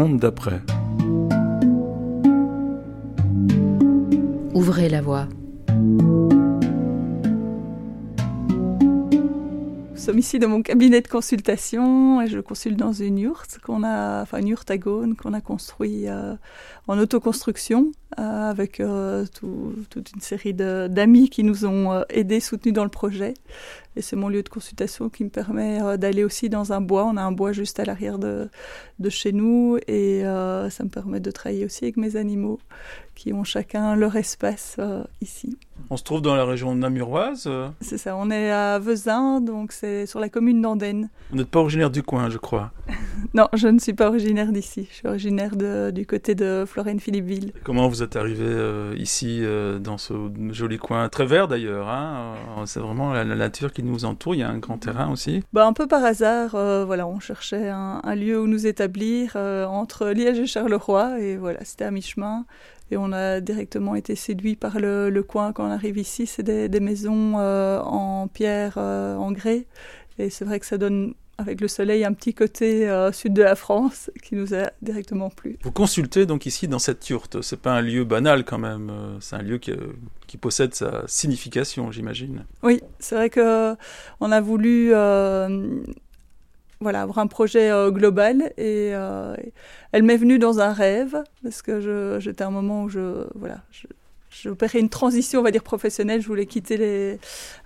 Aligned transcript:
monde 0.00 0.18
d'après. 0.18 0.62
Ouvrez 4.54 4.88
la 4.88 5.02
voie. 5.02 5.26
Nous 9.92 10.06
sommes 10.06 10.18
ici 10.18 10.38
dans 10.38 10.48
mon 10.48 10.62
cabinet 10.62 11.02
de 11.02 11.08
consultation 11.08 12.22
et 12.22 12.28
je 12.28 12.38
consulte 12.40 12.78
dans 12.78 12.94
une 12.94 13.18
yourte 13.18 13.58
qu'on 13.62 13.84
a, 13.84 14.22
enfin 14.22 14.38
une 14.38 14.48
yurtagone 14.48 15.14
qu'on 15.14 15.34
a 15.34 15.42
construit 15.42 16.08
euh, 16.08 16.34
en 16.88 16.98
autoconstruction 16.98 17.92
euh, 18.18 18.22
avec 18.50 18.80
euh, 18.80 19.26
toute 19.90 20.12
une 20.14 20.22
série 20.22 20.54
d'amis 20.54 21.28
qui 21.28 21.44
nous 21.44 21.66
ont 21.66 22.02
aidés, 22.08 22.40
soutenus 22.40 22.72
dans 22.72 22.84
le 22.84 22.90
projet. 22.90 23.34
Et 23.96 24.02
c'est 24.02 24.14
mon 24.14 24.28
lieu 24.28 24.42
de 24.44 24.48
consultation 24.48 25.08
qui 25.08 25.24
me 25.24 25.30
permet 25.30 25.82
euh, 25.82 25.96
d'aller 25.96 26.22
aussi 26.22 26.48
dans 26.48 26.72
un 26.72 26.80
bois. 26.80 27.04
On 27.04 27.16
a 27.16 27.22
un 27.22 27.32
bois 27.32 27.52
juste 27.52 27.80
à 27.80 27.84
l'arrière 27.84 28.20
de, 28.20 28.48
de, 29.00 29.10
chez 29.10 29.32
nous 29.32 29.78
et 29.88 30.24
euh, 30.24 30.70
ça 30.70 30.84
me 30.84 30.88
permet 30.88 31.18
de 31.18 31.30
travailler 31.32 31.64
aussi 31.64 31.84
avec 31.84 31.96
mes 31.96 32.14
animaux 32.14 32.60
qui 33.16 33.32
ont 33.32 33.42
chacun 33.42 33.96
leur 33.96 34.14
espace 34.14 34.76
euh, 34.78 35.02
ici. 35.20 35.58
On 35.90 35.96
se 35.96 36.04
trouve 36.04 36.22
dans 36.22 36.36
la 36.36 36.44
région 36.44 36.74
namuroise 36.74 37.50
C'est 37.80 37.98
ça, 37.98 38.14
on 38.16 38.30
est 38.30 38.50
à 38.50 38.78
Vezin, 38.78 39.40
donc 39.40 39.72
c'est 39.72 40.06
sur 40.06 40.20
la 40.20 40.28
commune 40.28 40.62
d'Andenne. 40.62 41.10
Vous 41.30 41.36
n'êtes 41.36 41.48
pas 41.48 41.58
originaire 41.58 41.90
du 41.90 42.02
coin, 42.02 42.30
je 42.30 42.38
crois 42.38 42.70
Non, 43.34 43.48
je 43.54 43.68
ne 43.68 43.78
suis 43.78 43.92
pas 43.92 44.08
originaire 44.08 44.52
d'ici. 44.52 44.86
Je 44.90 44.94
suis 44.96 45.08
originaire 45.08 45.56
de, 45.56 45.90
du 45.90 46.06
côté 46.06 46.34
de 46.34 46.64
Florène-Philippeville. 46.66 47.52
Comment 47.64 47.88
vous 47.88 48.02
êtes 48.02 48.16
arrivé 48.16 48.44
ici, 48.96 49.42
dans 49.80 49.98
ce 49.98 50.14
joli 50.50 50.78
coin, 50.78 51.08
très 51.08 51.26
vert 51.26 51.48
d'ailleurs 51.48 51.88
hein 51.88 52.34
C'est 52.66 52.80
vraiment 52.80 53.12
la, 53.12 53.24
la 53.24 53.36
nature 53.36 53.72
qui 53.72 53.79
nous 53.82 54.04
entoure. 54.04 54.34
Il 54.34 54.38
y 54.38 54.42
a 54.42 54.48
un 54.48 54.58
grand 54.58 54.78
terrain 54.78 55.10
aussi. 55.10 55.42
Bah, 55.52 55.66
un 55.66 55.72
peu 55.72 55.86
par 55.86 56.04
hasard, 56.04 56.54
euh, 56.54 56.84
voilà, 56.84 57.06
on 57.06 57.20
cherchait 57.20 57.68
un, 57.68 58.14
lieu 58.14 58.40
où 58.40 58.46
nous 58.46 58.66
établir 58.66 59.32
euh, 59.36 59.66
entre 59.66 60.08
Liège 60.08 60.38
et 60.38 60.46
Charleroi. 60.46 61.20
Et 61.20 61.36
voilà, 61.36 61.64
c'était 61.64 61.84
à 61.84 61.90
mi-chemin. 61.90 62.44
Et 62.90 62.96
on 62.96 63.12
a 63.12 63.40
directement 63.40 63.94
été 63.94 64.16
séduit 64.16 64.56
par 64.56 64.80
le, 64.80 65.22
coin 65.26 65.52
quand 65.52 65.64
on 65.64 65.70
arrive 65.70 65.98
ici. 65.98 66.26
C'est 66.26 66.42
des, 66.42 66.80
maisons 66.80 67.34
euh, 67.38 67.80
en 67.80 68.28
pierre, 68.28 68.78
en 68.78 69.30
grès. 69.32 69.66
Et 70.18 70.28
c'est 70.30 70.44
vrai 70.44 70.60
que 70.60 70.66
ça 70.66 70.76
donne 70.76 71.14
avec 71.40 71.60
le 71.60 71.68
soleil 71.68 72.04
un 72.04 72.12
petit 72.12 72.34
côté 72.34 72.88
euh, 72.88 73.12
sud 73.12 73.32
de 73.32 73.42
la 73.42 73.54
France 73.54 74.10
qui 74.22 74.34
nous 74.34 74.54
a 74.54 74.70
directement 74.82 75.30
plu. 75.30 75.58
Vous 75.62 75.72
consultez 75.72 76.26
donc 76.26 76.46
ici 76.46 76.68
dans 76.68 76.78
cette 76.78 77.08
yourte. 77.08 77.40
C'est 77.42 77.60
pas 77.60 77.72
un 77.72 77.80
lieu 77.80 78.04
banal 78.04 78.44
quand 78.44 78.58
même. 78.58 78.90
Euh, 78.90 79.16
c'est 79.20 79.36
un 79.36 79.42
lieu 79.42 79.58
qui, 79.58 79.72
euh, 79.72 79.92
qui, 80.26 80.36
possède 80.36 80.74
sa 80.74 81.02
signification, 81.06 81.90
j'imagine. 81.90 82.44
Oui, 82.62 82.80
c'est 82.98 83.14
vrai 83.14 83.30
que 83.30 83.74
on 84.20 84.30
a 84.32 84.40
voulu 84.40 84.90
voilà 86.82 87.02
avoir 87.02 87.18
un 87.18 87.26
projet 87.26 87.70
global 87.90 88.52
et 88.56 88.88
elle 89.92 90.02
m'est 90.02 90.16
venue 90.16 90.38
dans 90.38 90.60
un 90.60 90.72
rêve 90.72 91.22
parce 91.42 91.60
que 91.60 92.18
j'étais 92.20 92.42
à 92.42 92.46
un 92.46 92.50
moment 92.50 92.84
où 92.84 92.88
je 92.88 93.26
voilà 93.34 93.58
je, 93.70 93.86
j'opérais 94.30 94.80
une 94.80 94.88
transition, 94.88 95.40
on 95.40 95.42
va 95.42 95.50
dire 95.50 95.62
professionnelle. 95.62 96.20
Je 96.22 96.26
voulais 96.26 96.46
quitter 96.46 97.18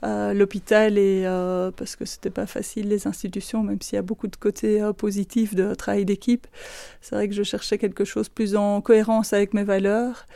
euh, 0.03 0.33
l'hôpital 0.35 0.99
et 0.99 1.25
euh, 1.27 1.71
parce 1.71 1.97
que 1.97 2.05
c'était 2.05 2.31
pas 2.31 2.47
facile 2.47 2.89
les 2.89 3.07
institutions, 3.07 3.63
même 3.63 3.81
s'il 3.81 3.97
y 3.97 3.99
a 3.99 4.03
beaucoup 4.03 4.27
de 4.27 4.37
côtés 4.37 4.83
euh, 4.83 4.93
positifs 4.93 5.55
de 5.55 5.75
travail 5.75 6.05
d'équipe. 6.05 6.47
C'est 7.01 7.15
vrai 7.15 7.29
que 7.29 7.35
je 7.35 7.43
cherchais 7.43 7.79
quelque 7.79 8.05
chose 8.05 8.29
plus 8.29 8.57
en 8.57 8.81
cohérence 8.81 9.33
avec 9.33 9.55
mes 9.55 9.65
valeurs. 9.65 10.27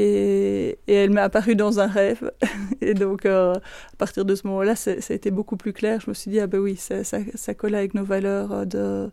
Et, 0.00 0.78
elle 0.86 1.10
m'est 1.10 1.20
apparue 1.20 1.56
dans 1.56 1.80
un 1.80 1.88
rêve. 1.88 2.30
Et 2.80 2.94
donc, 2.94 3.26
à 3.26 3.60
partir 3.98 4.24
de 4.24 4.36
ce 4.36 4.46
moment-là, 4.46 4.76
ça 4.76 4.92
a 4.92 5.12
été 5.12 5.32
beaucoup 5.32 5.56
plus 5.56 5.72
clair. 5.72 6.00
Je 6.00 6.08
me 6.08 6.14
suis 6.14 6.30
dit, 6.30 6.38
ah 6.38 6.46
ben 6.46 6.60
oui, 6.60 6.76
ça, 6.76 7.02
ça, 7.02 7.18
ça 7.34 7.54
colle 7.54 7.74
avec 7.74 7.94
nos 7.94 8.04
valeurs 8.04 8.64
de, 8.64 8.78
euh, 8.78 9.08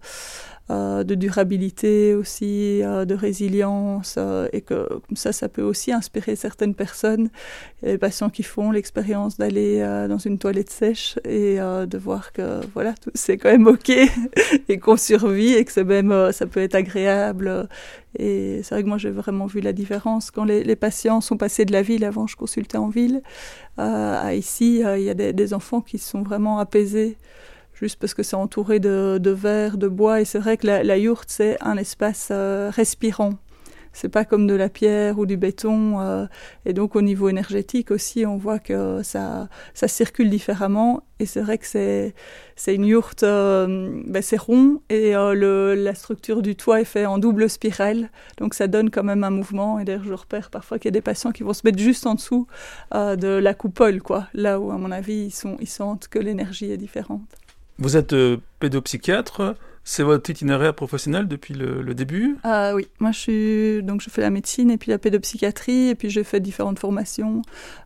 de 0.69 1.13
durabilité 1.13 2.16
aussi, 2.16 2.81
euh, 2.81 3.05
de 3.05 3.13
résilience, 3.13 4.16
euh, 4.17 4.47
et 4.52 4.61
que 4.61 4.88
comme 4.88 5.16
ça, 5.16 5.31
ça 5.31 5.47
peut 5.47 5.61
aussi 5.61 5.91
inspirer 5.91 6.35
certaines 6.35 6.73
personnes. 6.73 7.30
Des 7.83 7.99
patients 7.99 8.31
qui 8.31 8.42
font 8.42 8.71
l'expérience 8.71 9.37
d'aller 9.37 9.80
dans 10.09 10.17
une 10.17 10.39
toilette 10.39 10.71
sèche 10.71 11.20
et 11.23 11.58
de 11.58 11.98
voir 11.98 12.31
que 12.33 12.61
voilà, 12.73 12.95
c'est 13.14 13.37
quand 13.37 13.52
même 13.52 13.67
ok 13.67 13.92
et 14.70 14.80
qu'on 14.80 14.98
survit 14.98 15.53
et 15.53 15.65
que 15.65 15.71
c'est 15.71 15.83
même 15.83 16.31
ça 16.31 16.48
peut 16.48 16.61
être 16.61 16.76
agréable. 16.76 17.70
Et 18.17 18.61
c'est 18.64 18.73
vrai 18.73 18.83
que 18.83 18.87
moi 18.87 18.97
j'ai 18.97 19.11
vraiment 19.11 19.45
vu 19.45 19.59
la 19.59 19.73
différence 19.73 20.32
quand 20.32 20.45
les, 20.45 20.76
patients 20.76 21.21
sont 21.21 21.37
passés 21.37 21.65
de 21.65 21.73
la 21.73 21.83
ville. 21.83 22.03
Avant, 22.05 22.26
je 22.26 22.36
consultais 22.36 22.77
en 22.77 22.89
ville. 22.89 23.21
à 23.77 24.33
ici, 24.33 24.82
il 24.83 25.03
y 25.03 25.09
a 25.09 25.14
des 25.14 25.53
enfants 25.53 25.82
qui 25.82 25.99
sont 25.99 26.23
vraiment 26.23 26.58
apaisés 26.58 27.17
juste 27.75 27.99
parce 27.99 28.13
que 28.13 28.23
c'est 28.23 28.36
entouré 28.36 28.80
de, 28.80 29.19
de, 29.21 29.31
verre, 29.31 29.77
de 29.77 29.87
bois, 29.87 30.21
et 30.21 30.25
c'est 30.25 30.39
vrai 30.39 30.58
que 30.58 30.65
la, 30.65 30.83
la 30.83 30.97
yourte, 30.97 31.30
c'est 31.30 31.58
un 31.61 31.77
espace 31.77 32.30
euh, 32.31 32.71
respirant. 32.73 33.33
C'est 33.91 34.09
pas 34.09 34.25
comme 34.25 34.45
de 34.45 34.53
la 34.53 34.67
pierre 34.67 35.19
ou 35.19 35.25
du 35.25 35.37
béton, 35.37 36.02
euh, 36.02 36.25
et 36.65 36.73
donc 36.73 36.97
au 36.97 37.02
niveau 37.02 37.30
énergétique 37.30 37.91
aussi, 37.91 38.25
on 38.25 38.35
voit 38.35 38.59
que 38.59 39.02
ça, 39.03 39.47
ça 39.73 39.87
circule 39.87 40.30
différemment, 40.30 41.03
et 41.19 41.25
c'est 41.25 41.39
vrai 41.39 41.58
que 41.58 41.65
c'est, 41.65 42.14
c'est 42.58 42.75
une 42.75 42.85
yourte, 42.85 43.23
euh, 43.23 44.02
ben 44.05 44.21
c'est 44.21 44.35
rond, 44.35 44.81
et 44.89 45.14
le, 45.14 45.75
la 45.75 45.95
structure 45.95 46.41
du 46.41 46.58
toit 46.58 46.81
est 46.81 46.85
faite 46.85 47.08
en 47.08 47.19
double 47.19 47.49
spirale, 47.49 48.09
donc 48.37 48.53
ça 48.53 48.67
donne 48.67 48.89
quand 48.89 49.03
même 49.03 49.23
un 49.23 49.30
mouvement, 49.30 49.80
et 49.80 49.85
d'ailleurs 49.85 50.03
je 50.03 50.14
repère 50.14 50.49
parfois 50.49 50.77
qu'il 50.77 50.89
y 50.89 50.93
a 50.93 50.97
des 50.99 51.02
patients 51.02 51.31
qui 51.31 51.43
vont 51.43 51.53
se 51.53 51.61
mettre 51.64 51.80
juste 51.80 52.05
en 52.05 52.15
dessous 52.15 52.47
de 52.93 53.27
la 53.27 53.53
coupole, 53.53 54.02
quoi, 54.02 54.27
là 54.33 54.59
où 54.59 54.71
à 54.71 54.77
mon 54.77 54.91
avis 54.91 55.27
ils, 55.27 55.31
sont, 55.31 55.55
ils 55.61 55.69
sentent 55.69 56.09
que 56.09 56.19
l'énergie 56.19 56.69
est 56.69 56.77
différente. 56.77 57.21
Vous 57.77 57.97
êtes 57.97 58.13
euh, 58.13 58.37
pédopsychiatre, 58.59 59.55
c'est 59.83 60.03
votre 60.03 60.30
itinéraire 60.30 60.73
professionnel 60.73 61.27
depuis 61.27 61.53
le, 61.53 61.93
début? 61.93 62.37
Ah 62.43 62.73
oui, 62.73 62.87
moi 62.99 63.11
je 63.11 63.19
suis 63.19 63.83
donc 63.83 64.02
je 64.02 64.09
fais 64.09 64.21
la 64.21 64.30
médecine 64.30 64.71
et 64.71 64.77
puis 64.77 64.91
la 64.91 64.97
pédopsychiatrie 64.97 65.89
et 65.89 65.95
puis 65.95 66.09
j'ai 66.09 66.23
fait 66.23 66.39
différentes 66.39 66.80
formations 66.80 67.41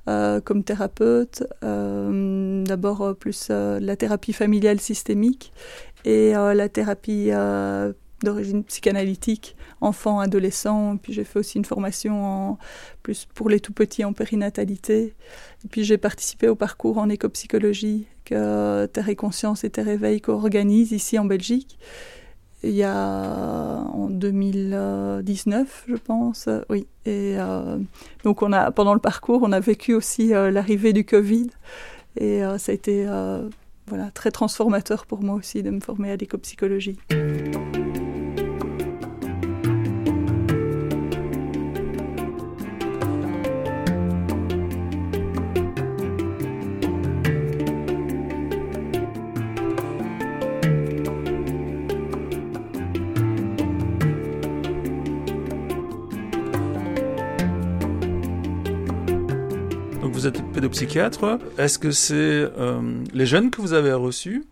euh, 0.08 0.42
comme 0.42 0.64
thérapeute. 0.64 1.44
Euh, 1.64 2.64
d'abord 2.64 3.16
plus 3.16 3.50
la 3.50 3.96
thérapie 3.96 4.34
familiale 4.34 4.80
systémique 4.80 5.52
et 6.06 6.32
la 6.34 6.70
thérapie 6.70 7.32
d'origine 8.24 8.64
psychanalytique, 8.64 9.56
enfant, 9.82 10.20
adolescent. 10.20 10.98
Puis 10.98 11.14
j'ai 11.14 11.24
fait 11.24 11.40
aussi 11.40 11.58
une 11.58 11.66
formation 11.66 12.58
plus 13.04 13.28
pour 13.34 13.50
les 13.50 13.60
tout 13.60 13.74
petits 13.74 14.04
en 14.04 14.14
périnatalité. 14.14 15.14
Et 15.66 15.68
puis 15.70 15.84
j'ai 15.84 15.98
participé 15.98 16.48
au 16.48 16.56
parcours 16.56 16.98
en 16.98 17.10
écopsychologie 17.10 18.08
que 18.26 18.86
Terre 18.88 19.10
et 19.10 19.16
Conscience 19.16 19.64
et 19.64 19.70
Terre 19.70 19.88
Éveil 19.88 20.22
co-organisent 20.22 20.92
ici 20.92 21.18
en 21.18 21.26
Belgique. 21.26 21.78
Il 22.62 22.72
y 22.72 22.84
a 22.84 23.86
en 23.94 24.10
2019, 24.10 25.86
je 25.88 25.96
pense, 25.96 26.50
oui. 26.70 26.88
Et 27.06 27.36
euh, 27.38 27.78
donc 28.24 28.42
on 28.42 28.52
a 28.52 28.72
pendant 28.72 28.94
le 28.94 29.00
parcours, 29.00 29.42
on 29.44 29.54
a 29.54 29.62
vécu 29.62 29.94
aussi 29.94 30.34
euh, 30.34 30.52
l'arrivée 30.52 30.92
du 30.92 31.06
Covid, 31.06 31.48
et 32.18 32.44
euh, 32.44 32.58
ça 32.58 32.74
a 32.74 32.76
été 32.76 33.08
voilà 33.88 34.12
très 34.14 34.32
transformateur 34.32 35.06
pour 35.06 35.24
moi 35.24 35.36
aussi 35.36 35.64
de 35.64 35.70
me 35.70 35.80
former 35.80 36.12
à 36.12 36.16
l'écopsychologie. 36.18 36.98
Pédopsychiatre. 60.60 61.40
Est-ce 61.58 61.80
que 61.80 61.92
c'est 61.92 62.14
euh, 62.14 63.04
les 63.14 63.26
jeunes 63.26 63.50
que 63.50 63.62
vous 63.62 63.74
avez 63.74 63.94
reçus 63.94 64.44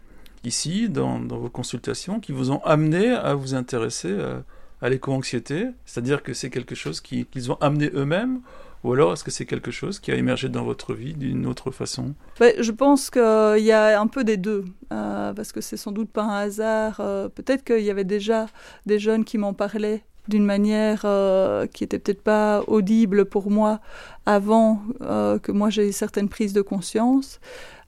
ici, 0.45 0.87
dans, 0.87 1.19
vos 1.19 1.49
consultations, 1.49 2.21
qui 2.21 2.31
vous 2.31 2.51
ont 2.51 2.63
amené 2.63 3.09
à 3.11 3.33
vous 3.33 3.55
intéresser 3.55 4.11
euh, 4.11 4.39
à, 4.81 4.89
l'éco-anxiété? 4.89 5.67
C'est-à-dire 5.85 6.23
que 6.23 6.33
c'est 6.33 6.49
quelque 6.49 6.75
chose 6.75 7.01
qu'ils 7.01 7.51
ont 7.51 7.57
amené 7.59 7.91
eux-mêmes? 7.93 8.39
Ou 8.83 8.93
alors 8.93 9.11
est-ce 9.11 9.23
que 9.23 9.31
c'est 9.31 9.47
quelque 9.47 9.71
chose 9.71 9.99
qui 9.99 10.11
a 10.11 10.15
émergé 10.15 10.47
dans 10.47 10.63
votre 10.63 10.93
vie 10.93 11.13
d'une 11.13 11.45
autre 11.45 11.71
façon? 11.71 12.13
Je 12.39 12.71
pense 12.71 13.09
qu'il 13.09 13.65
y 13.65 13.71
a 13.71 13.99
un 13.99 14.07
peu 14.07 14.23
des 14.23 14.37
deux, 14.37 14.63
euh, 14.93 15.33
parce 15.33 15.51
que 15.51 15.59
c'est 15.59 15.77
sans 15.77 15.91
doute 15.91 16.09
pas 16.09 16.23
un 16.23 16.37
hasard. 16.37 16.97
Peut-être 17.35 17.65
qu'il 17.65 17.83
y 17.83 17.89
avait 17.89 18.05
déjà 18.05 18.45
des 18.85 18.99
jeunes 18.99 19.25
qui 19.25 19.37
m'en 19.37 19.53
parlaient 19.53 20.03
d'une 20.27 20.45
manière 20.45 21.01
euh, 21.05 21.67
qui 21.67 21.83
était 21.83 21.99
peut-être 21.99 22.21
pas 22.21 22.63
audible 22.67 23.25
pour 23.25 23.49
moi 23.49 23.79
avant 24.25 24.81
euh, 25.01 25.39
que 25.39 25.51
moi 25.51 25.69
j'ai 25.69 25.91
certaines 25.91 26.29
prises 26.29 26.53
de 26.53 26.61
conscience. 26.61 27.39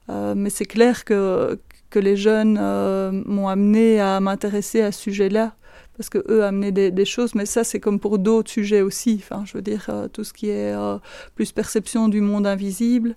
Euh, 0.08 0.34
mais 0.36 0.50
c'est 0.50 0.64
clair 0.64 1.04
que, 1.04 1.58
les 1.96 2.16
jeunes 2.16 2.54
m'ont 3.26 3.48
amené 3.48 4.00
à 4.00 4.20
m'intéresser 4.20 4.80
à 4.80 4.92
ce 4.92 5.00
sujet-là 5.00 5.56
parce 5.96 6.08
que 6.08 6.24
eux 6.28 6.44
amenaient 6.44 6.70
des, 6.70 6.92
des 6.92 7.04
choses, 7.04 7.34
mais 7.34 7.46
ça 7.46 7.64
c'est 7.64 7.80
comme 7.80 7.98
pour 7.98 8.20
d'autres 8.20 8.48
sujets 8.48 8.80
aussi. 8.80 9.20
Enfin, 9.20 9.42
je 9.44 9.54
veux 9.54 9.62
dire 9.62 9.90
tout 10.12 10.22
ce 10.22 10.32
qui 10.32 10.50
est 10.50 10.72
plus 11.34 11.50
perception 11.50 12.08
du 12.08 12.20
monde 12.20 12.46
invisible. 12.46 13.16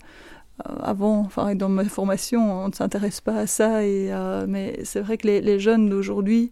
Avant, 0.82 1.20
enfin 1.20 1.56
dans 1.56 1.70
ma 1.70 1.86
formation, 1.86 2.64
on 2.64 2.68
ne 2.70 2.74
s'intéresse 2.74 3.22
pas 3.22 3.38
à 3.38 3.48
ça. 3.48 3.84
Et, 3.86 4.12
mais 4.48 4.80
c'est 4.84 5.02
vrai 5.02 5.18
que 5.18 5.28
les, 5.28 5.60
jeunes 5.60 5.90
d'aujourd'hui 5.90 6.52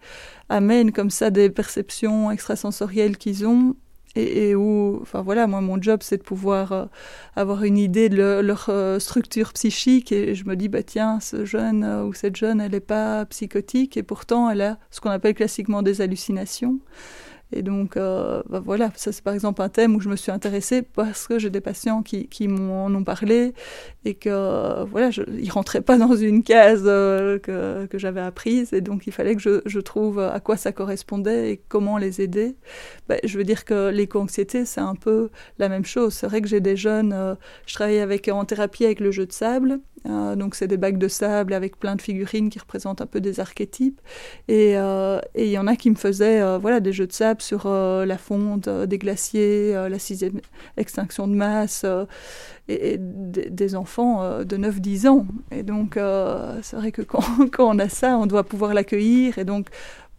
amènent 0.49 0.91
comme 0.91 1.09
ça 1.09 1.29
des 1.29 1.49
perceptions 1.49 2.31
extrasensorielles 2.31 3.17
qu'ils 3.17 3.45
ont 3.45 3.75
et, 4.15 4.55
où, 4.55 4.99
enfin 5.01 5.21
voilà, 5.21 5.47
moi 5.47 5.61
mon 5.61 5.81
job 5.81 6.01
c'est 6.03 6.17
de 6.17 6.23
pouvoir 6.23 6.71
euh, 6.71 6.85
avoir 7.35 7.63
une 7.63 7.77
idée 7.77 8.09
de 8.09 8.41
leur 8.41 8.65
euh, 8.69 8.99
structure 8.99 9.53
psychique 9.53 10.11
et 10.11 10.35
je 10.35 10.45
me 10.45 10.55
dis 10.55 10.67
bah 10.67 10.83
tiens 10.83 11.19
ce 11.21 11.45
jeune 11.45 11.83
euh, 11.83 12.03
ou 12.03 12.13
cette 12.13 12.35
jeune 12.35 12.59
elle 12.59 12.71
n'est 12.71 12.79
pas 12.81 13.25
psychotique 13.25 13.95
et 13.95 14.03
pourtant 14.03 14.49
elle 14.49 14.61
a 14.61 14.79
ce 14.89 14.99
qu'on 14.99 15.11
appelle 15.11 15.33
classiquement 15.33 15.81
des 15.81 16.01
hallucinations 16.01 16.79
et 17.53 17.61
donc, 17.63 17.97
euh, 17.97 18.41
bah 18.49 18.61
voilà, 18.63 18.91
ça 18.95 19.11
c'est 19.11 19.23
par 19.23 19.33
exemple 19.33 19.61
un 19.61 19.69
thème 19.69 19.95
où 19.95 19.99
je 19.99 20.09
me 20.09 20.15
suis 20.15 20.31
intéressée 20.31 20.81
parce 20.81 21.27
que 21.27 21.37
j'ai 21.37 21.49
des 21.49 21.61
patients 21.61 22.01
qui, 22.01 22.27
qui 22.27 22.47
m'en 22.47 22.87
ont 22.87 23.03
parlé 23.03 23.53
et 24.05 24.15
que 24.15 24.83
voilà, 24.85 25.11
je, 25.11 25.23
ils 25.39 25.51
rentraient 25.51 25.81
pas 25.81 25.97
dans 25.97 26.15
une 26.15 26.43
case 26.43 26.83
euh, 26.85 27.39
que, 27.39 27.85
que 27.87 27.97
j'avais 27.97 28.21
apprise 28.21 28.73
et 28.73 28.81
donc 28.81 29.05
il 29.07 29.13
fallait 29.13 29.35
que 29.35 29.41
je, 29.41 29.61
je, 29.65 29.79
trouve 29.79 30.19
à 30.19 30.39
quoi 30.39 30.57
ça 30.57 30.71
correspondait 30.71 31.51
et 31.51 31.57
comment 31.67 31.97
les 31.97 32.21
aider. 32.21 32.55
Bah, 33.09 33.15
je 33.23 33.37
veux 33.37 33.43
dire 33.43 33.65
que 33.65 33.89
l'éco-anxiété 33.89 34.65
c'est 34.65 34.81
un 34.81 34.95
peu 34.95 35.29
la 35.57 35.69
même 35.69 35.85
chose. 35.85 36.13
C'est 36.13 36.27
vrai 36.27 36.41
que 36.41 36.47
j'ai 36.47 36.61
des 36.61 36.75
jeunes, 36.75 37.13
euh, 37.13 37.35
je 37.65 37.73
travaille 37.73 37.99
avec 37.99 38.27
en 38.29 38.45
thérapie 38.45 38.85
avec 38.85 38.99
le 38.99 39.11
jeu 39.11 39.25
de 39.25 39.33
sable 39.33 39.79
euh, 40.09 40.35
donc 40.35 40.55
c'est 40.55 40.67
des 40.67 40.77
bacs 40.77 40.97
de 40.97 41.07
sable 41.07 41.53
avec 41.53 41.77
plein 41.77 41.95
de 41.95 42.01
figurines 42.01 42.49
qui 42.49 42.59
représentent 42.59 43.01
un 43.01 43.05
peu 43.05 43.21
des 43.21 43.39
archétypes. 43.39 44.01
Et 44.47 44.77
euh, 44.77 45.19
il 45.35 45.47
y 45.47 45.57
en 45.57 45.67
a 45.67 45.75
qui 45.75 45.89
me 45.89 45.95
faisaient 45.95 46.41
euh, 46.41 46.57
voilà, 46.57 46.79
des 46.79 46.93
jeux 46.93 47.07
de 47.07 47.13
sable 47.13 47.41
sur 47.41 47.67
la 47.69 48.17
fonte 48.17 48.67
des 48.69 48.97
glaciers, 48.97 49.73
la 49.73 49.99
sixième 49.99 50.41
extinction 50.77 51.27
de 51.27 51.35
masse, 51.35 51.85
et, 52.67 52.97
des 52.99 53.75
enfants 53.75 54.43
de 54.43 54.57
9-10 54.57 55.07
ans. 55.07 55.25
Et 55.51 55.63
donc 55.63 55.99
c'est 56.61 56.75
vrai 56.75 56.91
que 56.91 57.01
quand, 57.01 57.23
on 57.59 57.79
a 57.79 57.89
ça, 57.89 58.17
on 58.17 58.25
doit 58.25 58.43
pouvoir 58.43 58.73
l'accueillir. 58.73 59.37
Et 59.37 59.45
donc 59.45 59.69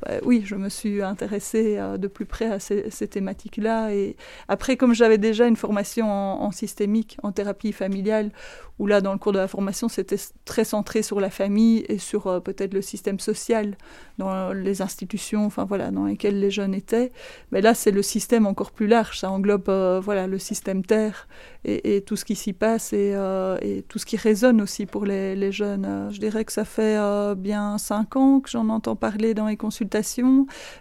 bah, 0.04 0.14
oui, 0.24 0.42
je 0.44 0.56
me 0.56 0.68
suis 0.68 1.00
intéressée 1.02 1.78
de 1.98 2.06
plus 2.08 2.26
près 2.26 2.46
à 2.46 2.58
ces, 2.58 2.90
thématiques-là. 2.90 3.94
Et 3.94 4.16
après, 4.48 4.76
comme 4.76 4.94
j'avais 4.94 5.18
déjà 5.18 5.46
une 5.46 5.56
formation 5.56 6.08
en, 6.10 6.50
systémique, 6.50 7.18
en 7.22 7.32
thérapie 7.32 7.72
familiale, 7.72 8.30
où 8.78 8.86
là, 8.86 9.00
dans 9.00 9.12
le 9.12 9.18
cours 9.18 9.32
de 9.32 9.38
la 9.38 9.48
formation, 9.48 9.88
c'était 9.88 10.16
très 10.44 10.64
centré 10.64 11.02
sur 11.02 11.20
la 11.20 11.30
famille 11.30 11.84
et 11.88 11.98
sur 11.98 12.26
euh, 12.26 12.40
peut-être 12.40 12.74
le 12.74 12.82
système 12.82 13.18
social 13.20 13.76
dans 14.18 14.52
les 14.52 14.82
institutions, 14.82 15.46
enfin 15.46 15.64
voilà, 15.64 15.90
dans 15.90 16.06
lesquelles 16.06 16.40
les 16.40 16.50
jeunes 16.50 16.74
étaient. 16.74 17.12
Mais 17.50 17.60
là, 17.60 17.74
c'est 17.74 17.90
le 17.90 18.02
système 18.02 18.46
encore 18.46 18.70
plus 18.70 18.86
large. 18.86 19.18
Ça 19.18 19.30
englobe 19.30 19.68
euh, 19.68 20.00
voilà 20.02 20.26
le 20.26 20.38
système 20.38 20.84
terre 20.84 21.28
et, 21.64 22.02
tout 22.04 22.16
ce 22.16 22.24
qui 22.24 22.34
s'y 22.34 22.52
passe 22.52 22.92
et, 22.92 23.14
et, 23.62 23.82
tout 23.82 23.98
ce 24.00 24.06
qui 24.06 24.16
résonne 24.16 24.60
aussi 24.60 24.84
pour 24.84 25.06
les, 25.06 25.36
les 25.36 25.52
jeunes. 25.52 26.08
Je 26.10 26.18
dirais 26.18 26.44
que 26.44 26.52
ça 26.52 26.64
fait 26.64 26.98
bien 27.36 27.78
cinq 27.78 28.16
ans 28.16 28.40
que 28.40 28.50
j'en 28.50 28.68
entends 28.68 28.96
parler 28.96 29.32
dans 29.32 29.46
les 29.46 29.56
consultations 29.56 29.92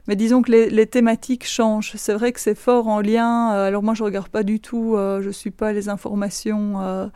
mais 0.07 0.15
disons 0.15 0.41
que 0.41 0.51
les, 0.51 0.87
thématiques 0.87 1.45
changent. 1.45 1.93
C'est 1.95 2.13
vrai 2.13 2.31
que 2.31 2.39
c'est 2.39 2.55
fort 2.55 2.87
en 2.87 3.01
lien. 3.01 3.53
Euh, 3.53 3.67
alors 3.67 3.83
moi, 3.83 3.93
je 3.93 4.03
regarde 4.03 4.29
pas 4.29 4.43
du 4.43 4.59
tout, 4.59 4.95
euh, 4.95 5.21
je 5.21 5.29
suis 5.29 5.51
pas 5.51 5.73
les 5.73 5.89
informations 5.89 7.11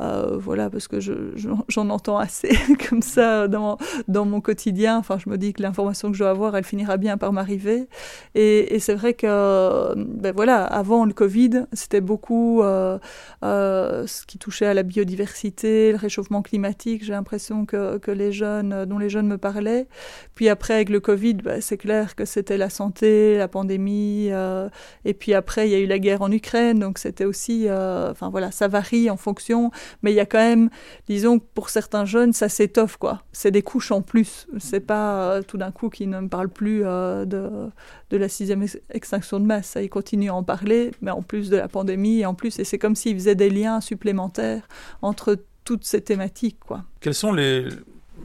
euh, 0.00 0.36
voilà, 0.38 0.70
parce 0.70 0.88
que 0.88 0.98
j'en 1.00 1.88
entends 1.90 2.18
assez 2.18 2.50
comme 2.88 3.02
ça 3.02 3.48
dans, 3.48 3.78
dans 4.06 4.24
mon 4.24 4.40
quotidien. 4.40 4.98
Enfin, 4.98 5.18
je 5.18 5.28
me 5.28 5.38
dis 5.38 5.52
que 5.52 5.62
l'information 5.62 6.10
que 6.10 6.16
je 6.16 6.22
dois 6.22 6.30
avoir, 6.30 6.56
elle 6.56 6.64
finira 6.64 6.96
bien 6.96 7.16
par 7.16 7.32
m'arriver. 7.32 7.88
Et, 8.34 8.74
et 8.74 8.78
c'est 8.78 8.94
vrai 8.94 9.14
que, 9.14 9.94
ben 9.96 10.32
voilà, 10.34 10.64
avant 10.64 11.04
le 11.04 11.12
Covid, 11.12 11.66
c'était 11.72 12.00
beaucoup 12.00 12.62
euh, 12.62 12.98
euh, 13.44 14.06
ce 14.06 14.24
qui 14.26 14.38
touchait 14.38 14.66
à 14.66 14.74
la 14.74 14.82
biodiversité, 14.82 15.92
le 15.92 15.98
réchauffement 15.98 16.42
climatique. 16.42 17.04
J'ai 17.04 17.12
l'impression 17.12 17.66
que, 17.66 17.98
que 17.98 18.10
les 18.10 18.32
jeunes, 18.32 18.84
dont 18.84 18.98
les 18.98 19.08
jeunes 19.08 19.26
me 19.26 19.38
parlaient. 19.38 19.86
Puis 20.34 20.48
après, 20.48 20.74
avec 20.74 20.88
le 20.88 21.00
Covid, 21.00 21.34
ben, 21.34 21.60
c'est 21.60 21.76
clair 21.76 22.14
que 22.14 22.24
c'était 22.24 22.56
la 22.56 22.70
santé, 22.70 23.36
la 23.36 23.48
pandémie. 23.48 24.28
Euh, 24.30 24.68
et 25.04 25.14
puis 25.14 25.34
après, 25.34 25.68
il 25.68 25.72
y 25.72 25.74
a 25.74 25.78
eu 25.78 25.86
la 25.86 25.98
guerre 25.98 26.22
en 26.22 26.30
Ukraine, 26.30 26.78
donc 26.78 26.98
c'était 26.98 27.24
aussi, 27.24 27.66
euh, 27.68 28.10
enfin 28.10 28.30
voilà, 28.30 28.50
ça 28.50 28.68
varie 28.68 29.10
en 29.10 29.16
fonction 29.16 29.70
mais 30.02 30.12
il 30.12 30.14
y 30.14 30.20
a 30.20 30.26
quand 30.26 30.38
même, 30.38 30.70
disons, 31.08 31.38
pour 31.38 31.70
certains 31.70 32.04
jeunes, 32.04 32.32
ça 32.32 32.48
s'étoffe, 32.48 32.96
quoi. 32.96 33.22
C'est 33.32 33.50
des 33.50 33.62
couches 33.62 33.90
en 33.90 34.02
plus. 34.02 34.46
C'est 34.58 34.80
pas 34.80 35.32
euh, 35.32 35.42
tout 35.42 35.58
d'un 35.58 35.70
coup 35.70 35.88
qu'ils 35.90 36.10
ne 36.10 36.20
me 36.20 36.28
parlent 36.28 36.48
plus 36.48 36.82
euh, 36.84 37.24
de, 37.24 37.70
de 38.10 38.16
la 38.16 38.28
sixième 38.28 38.64
extinction 38.90 39.40
de 39.40 39.44
masse. 39.44 39.68
Ça, 39.68 39.82
ils 39.82 39.88
continuent 39.88 40.30
à 40.30 40.34
en 40.34 40.42
parler, 40.42 40.90
mais 41.00 41.10
en 41.10 41.22
plus 41.22 41.50
de 41.50 41.56
la 41.56 41.68
pandémie, 41.68 42.20
et 42.20 42.26
en 42.26 42.34
plus, 42.34 42.58
et 42.58 42.64
c'est 42.64 42.78
comme 42.78 42.96
s'ils 42.96 43.16
faisaient 43.16 43.34
des 43.34 43.50
liens 43.50 43.80
supplémentaires 43.80 44.66
entre 45.02 45.38
toutes 45.64 45.84
ces 45.84 46.00
thématiques, 46.00 46.60
quoi. 46.60 46.84
Quels 47.00 47.14
sont 47.14 47.32
les, 47.32 47.68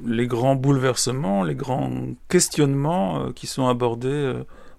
les 0.05 0.27
grands 0.27 0.55
bouleversements, 0.55 1.43
les 1.43 1.55
grands 1.55 1.91
questionnements 2.29 3.25
euh, 3.25 3.31
qui 3.31 3.47
sont 3.47 3.67
abordés 3.67 4.33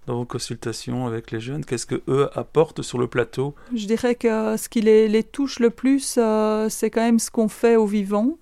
dans 0.06 0.16
vos 0.16 0.24
consultations 0.24 1.06
avec 1.06 1.30
les 1.30 1.40
jeunes 1.40 1.64
Qu'est-ce 1.64 1.86
que 1.86 2.02
eux 2.08 2.28
apportent 2.34 2.82
sur 2.82 2.98
le 2.98 3.06
plateau? 3.06 3.54
Je 3.74 3.86
dirais 3.86 4.14
que 4.14 4.56
ce 4.56 4.68
qui 4.68 4.80
les, 4.80 5.08
les 5.08 5.22
touche 5.22 5.58
le 5.58 5.70
plus, 5.70 6.16
euh, 6.18 6.68
c'est 6.68 6.90
quand 6.90 7.02
même 7.02 7.18
ce 7.18 7.30
qu'on 7.30 7.48
fait 7.48 7.76
au 7.76 7.86
vivant 7.86 8.38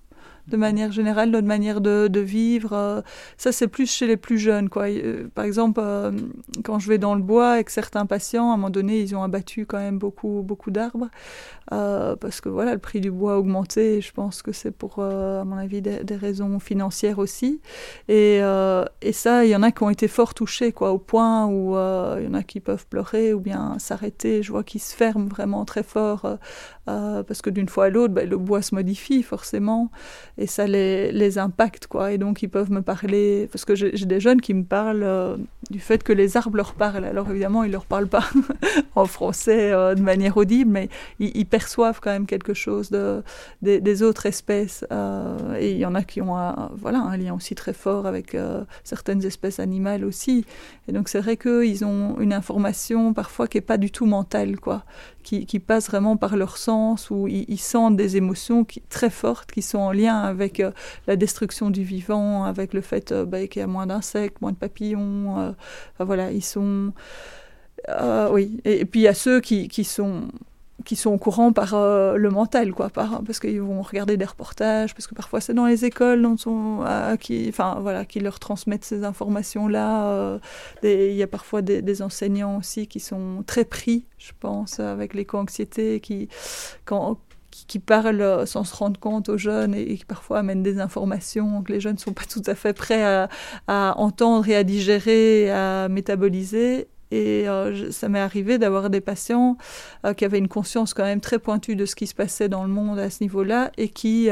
de 0.47 0.57
manière 0.57 0.91
générale, 0.91 1.29
notre 1.29 1.47
manière 1.47 1.81
de, 1.81 2.19
vivre. 2.19 2.73
Euh, 2.73 3.01
ça, 3.37 3.51
c'est 3.51 3.67
plus 3.67 3.89
chez 3.89 4.07
les 4.07 4.17
plus 4.17 4.37
jeunes. 4.37 4.69
Quoi. 4.69 4.89
Euh, 4.89 5.27
par 5.33 5.45
exemple, 5.45 5.79
euh, 5.83 6.11
quand 6.63 6.79
je 6.79 6.87
vais 6.87 6.97
dans 6.97 7.15
le 7.15 7.21
bois 7.21 7.51
avec 7.51 7.69
certains 7.69 8.05
patients, 8.05 8.51
à 8.51 8.53
un 8.53 8.57
moment 8.57 8.69
donné, 8.69 8.99
ils 8.99 9.15
ont 9.15 9.23
abattu 9.23 9.65
quand 9.65 9.79
même 9.79 9.99
beaucoup, 9.99 10.43
d'arbres. 10.67 11.09
parce 11.69 12.41
que 12.41 12.49
voilà, 12.49 12.73
le 12.73 12.79
prix 12.79 13.01
du 13.01 13.11
bois 13.11 13.33
a 13.33 13.37
augmenté. 13.37 14.01
Je 14.01 14.11
pense 14.11 14.41
que 14.41 14.51
c'est 14.51 14.71
pour, 14.71 14.99
à 14.99 15.43
mon 15.45 15.57
avis, 15.57 15.81
des, 15.81 16.03
des, 16.03 16.15
raisons 16.15 16.59
financières 16.59 17.19
aussi. 17.19 17.61
Et, 18.07 18.39
et 19.01 19.13
ça, 19.13 19.45
il 19.45 19.49
y 19.49 19.55
en 19.55 19.63
a 19.63 19.71
qui 19.71 19.83
ont 19.83 19.89
été 19.89 20.07
fort 20.07 20.33
touchés, 20.33 20.71
quoi, 20.71 20.91
au 20.91 20.99
point 20.99 21.47
où 21.47 21.71
il 22.17 22.25
y 22.25 22.27
en 22.27 22.33
a 22.33 22.43
qui 22.43 22.59
peuvent 22.59 22.87
pleurer 22.87 23.33
ou 23.33 23.39
bien 23.39 23.77
s'arrêter. 23.79 24.43
Je 24.43 24.51
vois 24.51 24.63
qu'ils 24.63 24.81
se 24.81 24.95
ferment 24.95 25.27
vraiment 25.27 25.65
très 25.65 25.83
fort 25.83 26.37
parce 26.85 27.41
que 27.41 27.49
d'une 27.49 27.69
fois 27.69 27.85
à 27.85 27.89
l'autre, 27.89 28.13
ben, 28.13 28.29
le 28.29 28.37
bois 28.37 28.61
se 28.61 28.75
modifie 28.75 29.23
forcément 29.23 29.89
et 30.37 30.47
ça 30.47 30.65
les, 30.65 31.11
les, 31.11 31.37
impacte 31.37 31.87
quoi. 31.87 32.11
Et 32.11 32.17
donc 32.17 32.41
ils 32.41 32.49
peuvent 32.49 32.71
me 32.71 32.81
parler 32.81 33.47
parce 33.51 33.65
que 33.65 33.75
j'ai 33.75 33.91
des 33.91 34.19
jeunes 34.19 34.41
qui 34.41 34.53
me 34.53 34.63
parlent 34.63 35.03
euh, 35.03 35.37
du 35.69 35.79
fait 35.79 36.03
que 36.03 36.13
les 36.13 36.37
arbres 36.37 36.57
leur 36.57 36.73
parlent. 36.73 37.05
Alors 37.05 37.29
évidemment 37.29 37.63
ils 37.63 37.71
leur 37.71 37.85
parlent 37.85 38.07
pas 38.07 38.27
en 38.95 39.05
français 39.05 39.71
euh, 39.71 39.95
de 39.95 40.01
manière 40.01 40.37
audible 40.37 40.71
mais 40.71 40.89
ils, 41.19 41.45
perçoivent 41.45 41.99
quand 42.01 42.11
même 42.11 42.25
quelque 42.25 42.53
chose 42.53 42.89
de, 42.89 43.21
des, 43.61 44.03
autres 44.03 44.25
espèces 44.25 44.85
euh, 44.91 45.55
et 45.59 45.71
il 45.71 45.77
y 45.77 45.85
en 45.85 45.93
a 45.93 46.03
qui 46.03 46.21
ont 46.21 46.35
un, 46.35 46.71
voilà 46.75 46.99
un 46.99 47.15
lien 47.15 47.35
aussi 47.35 47.53
très 47.53 47.73
fort 47.73 48.07
avec 48.07 48.35
certaines 48.83 49.23
espèces 49.25 49.59
animales 49.59 50.03
aussi. 50.03 50.45
Et 50.87 50.91
donc 50.91 51.09
c'est 51.09 51.19
vrai 51.19 51.37
qu'ils 51.37 51.85
ont 51.85 52.19
une 52.19 52.33
information 52.33 53.13
parfois 53.13 53.47
qui 53.47 53.59
est 53.59 53.61
pas 53.61 53.77
du 53.77 53.91
tout 53.91 54.05
mentale 54.05 54.59
quoi 54.59 54.83
qui, 55.23 55.45
qui 55.45 55.59
passe 55.59 55.87
vraiment 55.87 56.17
par 56.17 56.35
leur 56.35 56.57
sens 56.57 57.09
où 57.09 57.27
ils, 57.27 57.45
ils 57.47 57.59
sentent 57.59 57.95
des 57.95 58.17
émotions 58.17 58.63
qui, 58.63 58.81
très 58.81 59.09
fortes 59.09 59.51
qui 59.51 59.61
sont 59.61 59.79
en 59.79 59.91
lien 59.91 60.19
avec 60.19 60.59
euh, 60.59 60.71
la 61.07 61.15
destruction 61.15 61.69
du 61.69 61.83
vivant, 61.83 62.43
avec 62.43 62.73
le 62.73 62.81
fait 62.81 63.11
euh, 63.11 63.25
bah, 63.25 63.47
qu'il 63.47 63.61
y 63.61 63.63
a 63.63 63.67
moins 63.67 63.87
d'insectes, 63.87 64.41
moins 64.41 64.51
de 64.51 64.57
papillons. 64.57 65.39
Euh, 65.39 65.51
voilà, 65.99 66.31
ils 66.31 66.43
sont. 66.43 66.93
oui, 68.31 68.61
et, 68.65 68.85
puis 68.85 69.01
il 69.01 69.03
y 69.03 69.07
a 69.07 69.13
ceux 69.13 69.41
qui, 69.41 69.67
qui 69.67 69.83
sont 69.83 70.27
qui 70.83 70.95
sont 70.95 71.11
au 71.11 71.17
courant 71.17 71.51
par 71.51 71.73
le 71.73 72.29
mental, 72.29 72.71
quoi, 72.73 72.89
par, 72.89 73.23
parce 73.23 73.39
qu'ils 73.39 73.61
vont 73.61 73.81
regarder 73.81 74.17
des 74.17 74.25
reportages, 74.25 74.93
parce 74.93 75.07
que 75.07 75.15
parfois 75.15 75.41
c'est 75.41 75.53
dans 75.53 75.65
les 75.65 75.85
écoles 75.85 76.27
qui, 77.19 77.51
leur 78.21 78.39
transmettent 78.39 78.85
ces 78.85 79.03
informations-là. 79.03 80.39
il 80.83 81.13
y 81.13 81.23
a 81.23 81.27
parfois 81.27 81.61
des, 81.61 82.01
enseignants 82.01 82.57
aussi 82.57 82.87
qui 82.87 82.99
sont 82.99 83.43
très 83.45 83.65
pris, 83.65 84.05
je 84.17 84.31
pense, 84.39 84.79
avec 84.79 85.13
l'éco-anxiété, 85.13 85.99
qui 85.99 86.29
qui, 87.67 87.79
parlent 87.79 88.21
euh, 88.21 88.45
sans 88.45 88.63
se 88.63 88.75
rendre 88.75 88.99
compte 88.99 89.29
aux 89.29 89.37
jeunes 89.37 89.75
et, 89.75 89.97
qui 89.97 90.05
parfois 90.05 90.39
amènent 90.39 90.63
des 90.63 90.79
informations 90.79 91.61
que 91.61 91.71
les 91.71 91.79
jeunes 91.79 91.95
ne 91.95 91.99
sont 91.99 92.13
pas 92.13 92.25
tout 92.25 92.41
à 92.45 92.55
fait 92.55 92.73
prêts 92.73 93.03
à 93.67 93.95
entendre 93.97 94.47
et 94.49 94.55
à 94.55 94.63
digérer, 94.63 95.51
à 95.51 95.87
métaboliser. 95.89 96.87
Et 97.13 97.47
euh, 97.47 97.91
ça 97.91 98.09
m'est 98.09 98.19
arrivé 98.19 98.57
d'avoir 98.57 98.89
des 98.89 98.99
patients 98.99 99.55
euh, 100.03 100.13
qui 100.13 100.25
avaient 100.25 100.39
une 100.39 100.47
conscience 100.47 100.95
quand 100.95 101.03
même 101.03 101.21
très 101.21 101.37
pointue 101.37 101.75
de 101.75 101.85
ce 101.85 101.95
qui 101.95 102.07
se 102.07 102.15
passait 102.15 102.49
dans 102.49 102.63
le 102.63 102.69
monde 102.69 102.97
à 102.97 103.11
ce 103.11 103.21
niveau-là 103.21 103.71
et 103.77 103.89
qui, 103.89 104.29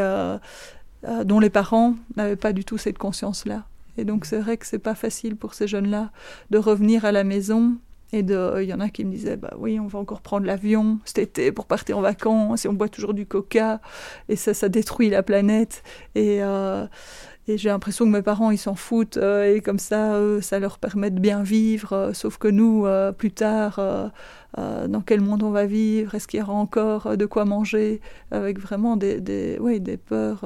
dont 1.26 1.40
les 1.40 1.50
parents 1.52 1.96
n'avaient 2.16 2.36
pas 2.36 2.54
du 2.54 2.66
tout 2.66 2.80
cette 2.80 2.98
conscience-là. 2.98 3.66
Et 3.98 4.06
donc 4.06 4.26
c'est 4.26 4.40
vrai 4.40 4.58
que 4.58 4.66
c'est 4.66 4.80
pas 4.80 4.96
facile 4.96 5.36
pour 5.36 5.54
ces 5.54 5.68
jeunes-là 5.68 6.10
de 6.50 6.58
revenir 6.58 7.06
à 7.06 7.12
la 7.12 7.24
maison 7.24 7.76
et 8.14 8.20
il 8.20 8.64
y 8.66 8.74
en 8.74 8.80
a 8.82 8.90
qui 8.90 9.06
me 9.06 9.12
disaient, 9.12 9.38
bah 9.38 9.54
oui, 9.58 9.80
on 9.80 9.88
va 9.88 10.00
encore 10.00 10.22
prendre 10.22 10.46
l'avion 10.46 11.00
cet 11.06 11.20
été 11.20 11.52
pour 11.54 11.66
partir 11.66 11.98
en 11.98 12.02
vacances, 12.02 12.66
et 12.66 12.68
on 12.68 12.74
boit 12.74 12.90
toujours 12.90 13.14
du 13.14 13.26
coca, 13.26 13.80
et 14.28 14.36
ça, 14.36 14.54
ça 14.54 14.68
détruit 14.68 15.10
la 15.10 15.24
planète. 15.24 15.82
Et, 16.16 16.44
euh, 16.44 16.86
et 17.48 17.58
j'ai 17.58 17.70
l'impression 17.70 18.06
que 18.06 18.12
mes 18.12 18.22
parents, 18.22 18.52
ils 18.52 18.58
s'en 18.58 18.76
foutent, 18.76 19.18
euh, 19.18 19.56
et 19.56 19.62
comme 19.62 19.80
ça, 19.80 20.20
eux, 20.20 20.42
ça 20.42 20.60
leur 20.60 20.78
permet 20.78 21.10
de 21.10 21.20
bien 21.20 21.42
vivre. 21.44 21.94
Euh, 21.94 22.14
sauf 22.14 22.38
que 22.38 22.48
nous, 22.48 22.86
euh, 22.86 23.12
plus 23.12 23.32
tard, 23.32 23.80
dans 24.58 25.02
quel 25.02 25.22
monde 25.22 25.44
on 25.44 25.52
va 25.52 25.66
vivre? 25.66 26.14
Est-ce 26.16 26.28
qu'il 26.28 26.40
y 26.40 26.44
aura 26.44 26.54
encore 26.54 27.18
de 27.18 27.26
quoi 27.26 27.46
manger? 27.46 28.02
Avec 28.32 28.60
vraiment 28.60 28.98
des, 28.98 29.20
des, 29.22 29.58
ouais, 29.60 29.80
des 29.80 29.98
peurs 29.98 30.42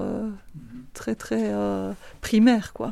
très, 0.93 1.15
très 1.15 1.51
primaires, 2.21 2.71
quoi. 2.73 2.91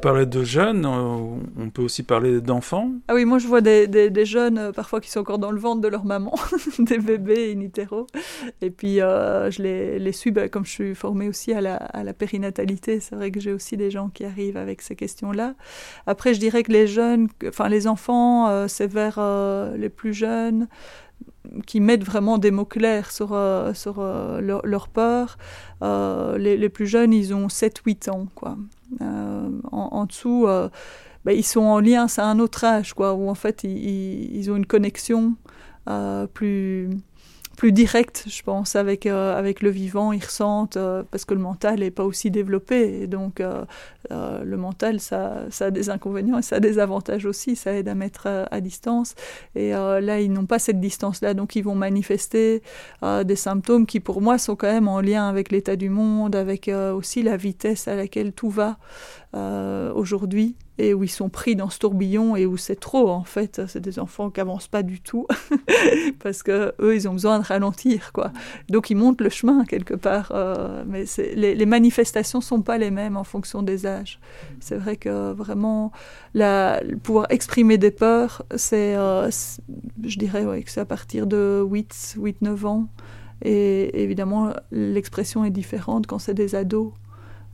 Parler 0.00 0.26
de 0.26 0.42
jeunes, 0.42 0.86
euh, 0.86 1.38
on 1.58 1.70
peut 1.70 1.82
aussi 1.82 2.02
parler 2.02 2.40
d'enfants. 2.40 2.90
Ah 3.08 3.14
oui, 3.14 3.24
moi 3.24 3.38
je 3.38 3.46
vois 3.46 3.60
des, 3.60 3.86
des, 3.86 4.24
jeunes 4.24 4.58
euh, 4.58 4.72
parfois 4.72 5.00
qui 5.00 5.10
sont 5.10 5.20
encore 5.20 5.38
dans 5.38 5.50
le 5.50 5.60
ventre 5.60 5.80
de 5.80 5.88
leur 5.88 6.04
maman, 6.04 6.34
des 6.78 6.98
bébés 6.98 7.56
in. 7.56 7.60
Et 8.62 8.70
puis 8.70 9.00
euh, 9.00 9.50
je 9.50 9.62
les, 9.62 9.98
les 9.98 10.12
suis, 10.12 10.30
bah, 10.30 10.48
comme 10.48 10.64
je 10.64 10.70
suis 10.70 10.94
formée 10.94 11.28
aussi 11.28 11.52
à 11.52 11.60
la, 11.60 11.76
à 11.76 12.02
la 12.02 12.12
périnatalité, 12.12 13.00
c'est 13.00 13.14
vrai 13.14 13.30
que 13.30 13.40
j'ai 13.40 13.52
aussi 13.52 13.76
des 13.76 13.90
gens 13.90 14.08
qui 14.08 14.24
arrivent 14.24 14.56
avec 14.56 14.82
ces 14.82 14.96
questions-là. 14.96 15.54
Après, 16.06 16.34
je 16.34 16.40
dirais 16.40 16.62
que 16.62 16.72
les 16.72 16.86
jeunes, 16.86 17.28
enfin 17.46 17.68
les 17.68 17.86
enfants, 17.86 18.66
c'est 18.68 18.90
vers 18.90 19.20
les 19.76 19.88
plus 19.88 20.14
jeunes 20.14 20.66
qui 21.66 21.80
mettent 21.80 22.04
vraiment 22.04 22.38
des 22.38 22.50
mots 22.50 22.64
clairs 22.64 23.10
sur, 23.10 23.36
sur 23.74 24.02
leur, 24.02 24.64
leur, 24.64 24.88
peur. 24.88 25.38
les, 25.82 26.56
les, 26.56 26.68
plus 26.68 26.86
jeunes, 26.86 27.12
ils 27.12 27.34
ont 27.34 27.46
7-8 27.46 28.10
ans, 28.10 28.26
quoi. 28.34 28.56
Euh, 29.00 29.48
en, 29.70 30.04
dessous, 30.06 30.46
euh, 30.46 30.68
ben, 31.24 31.32
ils 31.32 31.44
sont 31.44 31.60
en 31.60 31.80
lien, 31.80 32.08
c'est 32.08 32.22
un 32.22 32.38
autre 32.38 32.64
âge, 32.64 32.94
quoi, 32.94 33.14
où 33.14 33.28
en 33.28 33.34
fait 33.34 33.62
ils, 33.64 34.36
ils 34.36 34.50
ont 34.50 34.56
une 34.56 34.66
connexion 34.66 35.34
euh, 35.88 36.26
plus 36.26 36.90
plus 37.60 37.72
direct, 37.72 38.24
je 38.26 38.42
pense, 38.42 38.74
avec, 38.74 39.04
euh, 39.04 39.38
avec 39.38 39.60
le 39.60 39.68
vivant. 39.68 40.12
Ils 40.12 40.24
ressentent, 40.24 40.78
euh, 40.78 41.02
parce 41.10 41.26
que 41.26 41.34
le 41.34 41.40
mental 41.40 41.80
n'est 41.80 41.90
pas 41.90 42.04
aussi 42.04 42.30
développé. 42.30 43.02
Et 43.02 43.06
donc, 43.06 43.38
euh, 43.40 43.66
le 44.08 44.56
mental, 44.56 44.98
ça, 44.98 45.42
ça 45.50 45.66
a 45.66 45.70
des 45.70 45.90
inconvénients 45.90 46.38
et 46.38 46.42
ça 46.42 46.56
a 46.56 46.60
des 46.60 46.78
avantages 46.78 47.26
aussi. 47.26 47.56
Ça 47.56 47.74
aide 47.74 47.86
à 47.86 47.94
mettre 47.94 48.46
à, 48.50 48.60
distance. 48.62 49.14
Et 49.54 49.72
là, 49.72 50.20
ils 50.20 50.32
n'ont 50.32 50.46
pas 50.46 50.58
cette 50.58 50.80
distance-là. 50.80 51.34
Donc, 51.34 51.54
ils 51.54 51.62
vont 51.62 51.74
manifester 51.74 52.62
des 53.02 53.36
symptômes 53.36 53.84
qui, 53.84 54.00
pour 54.00 54.22
moi, 54.22 54.38
sont 54.38 54.56
quand 54.56 54.72
même 54.72 54.88
en 54.88 55.02
lien 55.02 55.28
avec 55.28 55.52
l'état 55.52 55.76
du 55.76 55.90
monde, 55.90 56.34
avec 56.36 56.68
aussi 56.68 57.22
la 57.22 57.36
vitesse 57.36 57.88
à 57.88 57.94
laquelle 57.94 58.32
tout 58.32 58.50
va 58.50 58.78
aujourd'hui 59.32 60.56
et 60.80 60.94
où 60.94 61.04
ils 61.04 61.08
sont 61.08 61.28
pris 61.28 61.56
dans 61.56 61.68
ce 61.68 61.78
tourbillon 61.78 62.36
et 62.36 62.46
où 62.46 62.56
c'est 62.56 62.80
trop 62.80 63.10
en 63.10 63.22
fait. 63.22 63.60
C'est 63.68 63.80
des 63.80 63.98
enfants 63.98 64.30
qui 64.30 64.40
avancent 64.40 64.68
pas 64.68 64.82
du 64.82 65.00
tout 65.00 65.26
parce 66.22 66.42
que 66.42 66.72
eux 66.80 66.94
ils 66.94 67.08
ont 67.08 67.12
besoin 67.12 67.38
de 67.38 67.44
ralentir 67.44 68.12
quoi. 68.12 68.32
Donc 68.70 68.90
ils 68.90 68.96
montent 68.96 69.20
le 69.20 69.28
chemin 69.28 69.64
quelque 69.64 69.94
part, 69.94 70.32
euh, 70.34 70.82
mais 70.86 71.04
les, 71.34 71.54
les, 71.54 71.66
manifestations 71.66 72.40
sont 72.40 72.62
pas 72.62 72.78
les 72.78 72.90
mêmes 72.90 73.16
en 73.16 73.24
fonction 73.24 73.62
des 73.62 73.86
âges. 73.86 74.18
C'est 74.60 74.76
vrai 74.76 74.96
que 74.96 75.32
vraiment 75.32 75.92
la, 76.34 76.80
pouvoir 77.02 77.26
exprimer 77.30 77.78
des 77.78 77.90
peurs, 77.90 78.42
c'est, 78.56 78.96
euh, 78.96 79.30
je 80.02 80.18
dirais 80.18 80.44
ouais, 80.44 80.62
que 80.62 80.70
c'est 80.70 80.80
à 80.80 80.86
partir 80.86 81.26
de 81.26 81.62
8, 81.68 82.16
8, 82.18 82.42
9 82.42 82.66
ans. 82.66 82.88
Et 83.42 84.02
évidemment, 84.02 84.52
l'expression 84.70 85.44
est 85.44 85.50
différente 85.50 86.06
quand 86.06 86.18
c'est 86.18 86.34
des 86.34 86.54
ados. 86.54 86.92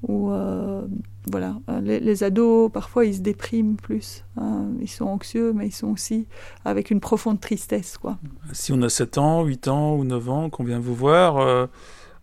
Ou 0.03 0.31
euh, 0.31 0.83
voilà, 1.29 1.57
les, 1.83 2.23
ados, 2.23 2.71
parfois, 2.71 3.05
ils 3.05 3.17
se 3.17 3.21
dépriment 3.21 3.77
plus. 3.77 4.25
Hein. 4.37 4.69
Ils 4.81 4.89
sont 4.89 5.07
anxieux, 5.07 5.53
mais 5.53 5.67
ils 5.67 5.75
sont 5.75 5.89
aussi 5.89 6.29
avec 6.65 6.93
une 6.93 7.01
profonde 7.01 7.41
tristesse. 7.41 7.99
Quoi. 7.99 8.17
Si 8.53 8.73
on 8.73 8.81
a 8.83 8.89
7 8.89 9.19
ans, 9.19 9.43
8 9.43 9.67
ans 9.67 9.97
ou 9.97 10.05
9 10.05 10.31
ans, 10.31 10.51
qu'on 10.51 10.63
vient 10.63 10.79
vous 10.79 10.95
voir, 10.95 11.39
euh, 11.39 11.67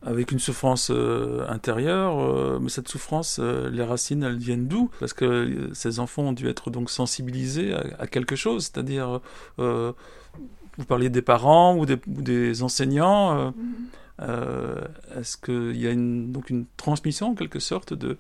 avec 0.04 0.32
une 0.32 0.40
souffrance 0.40 0.90
euh, 0.90 1.46
intérieure, 1.50 2.18
euh, 2.18 2.60
mais 2.62 2.70
cette 2.70 2.88
souffrance, 2.88 3.40
les 3.40 3.84
racines, 3.84 4.24
elles 4.24 4.38
viennent 4.38 4.70
d'où? 4.70 4.90
Parce 5.02 5.12
que 5.12 5.70
ces 5.74 6.00
enfants 6.00 6.24
ont 6.24 6.34
dû 6.34 6.48
être 6.48 6.72
donc 6.72 6.90
sensibilisés 6.90 7.74
à, 8.00 8.08
quelque 8.08 8.38
chose, 8.38 8.72
c'est-à-dire, 8.72 9.20
vous 9.58 10.86
parliez 10.88 11.10
des 11.10 11.22
parents 11.22 11.76
ou 11.76 11.86
des, 11.86 12.00
ou 12.08 12.22
des 12.22 12.64
enseignants. 12.64 13.52
Mm-hmm. 13.52 15.20
Est-ce 15.20 15.36
qu'il 15.36 15.76
y 15.76 15.88
a 15.88 15.92
une, 15.92 16.32
donc 16.32 16.50
une 16.50 16.66
transmission 16.78 17.32
en 17.32 17.36
quelque 17.36 17.60
sorte 17.60 17.94
de, 17.94 18.18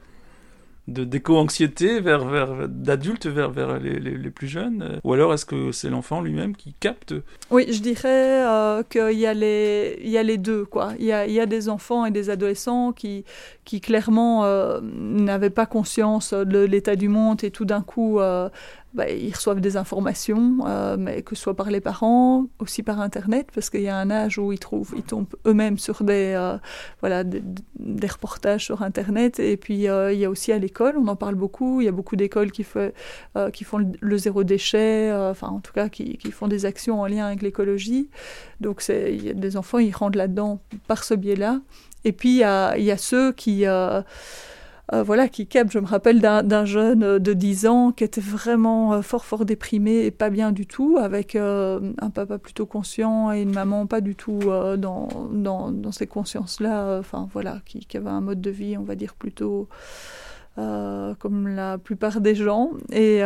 de 0.87 1.05
d'éco-anxiété 1.05 2.01
vers, 2.01 2.25
vers 2.25 2.67
d'adultes 2.67 3.27
vers, 3.27 3.51
vers 3.51 3.79
les, 3.79 3.99
les, 3.99 4.29
plus 4.29 4.47
jeunes 4.47 4.99
Ou 5.03 5.13
alors 5.13 5.33
est-ce 5.33 5.45
que 5.45 5.71
c'est 5.71 5.89
l'enfant 5.89 6.21
lui-même 6.21 6.55
qui 6.55 6.73
capte? 6.73 7.13
Oui, 7.51 7.67
je 7.71 7.79
dirais 7.79 8.45
euh, 8.45 8.83
qu'il 8.83 9.17
y, 9.17 9.25
a 9.25 9.33
les, 9.33 9.99
il 10.03 10.09
y 10.09 10.17
a 10.17 10.23
les 10.23 10.37
deux. 10.37 10.65
Quoi. 10.65 10.93
Il, 10.99 11.05
y 11.05 11.13
a, 11.13 11.25
il 11.25 11.33
y 11.33 11.39
a 11.39 11.45
des 11.45 11.69
enfants 11.69 12.05
et 12.05 12.11
des 12.11 12.29
adolescents 12.29 12.91
qui, 12.91 13.23
qui 13.63 13.79
clairement 13.79 14.43
euh, 14.43 14.81
n'avaient 14.81 15.49
pas 15.49 15.65
conscience 15.65 16.33
de 16.33 16.59
l'état 16.59 16.97
du 16.97 17.07
monde 17.07 17.43
et 17.43 17.51
tout 17.51 17.65
d'un 17.65 17.81
coup 17.81 18.19
euh, 18.19 18.49
bah, 18.93 19.09
ils 19.09 19.33
reçoivent 19.33 19.59
des 19.59 19.75
informations, 19.75 20.59
euh, 20.67 20.97
mais 20.99 21.23
que 21.23 21.35
ce 21.35 21.41
soit 21.41 21.55
par 21.55 21.71
les 21.71 21.81
parents, 21.81 22.45
aussi 22.59 22.83
par 22.83 23.01
Internet, 23.01 23.47
parce 23.53 23.71
qu'il 23.71 23.81
y 23.81 23.89
a 23.89 23.97
un 23.97 24.11
âge 24.11 24.37
où 24.37 24.51
ils 24.51 24.59
trouvent, 24.59 24.93
ils 24.95 25.01
tombent 25.01 25.35
eux-mêmes 25.47 25.79
sur 25.79 26.03
des, 26.03 26.33
euh, 26.37 26.57
voilà, 26.99 27.23
des, 27.23 27.41
reportages 28.07 28.65
sur 28.65 28.83
Internet. 28.83 29.39
Et 29.39 29.57
puis 29.57 29.87
euh, 29.87 30.13
il 30.13 30.19
y 30.19 30.25
a 30.25 30.29
aussi 30.29 30.51
à 30.51 30.59
l'école, 30.59 30.95
on 30.97 31.07
en 31.07 31.15
parle 31.15 31.33
beaucoup. 31.33 31.81
Il 31.81 31.85
y 31.85 31.87
a 31.87 31.91
beaucoup 31.91 32.15
d'écoles 32.15 32.51
qui, 32.51 32.63
fait, 32.63 32.93
qui 33.51 33.63
font 33.63 33.79
le, 33.99 34.17
zéro 34.17 34.43
déchet, 34.43 35.11
enfin 35.11 35.47
en 35.47 35.59
tout 35.59 35.73
cas 35.73 35.89
qui, 35.89 36.17
qui, 36.17 36.31
font 36.31 36.47
des 36.47 36.65
actions 36.65 37.01
en 37.01 37.07
lien 37.07 37.25
avec 37.25 37.41
l'écologie. 37.41 38.09
Donc 38.61 38.83
il 38.89 39.25
y 39.25 39.29
a 39.29 39.33
des 39.33 39.57
enfants, 39.57 39.79
ils 39.79 39.91
rentrent 39.91 40.19
là-dedans 40.19 40.59
par 40.87 41.03
ce 41.03 41.15
biais-là. 41.15 41.61
Et 42.05 42.11
puis 42.11 42.29
il 42.29 42.37
y 42.37 42.43
a, 42.43 42.77
y 42.77 42.91
a, 42.91 42.97
ceux 42.97 43.31
qui 43.31 43.65
euh, 44.91 45.01
voilà, 45.01 45.29
qui 45.29 45.47
capte. 45.47 45.71
Je 45.71 45.79
me 45.79 45.85
rappelle 45.85 46.19
d'un 46.19 46.65
jeune 46.65 47.17
de 47.17 47.33
10 47.33 47.67
ans 47.67 47.91
qui 47.91 48.03
était 48.03 48.21
vraiment 48.21 48.93
euh, 48.93 49.01
fort, 49.01 49.23
fort 49.23 49.45
déprimé 49.45 50.05
et 50.05 50.11
pas 50.11 50.29
bien 50.29 50.51
du 50.51 50.67
tout, 50.67 50.97
avec 50.99 51.35
euh, 51.35 51.93
un 51.99 52.09
papa 52.09 52.37
plutôt 52.37 52.65
conscient 52.65 53.31
et 53.31 53.41
une 53.41 53.53
maman 53.53 53.87
pas 53.87 54.01
du 54.01 54.15
tout 54.15 54.41
dans, 54.77 55.07
dans, 55.31 55.91
ces 55.91 56.07
consciences-là, 56.07 56.97
enfin 56.99 57.29
voilà, 57.31 57.61
qui, 57.65 57.85
qui, 57.85 57.97
avait 57.97 58.09
un 58.09 58.21
mode 58.21 58.41
de 58.41 58.49
vie, 58.49 58.77
on 58.77 58.83
va 58.83 58.95
dire, 58.95 59.13
plutôt 59.13 59.69
comme 60.55 61.47
la 61.47 61.77
plupart 61.77 62.19
des 62.19 62.35
gens. 62.35 62.71
Et 62.91 63.21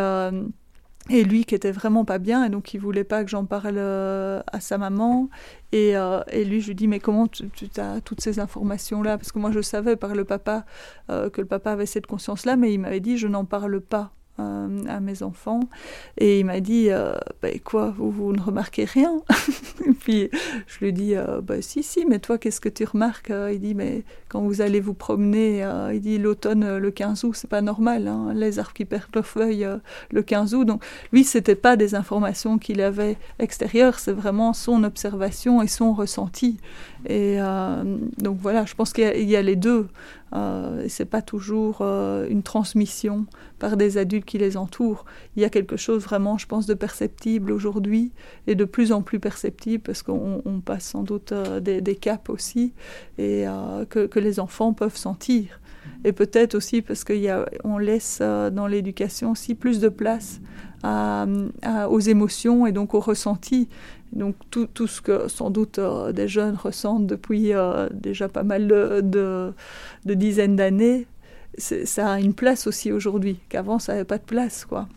et 1.10 1.24
lui 1.24 1.46
qui 1.46 1.56
était 1.56 1.72
vraiment 1.72 2.06
pas 2.06 2.18
bien 2.18 2.44
et 2.46 2.50
donc 2.50 2.74
il 2.74 2.80
voulait 2.80 3.04
pas 3.04 3.24
que 3.24 3.30
j'en 3.30 3.46
parle 3.46 3.78
euh, 3.78 4.42
à 4.52 4.60
sa 4.60 4.78
maman. 4.78 5.30
Et, 5.72 5.98
euh, 5.98 6.22
et, 6.32 6.46
lui 6.46 6.62
je 6.62 6.68
lui 6.68 6.76
dis 6.76 6.88
mais 6.88 7.00
comment 7.00 7.28
tu, 7.28 7.50
as 7.78 8.02
toutes 8.02 8.22
ces 8.22 8.40
informations 8.40 9.02
là 9.04 9.18
parce 9.18 9.32
que 9.32 9.40
moi 9.40 9.52
je 9.52 9.62
savais 9.62 9.96
par 9.96 10.16
le 10.16 10.24
papa 10.24 10.66
euh, 11.10 11.30
que 11.30 11.42
le 11.42 11.48
papa 11.48 11.72
avait 11.72 11.86
cette 11.86 12.08
conscience 12.08 12.46
là 12.46 12.56
mais 12.56 12.74
il 12.74 12.80
m'avait 12.80 13.02
dit 13.02 13.18
je 13.18 13.28
n'en 13.28 13.46
parle 13.46 13.82
pas 13.82 14.12
euh, 14.40 14.84
à 14.88 15.00
mes 15.00 15.24
enfants. 15.24 15.62
Et 16.18 16.40
il 16.40 16.46
m'a 16.46 16.60
dit, 16.60 16.90
euh, 16.92 17.16
bah, 17.42 17.50
quoi, 17.64 17.94
vous, 17.98 18.34
ne 18.34 18.40
remarquez 18.40 18.86
rien 18.86 19.22
Et 19.88 19.94
puis 19.94 20.30
je 20.68 20.86
lui 20.86 20.94
dis, 20.94 21.16
euh, 21.16 21.42
bah, 21.42 21.62
si, 21.62 21.82
si, 21.82 22.06
mais 22.06 22.20
toi, 22.20 22.38
qu'est-ce 22.38 22.62
que 22.62 22.70
tu 22.70 22.86
remarques 22.86 23.32
Il 23.52 23.60
dit, 23.60 23.74
mais 23.74 24.04
quand 24.30 24.42
vous 24.42 24.62
allez 24.62 24.80
vous 24.80 24.94
promener, 24.94 25.68
il 25.92 26.02
dit, 26.02 26.20
l'automne, 26.20 26.78
le 26.78 26.92
15 26.92 27.24
août, 27.24 27.34
c'est 27.36 27.50
pas 27.50 27.62
normal, 27.62 28.08
hein, 28.08 28.32
les 28.36 28.60
arbres 28.60 28.74
qui 28.74 28.86
perdent 28.86 29.16
leurs 29.16 29.26
feuilles 29.26 29.68
le 30.12 30.22
15 30.22 30.54
août. 30.54 30.66
Donc 30.66 30.84
lui, 31.12 31.24
c'était 31.24 31.56
pas 31.56 31.76
des 31.76 31.96
informations 31.96 32.60
qu'il 32.60 32.82
avait 32.82 33.18
extérieures, 33.40 33.98
c'est 33.98 34.14
vraiment 34.14 34.54
son 34.54 34.84
observation 34.84 35.62
et 35.64 35.68
son 35.68 35.94
ressenti. 35.94 36.58
Et 37.08 37.38
donc 38.18 38.38
voilà, 38.40 38.66
je 38.66 38.76
pense 38.76 38.94
qu'il 38.94 39.30
y, 39.30 39.36
a 39.36 39.42
les 39.42 39.56
deux. 39.56 39.88
Euh, 40.34 40.84
et 40.84 40.90
c'est 40.90 41.06
pas 41.06 41.22
toujours 41.22 41.78
euh, 41.80 42.28
une 42.30 42.44
transmission 42.44 43.26
par 43.60 43.78
des 43.78 43.98
adultes 43.98 44.26
qui 44.26 44.38
les 44.38 44.58
entourent. 44.58 45.06
Il 45.36 45.42
y 45.42 45.46
a 45.46 45.50
quelque 45.50 45.78
chose 45.78 46.04
vraiment, 46.04 46.38
je 46.38 46.48
pense, 46.48 46.66
de 46.66 46.74
perceptible 46.74 47.52
aujourd'hui 47.52 48.12
et 48.46 48.56
de 48.56 48.66
plus 48.66 48.92
en 48.92 49.02
plus 49.02 49.20
perceptible 49.20 49.84
parce 49.84 50.04
qu'on 50.04 50.62
passe 50.66 50.84
sans 50.84 51.04
doute 51.04 51.32
euh, 51.32 51.60
des, 51.62 51.96
caps 51.96 52.30
aussi 52.30 52.74
et 53.18 53.46
que, 53.90 54.20
les 54.20 54.40
enfants 54.40 54.74
peuvent 54.74 54.98
sentir. 54.98 55.62
Et 56.04 56.12
peut-être 56.12 56.56
aussi 56.56 56.82
parce 56.82 57.04
qu'on 57.06 57.78
laisse 57.78 58.20
dans 58.20 58.68
l'éducation 58.68 59.32
aussi 59.32 59.56
plus 59.56 59.80
de 59.80 59.90
place 59.90 60.42
aux 60.84 62.00
émotions 62.00 62.68
et 62.68 62.72
donc 62.72 62.94
aux 62.94 63.00
ressentis. 63.00 63.70
Donc 64.14 64.36
tout, 64.52 64.68
tout, 64.68 64.88
ce 64.88 65.02
que 65.02 65.28
sans 65.28 65.50
doute 65.50 65.80
euh, 65.80 66.12
des 66.12 66.28
jeunes 66.28 66.56
ressentent 66.56 67.08
depuis 67.08 67.54
euh, 67.54 67.88
déjà 67.92 68.30
pas 68.30 68.44
mal 68.44 68.68
de, 68.68 69.02
de, 70.06 70.14
dizaines 70.14 70.56
d'années, 70.56 71.08
ça 71.58 72.12
a 72.12 72.20
une 72.20 72.34
place 72.34 72.68
aussi 72.68 72.92
aujourd'hui, 72.92 73.40
qu'avant 73.50 73.80
ça 73.80 73.94
n'avait 73.94 74.06
pas 74.06 74.18
de 74.18 74.24
place. 74.24 74.66
quoi. 74.66 74.88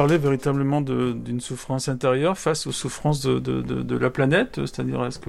Parler 0.00 0.16
véritablement 0.16 0.80
d'une 0.80 1.40
souffrance 1.42 1.90
intérieure 1.90 2.38
face 2.38 2.66
aux 2.66 2.72
souffrances 2.72 3.20
de, 3.20 3.98
la 3.98 4.08
planète 4.08 4.54
C'est-à-dire, 4.54 5.04
est-ce 5.04 5.18
que 5.18 5.28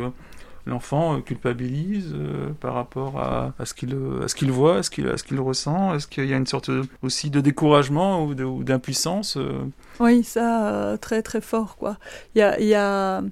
l'enfant 0.66 1.20
culpabilise 1.20 2.14
euh, 2.16 2.52
par 2.62 2.76
rapport 2.76 3.20
à, 3.20 3.54
à 3.60 3.66
ce 3.66 3.74
qu'il 3.74 3.94
qu'il 4.34 4.52
voit, 4.52 4.78
à 4.78 4.84
ce 4.84 4.90
qu'il 4.90 5.40
ressent 5.42 5.94
Est-ce 5.94 6.08
qu'il 6.08 6.26
y 6.26 6.34
a 6.34 6.38
une 6.38 6.48
sorte 6.48 6.72
aussi 7.02 7.30
de 7.30 7.42
découragement 7.42 8.24
ou 8.24 8.64
d'impuissance 8.64 9.36
euh? 9.36 9.60
Oui, 10.00 10.24
ça, 10.24 10.70
euh, 10.70 10.96
très 10.96 11.22
très 11.22 11.42
fort. 11.42 11.76
quoi. 11.76 11.98
Il 12.36 12.40
y 12.40 12.42
a, 12.42 12.58
y. 12.62 13.30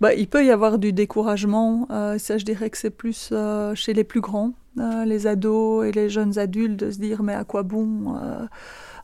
Bah, 0.00 0.14
il 0.14 0.28
peut 0.28 0.46
y 0.46 0.50
avoir 0.50 0.78
du 0.78 0.94
découragement. 0.94 1.88
ça, 1.90 2.38
je 2.38 2.44
dirais 2.46 2.70
que 2.70 2.78
c'est 2.78 2.88
plus 2.88 3.34
chez 3.74 3.92
les 3.92 4.04
plus 4.04 4.22
grands, 4.22 4.54
les 5.04 5.26
ados 5.26 5.84
et 5.84 5.92
les 5.92 6.08
jeunes 6.08 6.38
adultes, 6.38 6.80
de 6.80 6.90
se 6.90 6.98
dire 6.98 7.22
mais 7.22 7.34
à 7.34 7.44
quoi 7.44 7.64
bon 7.64 8.16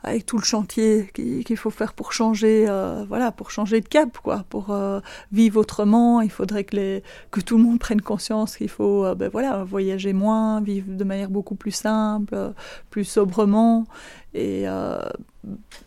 avec 0.03 0.27
tout 0.27 0.39
le 0.39 0.45
chantier 0.45 1.11
qu'il 1.15 1.57
faut 1.57 1.71
faire 1.71 1.93
pour 1.93 2.13
changer, 2.13 2.67
euh, 2.69 3.05
voilà, 3.09 3.33
pour 3.33 3.51
changer 3.51 3.81
de 3.81 3.89
cap, 3.89 4.19
quoi, 4.23 4.45
pour 4.49 4.71
euh, 4.71 5.01
vivre 5.33 5.61
autrement. 5.61 6.21
Il 6.21 6.31
faudrait 6.31 6.65
que, 6.65 6.77
les, 6.77 7.03
que 7.31 7.41
tout 7.41 7.57
le 7.57 7.65
monde 7.65 7.79
prenne 7.79 8.01
conscience 8.01 8.57
qu'il 8.57 8.69
faut, 8.69 9.05
euh, 9.05 9.15
ben 9.15 9.29
voilà, 9.29 9.65
voyager 9.65 10.13
moins, 10.13 10.61
vivre 10.61 10.87
de 10.89 11.05
manière 11.05 11.31
beaucoup 11.31 11.55
plus 11.55 11.73
simple, 11.73 12.53
plus 12.91 13.05
sobrement, 13.05 13.87
et, 14.35 14.67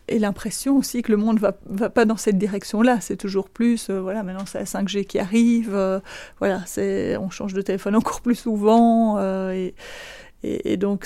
et 0.07 0.17
l'impression 0.17 0.77
aussi 0.77 1.03
que 1.03 1.11
le 1.11 1.17
monde 1.17 1.39
va, 1.39 1.55
va 1.67 1.91
pas 1.91 2.05
dans 2.05 2.17
cette 2.17 2.39
direction-là. 2.39 2.99
C'est 2.99 3.17
toujours 3.17 3.47
plus, 3.47 3.91
voilà, 3.91 4.23
maintenant 4.23 4.45
c'est 4.47 4.57
la 4.57 4.65
5G 4.65 5.05
qui 5.05 5.19
arrive, 5.19 6.01
voilà, 6.39 6.63
c'est, 6.65 7.15
on 7.17 7.29
change 7.29 7.53
de 7.53 7.61
téléphone 7.61 7.95
encore 7.95 8.21
plus 8.21 8.35
souvent, 8.35 9.17
donc, 10.77 11.05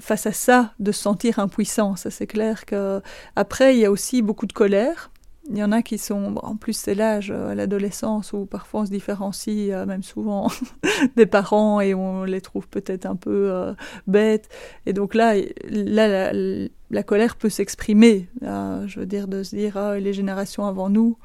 face 0.00 0.26
à 0.26 0.32
ça, 0.32 0.72
de 0.78 0.92
se 0.92 1.02
sentir 1.02 1.38
impuissant, 1.38 1.96
ça 1.96 2.10
c'est 2.10 2.26
clair 2.26 2.64
que. 2.64 3.00
Après, 3.36 3.74
il 3.74 3.80
y 3.80 3.84
a 3.84 3.90
aussi 3.90 4.22
beaucoup 4.22 4.46
de 4.46 4.52
colère. 4.52 5.10
Il 5.50 5.58
y 5.58 5.64
en 5.64 5.72
a 5.72 5.82
qui 5.82 5.98
sont, 5.98 6.36
en 6.36 6.54
plus 6.54 6.72
c'est 6.72 6.94
l'âge, 6.94 7.32
euh, 7.34 7.54
l'adolescence, 7.54 8.32
où 8.32 8.46
parfois 8.46 8.82
on 8.82 8.86
se 8.86 8.92
différencie, 8.92 9.70
euh, 9.72 9.86
même 9.86 10.04
souvent, 10.04 10.48
des 11.16 11.26
parents 11.26 11.80
et 11.80 11.94
on 11.94 12.22
les 12.22 12.40
trouve 12.40 12.68
peut-être 12.68 13.06
un 13.06 13.16
peu 13.16 13.50
euh, 13.50 13.74
bêtes. 14.06 14.48
Et 14.86 14.92
donc 14.92 15.14
là, 15.16 15.34
là 15.68 16.32
la, 16.32 17.02
colère 17.02 17.34
peut 17.34 17.48
s'exprimer. 17.48 18.28
je 18.40 19.00
veux 19.00 19.06
dire, 19.06 19.26
de 19.26 19.42
se 19.42 19.56
dire, 19.56 19.76
ah, 19.76 19.98
les 19.98 20.12
générations 20.12 20.64
avant 20.64 20.88
nous, 20.88 21.18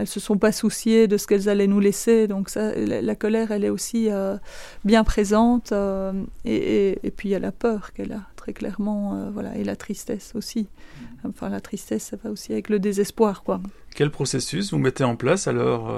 elles 0.00 0.06
se 0.06 0.20
sont 0.20 0.38
pas 0.38 0.52
souciées 0.52 1.08
de 1.08 1.16
ce 1.16 1.26
qu'elles 1.26 1.48
allaient 1.48 1.66
nous 1.66 1.80
laisser. 1.80 2.26
Donc 2.26 2.48
ça, 2.48 2.74
la, 2.74 3.14
colère, 3.14 3.50
elle 3.52 3.64
est 3.64 3.70
aussi 3.70 4.08
euh, 4.10 4.36
bien 4.84 5.04
présente. 5.04 5.72
Euh, 5.72 6.12
et, 6.44 7.12
puis 7.16 7.28
il 7.28 7.32
y 7.32 7.34
a 7.34 7.38
la 7.38 7.52
peur 7.52 7.92
qu'elle 7.92 8.12
a 8.12 8.22
très 8.36 8.52
clairement, 8.52 9.14
euh, 9.14 9.30
voilà, 9.30 9.56
et 9.56 9.64
la 9.64 9.76
tristesse 9.76 10.32
aussi. 10.34 10.68
Enfin, 11.24 11.48
la 11.48 11.60
tristesse, 11.60 12.04
ça 12.04 12.16
va 12.22 12.30
aussi 12.30 12.52
avec 12.52 12.68
le 12.68 12.78
désespoir, 12.78 13.42
quoi. 13.42 13.60
Quel 13.94 14.10
processus 14.10 14.72
vous 14.72 14.78
mettez 14.78 15.04
en 15.04 15.16
place 15.16 15.48
alors 15.48 15.92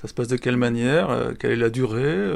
Ça 0.00 0.08
se 0.08 0.14
passe 0.14 0.28
de 0.28 0.36
quelle 0.36 0.56
manière 0.56 1.34
Quelle 1.38 1.50
est 1.50 1.56
la 1.56 1.70
durée 1.70 2.30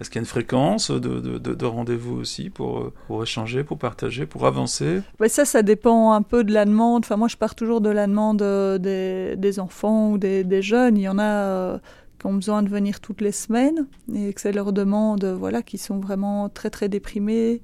est-ce 0.00 0.10
qu'il 0.10 0.16
y 0.16 0.20
a 0.20 0.22
une 0.22 0.26
fréquence 0.26 0.90
de, 0.90 1.20
de, 1.20 1.38
de, 1.38 1.66
rendez-vous 1.66 2.16
aussi 2.16 2.50
pour, 2.50 2.92
pour 3.06 3.22
échanger, 3.22 3.64
pour 3.64 3.78
partager, 3.78 4.26
pour 4.26 4.46
avancer? 4.46 5.02
Ça, 5.28 5.44
ça 5.44 5.62
dépend 5.62 6.12
un 6.12 6.22
peu 6.22 6.44
de 6.44 6.52
la 6.52 6.64
demande. 6.64 7.04
Enfin, 7.04 7.16
moi, 7.16 7.28
je 7.28 7.36
pars 7.36 7.54
toujours 7.54 7.80
de 7.80 7.90
la 7.90 8.06
demande 8.06 8.42
euh, 8.42 8.78
des, 8.78 9.36
des 9.36 9.60
enfants 9.60 10.10
ou 10.10 10.18
des, 10.18 10.44
des, 10.44 10.62
jeunes. 10.62 10.96
Il 10.96 11.02
y 11.02 11.08
en 11.08 11.18
a 11.18 11.80
euh, 12.24 12.28
ont 12.28 12.34
besoin 12.34 12.62
de 12.62 12.68
venir 12.68 13.00
toutes 13.00 13.20
les 13.20 13.32
semaines 13.32 13.86
et 14.14 14.32
que 14.32 14.40
ça 14.40 14.50
leur 14.52 14.72
demande, 14.72 15.24
voilà, 15.24 15.62
qui 15.62 15.78
sont 15.78 15.98
vraiment 15.98 16.48
très 16.48 16.70
très 16.70 16.88
déprimés. 16.88 17.62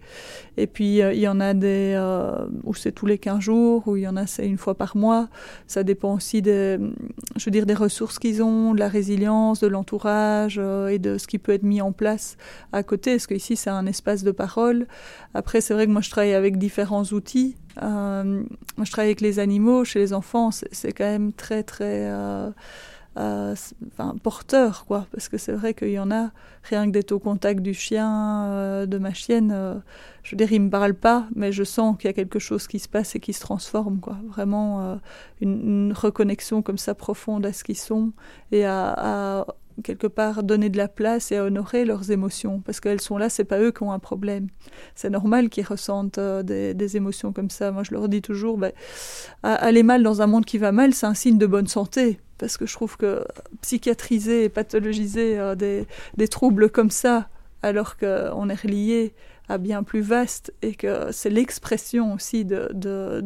Et 0.57 0.67
puis 0.67 1.03
euh, 1.03 1.13
il 1.13 1.21
y 1.21 1.29
en 1.29 1.41
a 1.41 1.55
des 1.55 1.95
euh, 1.97 2.47
où 2.65 2.75
c'est 2.75 2.93
tous 2.93 3.07
les 3.07 3.19
15 3.19 3.41
jours, 3.41 3.89
où 3.89 3.97
il 3.97 4.03
y 4.03 4.09
en 4.09 4.17
a 4.17 4.27
c'est 4.27 4.47
une 4.47 4.59
fois 4.59 4.75
par 4.75 4.97
mois. 4.97 5.29
Ça 5.67 5.83
dépend 5.83 6.15
aussi 6.15 6.43
des, 6.43 6.79
je 7.37 7.45
veux 7.45 7.51
dire, 7.51 7.67
des 7.67 7.75
ressources 7.75 8.19
qu'ils 8.19 8.43
ont, 8.43 8.75
de 8.75 8.79
la 8.79 8.89
résilience, 8.89 9.61
de 9.61 9.67
l'entourage 9.67 10.57
euh, 10.59 10.89
et 10.89 10.99
de 10.99 11.19
ce 11.19 11.27
qui 11.27 11.39
peut 11.39 11.53
être 11.53 11.63
mis 11.63 11.81
en 11.81 11.93
place 11.93 12.37
à 12.73 12.83
côté. 12.83 13.13
Parce 13.13 13.27
qu'ici 13.27 13.57
c'est 13.57 13.71
un 13.71 13.87
espace 13.87 14.23
de 14.23 14.31
parole. 14.33 14.87
Après 15.35 15.61
c'est 15.61 15.75
vrai 15.75 15.87
que 15.87 15.93
moi 15.93 16.03
je 16.03 16.11
travaille 16.11 16.35
avec 16.35 16.59
différents 16.59 17.05
outils. 17.05 17.57
moi 17.81 18.25
je 18.85 18.91
travaille 18.91 19.09
avec 19.09 19.21
les 19.21 19.39
animaux, 19.39 19.85
chez 19.85 20.01
les 20.01 20.13
enfants, 20.13 20.51
c'est 20.51 20.93
quand 20.93 21.05
même 21.05 21.33
très 21.33 21.63
très 21.63 22.11
euh, 23.19 23.55
porteur, 24.23 24.85
quoi. 24.87 25.07
Parce 25.11 25.29
que 25.29 25.37
c'est 25.37 25.53
vrai 25.53 25.75
qu'il 25.75 25.91
y 25.91 25.99
en 25.99 26.11
a, 26.11 26.31
rien 26.63 26.87
que 26.87 26.93
d'être 26.93 27.13
au 27.13 27.19
contact 27.19 27.61
du 27.61 27.75
chien, 27.75 28.45
euh, 28.47 28.87
de 28.87 28.99
ma 28.99 29.13
chienne, 29.13 29.51
euh, 29.53 29.75
je 30.23 30.31
veux 30.31 30.37
dire, 30.37 30.53
il 30.53 30.61
me 30.61 30.71
parle 30.71 30.95
pas, 30.95 31.27
mais 31.35 31.51
je 31.51 31.65
sens 31.65 31.97
qu'il 31.97 32.09
y 32.09 32.11
a 32.11 32.13
quelque 32.13 32.39
chose 32.39 32.67
qui 32.67 32.79
se 32.79 32.89
passe 32.89 33.17
et 33.17 33.21
qui 33.21 33.33
se 33.33 33.41
transforme, 33.41 33.99
quoi. 34.01 34.17
Vraiment 34.29 35.01
une, 35.41 35.93
reconnexion 35.93 36.63
comme 36.63 36.79
ça 36.79 36.95
profonde 36.95 37.45
à 37.47 37.53
ce 37.53 37.65
qu'ils 37.65 37.79
sont 37.79 38.13
et 38.53 38.65
à, 38.65 39.47
quelque 39.83 40.07
part 40.07 40.43
donner 40.43 40.69
de 40.69 40.77
la 40.77 40.89
place 40.89 41.33
et 41.33 41.39
honorer 41.39 41.85
leurs 41.85 42.11
émotions 42.11 42.61
parce 42.61 42.81
qu'elles 42.81 43.01
sont 43.01 43.19
là 43.19 43.29
c'est 43.29 43.45
pas 43.45 43.61
eux 43.61 43.73
qui 43.73 43.83
ont 43.83 43.93
un 43.93 43.99
problème. 43.99 44.49
C'est 44.95 45.11
normal 45.11 45.49
qu'ils 45.49 45.67
ressentent 45.67 46.21
des, 46.21 46.97
émotions 46.97 47.33
comme 47.33 47.51
ça. 47.51 47.71
Moi 47.71 47.83
je 47.85 47.93
leur 47.93 48.09
dis 48.09 48.23
toujours 48.23 48.59
ben, 48.59 48.73
aller 49.43 49.83
mal 49.83 50.03
dans 50.03 50.23
un 50.23 50.27
monde 50.27 50.45
qui 50.45 50.59
va 50.59 50.73
mal 50.73 50.93
c'est 50.93 51.07
un 51.07 51.15
signe 51.15 51.39
de 51.39 51.47
bonne 51.47 51.69
santé 51.69 52.21
parce 52.41 52.57
que 52.57 52.67
je 52.67 52.73
trouve 52.73 52.97
que 52.97 53.25
psychiatriser 53.61 54.45
et 54.45 54.49
pathologiser 54.49 55.39
euh, 55.39 55.55
des, 55.55 55.87
des, 56.17 56.27
troubles 56.27 56.71
comme 56.71 56.91
ça, 56.91 57.29
alors 57.63 57.99
qu'on 57.99 58.49
est 58.49 58.61
relié 58.63 59.15
à 59.49 59.59
bien 59.59 59.83
plus 59.83 60.01
vaste 60.01 60.53
et 60.63 60.75
que 60.75 61.13
c'est 61.13 61.29
l'expression 61.29 62.15
aussi 62.15 62.45
de, 62.45 62.71
de, 62.73 63.23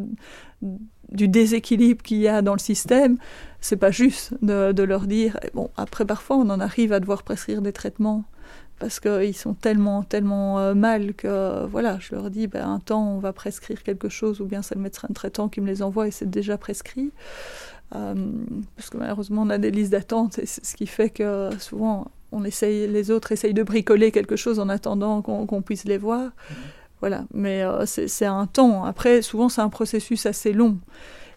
du 1.15 1.29
déséquilibre 1.29 2.03
qu'il 2.03 2.19
y 2.19 2.29
a 2.29 2.43
dans 2.43 2.53
le 2.53 2.59
système, 2.59 3.17
c'est 3.61 3.77
pas 3.77 3.91
juste 3.91 4.35
de, 4.43 4.83
leur 4.83 5.07
dire. 5.07 5.39
Bon, 5.55 5.71
après, 5.77 6.05
parfois, 6.05 6.37
on 6.37 6.51
en 6.51 6.61
arrive 6.61 6.93
à 6.93 7.01
devoir 7.01 7.23
prescrire 7.23 7.63
des 7.63 7.73
traitements 7.73 8.25
parce 8.81 8.99
qu'ils 9.01 9.37
sont 9.37 9.55
tellement, 9.55 10.03
tellement 10.03 10.59
euh, 10.59 10.75
mal 10.75 11.15
que, 11.15 11.65
voilà, 11.67 11.99
je 12.01 12.15
leur 12.15 12.29
dis, 12.29 12.49
ben, 12.49 12.69
un 12.69 12.81
temps, 12.81 13.15
on 13.15 13.19
va 13.19 13.33
prescrire 13.33 13.83
quelque 13.83 14.09
chose, 14.09 14.41
ou 14.41 14.47
bien 14.47 14.63
c'est 14.63 14.75
le 14.75 14.81
médecin 14.81 15.09
traitant 15.15 15.49
qui 15.49 15.61
me 15.61 15.67
les 15.67 15.81
envoie 15.83 16.09
et 16.09 16.11
c'est 16.11 16.29
déjà 16.29 16.59
prescrit. 16.59 17.13
Euh, 17.95 18.15
parce 18.77 18.91
que 18.91 18.97
malheureusement, 18.97 19.43
on 19.43 19.51
a 19.51 19.59
des 19.59 19.71
listes 19.71 19.93
d'attente, 19.93 20.39
et 20.41 20.47
c'est 20.47 20.65
ce 20.65 20.75
qui 20.75 20.87
fait 20.87 21.11
que 21.11 21.51
souvent, 21.61 22.11
on 22.33 22.45
essaye, 22.45 22.89
les 22.89 23.13
autres 23.13 23.31
essayent 23.31 23.55
de 23.55 23.63
bricoler 23.63 24.11
quelque 24.11 24.37
chose 24.37 24.59
en 24.59 24.69
attendant 24.69 25.23
qu'on 25.23 25.63
puisse 25.63 25.85
les 25.85 25.99
voir. 25.99 26.25
Mhm. 26.25 26.57
Voilà, 27.05 27.27
mais 27.35 27.63
euh, 27.63 27.85
c'est 27.85 28.25
un 28.25 28.47
temps. 28.47 28.85
Après, 28.85 29.21
souvent, 29.21 29.51
c'est 29.51 29.61
un 29.61 29.69
processus 29.69 30.25
assez 30.25 30.55
long. 30.55 30.79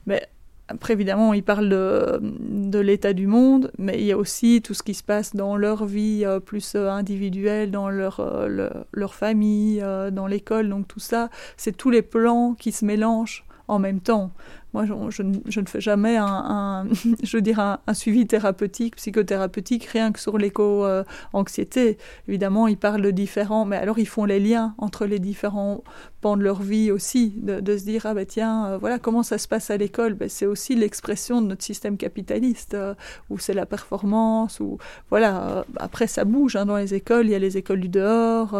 Mais 0.05 0.25
après, 0.69 0.93
évidemment, 0.93 1.33
ils 1.33 1.43
parlent 1.43 1.67
de, 1.67 2.79
l'état 2.79 3.11
du 3.11 3.27
monde, 3.27 3.69
mais 3.77 3.99
il 3.99 4.05
y 4.05 4.13
a 4.13 4.17
aussi 4.17 4.61
tout 4.61 4.73
ce 4.73 4.81
qui 4.81 4.93
se 4.93 5.03
passe 5.03 5.35
dans 5.35 5.57
leur 5.57 5.83
vie 5.83 6.23
euh, 6.23 6.39
plus 6.39 6.75
individuelle, 6.75 7.69
dans 7.69 7.89
leur, 7.89 8.47
leur 8.93 9.13
famille, 9.13 9.83
dans 10.13 10.25
l'école. 10.25 10.69
Donc 10.69 10.87
tout 10.87 11.01
ça, 11.01 11.29
c'est 11.57 11.75
tous 11.75 11.89
les 11.89 12.01
plans 12.01 12.55
qui 12.57 12.71
se 12.71 12.85
mélangent 12.85 13.43
en 13.67 13.77
même 13.77 13.99
temps. 13.99 14.31
Moi, 14.77 15.09
je, 15.09 15.23
ne 15.23 15.65
fais 15.65 15.81
jamais 15.81 16.17
un, 16.17 16.85
je 17.23 17.39
dire 17.39 17.59
un, 17.59 17.79
suivi 17.95 18.27
thérapeutique, 18.27 18.95
psychothérapeutique, 18.97 19.85
rien 19.85 20.11
que 20.11 20.19
sur 20.19 20.37
l'éco-anxiété. 20.37 21.97
Évidemment, 22.27 22.67
ils 22.67 22.77
parlent 22.77 23.01
de 23.01 23.09
différents, 23.09 23.65
mais 23.65 23.77
alors 23.77 23.97
ils 23.97 24.07
font 24.07 24.25
les 24.25 24.39
liens 24.39 24.75
entre 24.77 25.07
les 25.07 25.17
différents 25.17 25.83
pans 26.21 26.37
de 26.37 26.43
leur 26.43 26.61
vie 26.61 26.91
aussi, 26.91 27.33
de, 27.37 27.75
se 27.75 27.85
dire 27.85 28.05
ah 28.05 28.13
ben 28.13 28.25
tiens, 28.27 28.67
euh, 28.67 28.77
voilà 28.77 28.99
comment 28.99 29.23
ça 29.23 29.39
se 29.39 29.47
passe 29.47 29.71
à 29.71 29.77
l'école? 29.77 30.13
Ben, 30.13 30.29
c'est 30.29 30.45
aussi 30.45 30.75
l'expression 30.75 31.41
de 31.41 31.47
notre 31.47 31.63
système 31.63 31.97
capitaliste 31.97 32.75
euh, 32.75 32.93
où 33.31 33.39
c'est 33.39 33.55
la 33.55 33.65
performance, 33.65 34.59
ou 34.59 34.77
voilà. 35.09 35.57
Euh, 35.57 35.63
après, 35.77 36.05
ça 36.05 36.23
bouge 36.23 36.55
hein, 36.55 36.67
dans 36.67 36.77
les 36.77 36.93
écoles. 36.93 37.25
Il 37.25 37.31
y 37.31 37.35
a 37.35 37.39
les 37.39 37.57
écoles 37.57 37.79
du 37.79 37.89
dehors, 37.89 38.51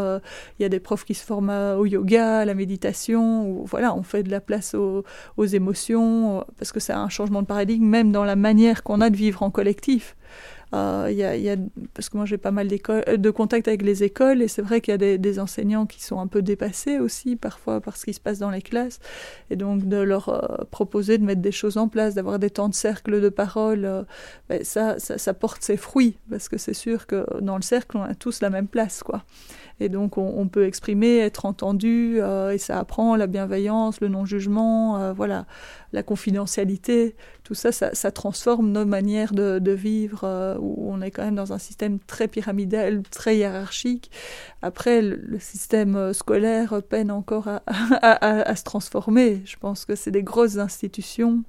il 0.60 0.63
y 0.63 0.65
a 0.65 0.69
des 0.69 0.80
profs 0.80 1.06
qui 1.06 1.13
se 1.13 1.23
forment 1.23 1.75
au 1.77 1.86
yoga, 1.86 2.39
à 2.39 2.45
la 2.45 2.56
méditation, 2.56 3.47
où 3.47 3.65
voilà, 3.65 3.93
on 3.93 4.01
fait 4.01 4.23
de 4.23 4.32
la 4.32 4.41
place 4.41 4.73
aux 4.73 5.03
émotions 5.45 6.07
euh, 6.08 6.41
parce 6.58 6.72
que 6.72 6.80
c'est 6.80 6.93
un 6.93 7.10
changement 7.10 7.41
de 7.41 7.48
paradigme, 7.48 7.86
même 7.86 8.12
dans 8.12 8.24
la 8.24 8.36
manière 8.36 8.84
qu'on 8.84 9.02
a 9.02 9.10
de 9.10 9.15
vivre 9.15 9.43
en 9.43 9.52
collectif. 9.52 10.15
Euh, 10.74 11.10
y 11.10 11.24
a, 11.24 11.38
y 11.38 11.50
a, 11.50 11.56
parce 11.93 12.10
que 12.10 12.17
moi 12.17 12.26
j'ai 12.26 12.38
pas 12.38 12.52
mal 12.52 12.67
euh, 12.89 13.15
de 13.15 13.30
contacts 13.30 13.70
avec 13.70 13.84
les 13.84 14.04
écoles 14.04 14.41
et 14.41 14.50
c'est 14.50 14.62
vrai 14.62 14.82
qu'il 14.82 14.91
y 14.91 14.96
a 14.96 15.17
des, 15.17 15.39
enseignants 15.39 15.86
qui 15.86 16.04
sont 16.04 16.20
un 16.20 16.28
peu 16.28 16.41
dépassés 16.41 17.00
aussi 17.00 17.38
parfois 17.38 17.80
par 17.80 17.96
ce 17.96 18.04
qui 18.04 18.13
se 18.13 18.20
passe 18.20 18.38
dans 18.39 18.50
les 18.50 18.62
classes 18.62 19.00
et 19.50 19.56
donc 19.56 19.88
de 19.88 19.96
leur 19.96 20.28
euh, 20.28 20.65
proposer 20.70 21.17
de 21.20 21.24
mettre 21.24 21.41
des 21.41 21.54
choses 21.54 21.78
en 21.78 21.88
place, 21.88 22.15
d'avoir 22.15 22.38
des 22.38 22.50
temps 22.50 22.67
de 22.67 22.74
cercle 22.74 23.22
de 23.22 23.30
parole, 23.30 24.06
ben 24.50 24.62
ça, 24.65 25.00
ça, 25.00 25.17
ça, 25.17 25.34
porte 25.34 25.63
ses 25.63 25.78
fruits 25.78 26.17
parce 26.30 26.50
que 26.50 26.58
c'est 26.58 26.74
sûr 26.74 27.08
que 27.08 27.26
dans 27.39 27.56
le 27.56 27.62
cercle 27.62 27.96
on 27.96 28.02
a 28.02 28.13
tous 28.13 28.41
la 28.41 28.50
même 28.50 28.67
place 28.67 29.04
quoi. 29.04 29.24
Et 29.80 29.90
donc 29.90 30.18
on, 30.18 30.48
peut 30.48 30.66
exprimer, 30.66 31.18
être 31.18 31.46
entendu, 31.46 32.18
euh, 32.20 32.52
et 32.52 32.58
ça 32.58 32.80
apprend 32.80 33.16
la 33.16 33.28
bienveillance, 33.28 34.02
le 34.02 34.08
non-jugement, 34.08 35.00
euh, 35.00 35.13
voilà, 35.13 35.46
la 35.94 36.02
confidentialité. 36.02 37.16
Tout 37.44 37.54
ça, 37.54 37.72
ça, 37.72 38.12
transforme 38.12 38.72
nos 38.72 38.86
manières 38.86 39.34
de, 39.34 39.72
vivre, 39.72 40.22
euh, 40.24 40.58
où 40.60 40.92
on 40.92 41.02
est 41.02 41.12
quand 41.12 41.24
même 41.24 41.36
dans 41.36 41.54
un 41.54 41.60
système 41.60 42.00
très 42.00 42.28
pyramidal, 42.28 43.04
très 43.04 43.38
hiérarchique. 43.38 44.10
Après, 44.63 45.02
le, 45.02 45.38
système 45.40 46.12
scolaire 46.13 46.82
peine 46.82 47.12
encore 47.12 47.48
à, 48.02 48.56
se 48.56 48.63
transformer. 48.63 49.44
Je 49.46 49.58
pense 49.58 49.86
que 49.86 49.96
c'est 49.96 50.12
des 50.12 50.24
grosses 50.24 50.58
institutions 50.58 51.44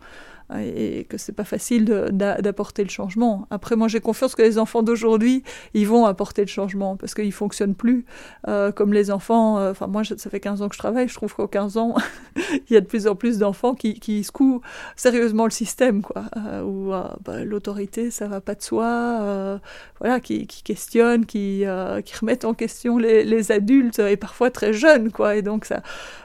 et 0.57 1.05
que 1.09 1.19
c'est 1.19 1.33
pas 1.33 1.45
facile 1.45 1.85
d'apporter 1.85 2.83
le 2.83 2.89
changement. 2.89 3.47
Après, 3.51 3.77
moi, 3.77 3.89
j'ai 3.89 4.01
confiance 4.01 4.35
que 4.35 4.43
les 4.43 4.59
enfants 4.59 4.83
d'aujourd'hui, 4.83 5.43
ils 5.75 5.87
vont 5.87 6.07
apporter 6.07 6.43
le 6.43 6.49
changement 6.49 6.97
parce 6.97 7.15
qu'ils 7.15 7.33
fonctionnent 7.33 7.75
plus 7.75 8.07
euh, 8.49 8.73
comme 8.73 8.95
les 8.95 9.11
enfants. 9.11 9.59
Euh, 9.59 9.73
enfin, 9.73 9.87
moi, 9.87 10.05
ça 10.05 10.31
fait 10.31 10.41
15 10.41 10.63
ans 10.63 10.69
que 10.69 10.75
je 10.75 10.79
travaille. 10.79 11.07
Je 11.09 11.15
trouve 11.15 11.35
qu'au 11.35 11.49
15 11.49 11.77
ans, 11.77 11.95
il 12.37 12.73
y 12.73 12.77
a 12.77 12.81
de 12.81 12.87
plus 12.87 13.07
en 13.07 13.15
plus 13.15 13.39
d'enfants 13.39 13.75
qui, 13.75 14.01
qui 14.01 14.25
secouent 14.25 14.63
sérieusement 14.97 15.45
le 15.45 15.51
système, 15.51 16.01
quoi. 16.01 16.25
Euh, 16.37 16.63
où 16.63 16.93
bah, 17.25 17.45
l'autorité, 17.45 18.11
ça 18.11 18.27
va 18.27 18.41
pas 18.41 18.55
de 18.55 18.63
soi. 18.63 19.61
voilà, 20.01 20.21
qui, 20.21 20.47
qui 20.47 20.63
questionnent, 20.63 21.27
qui, 21.27 21.65
qui 22.05 22.17
remettent 22.17 22.45
en 22.47 22.55
question 22.55 22.97
les, 22.97 23.23
les, 23.25 23.53
adultes 23.53 23.99
et 23.99 24.17
parfois 24.17 24.51
très 24.51 24.73
jeunes, 24.73 25.13
quoi. 25.13 25.37
Et 25.37 25.43
donc 25.43 25.67
ça, 25.67 25.83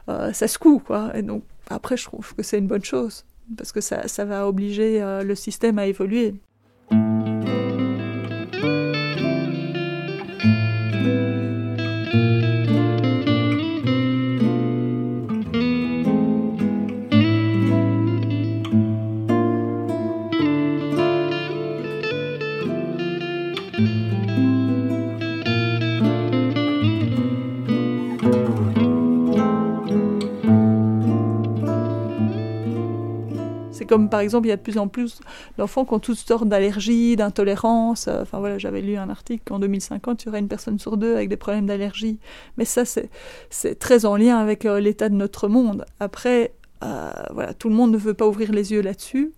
ça 0.07 0.47
secoue, 0.47 0.79
quoi. 0.79 1.11
Et 1.15 1.23
donc 1.23 1.43
après, 1.69 1.97
je 1.97 2.05
trouve 2.05 2.33
que 2.35 2.43
c'est 2.43 2.57
une 2.57 2.67
bonne 2.67 2.83
chose 2.83 3.25
parce 3.57 3.71
que 3.71 3.81
ça, 3.81 4.07
ça 4.07 4.25
va 4.25 4.47
obliger 4.47 5.01
euh, 5.01 5.23
le 5.23 5.35
système 5.35 5.79
à 5.79 5.85
évoluer. 5.87 6.35
Comme 33.93 34.09
par 34.09 34.21
exemple, 34.21 34.47
il 34.47 34.49
y 34.49 34.53
a 34.53 34.57
de 34.57 34.61
plus 34.61 34.79
en 34.79 34.87
plus 34.87 35.19
d'enfants 35.59 35.85
qui 35.85 35.93
ont 35.93 35.99
toutes 35.99 36.17
sortes 36.17 36.47
d'allergies, 36.47 37.15
d'intolérances. 37.15 38.07
Euh, 38.07 38.23
enfin 38.23 38.39
voilà, 38.39 38.57
j'avais 38.57 38.81
lu 38.81 38.97
un 38.97 39.07
article 39.07 39.43
qu'en 39.45 39.59
2050, 39.59 40.23
il 40.23 40.25
y 40.25 40.29
aurait 40.29 40.39
une 40.39 40.47
personne 40.47 40.79
sur 40.79 40.97
deux 40.97 41.13
avec 41.13 41.29
des 41.29 41.37
problèmes 41.37 41.67
d'allergie. 41.67 42.17
Mais 42.57 42.65
ça, 42.65 42.85
c'est 42.85 43.75
très 43.77 44.05
en 44.05 44.15
lien 44.15 44.39
avec 44.39 44.65
euh, 44.65 44.79
l'état 44.79 45.09
de 45.09 45.13
notre 45.13 45.47
monde. 45.47 45.85
Après, 45.99 46.53
euh, 46.83 47.11
voilà, 47.35 47.53
tout 47.53 47.69
le 47.69 47.75
monde 47.75 47.91
ne 47.91 47.97
veut 47.97 48.15
pas 48.15 48.27
ouvrir 48.27 48.51
les 48.51 48.71
yeux 48.71 48.81
là-dessus. 48.81 49.31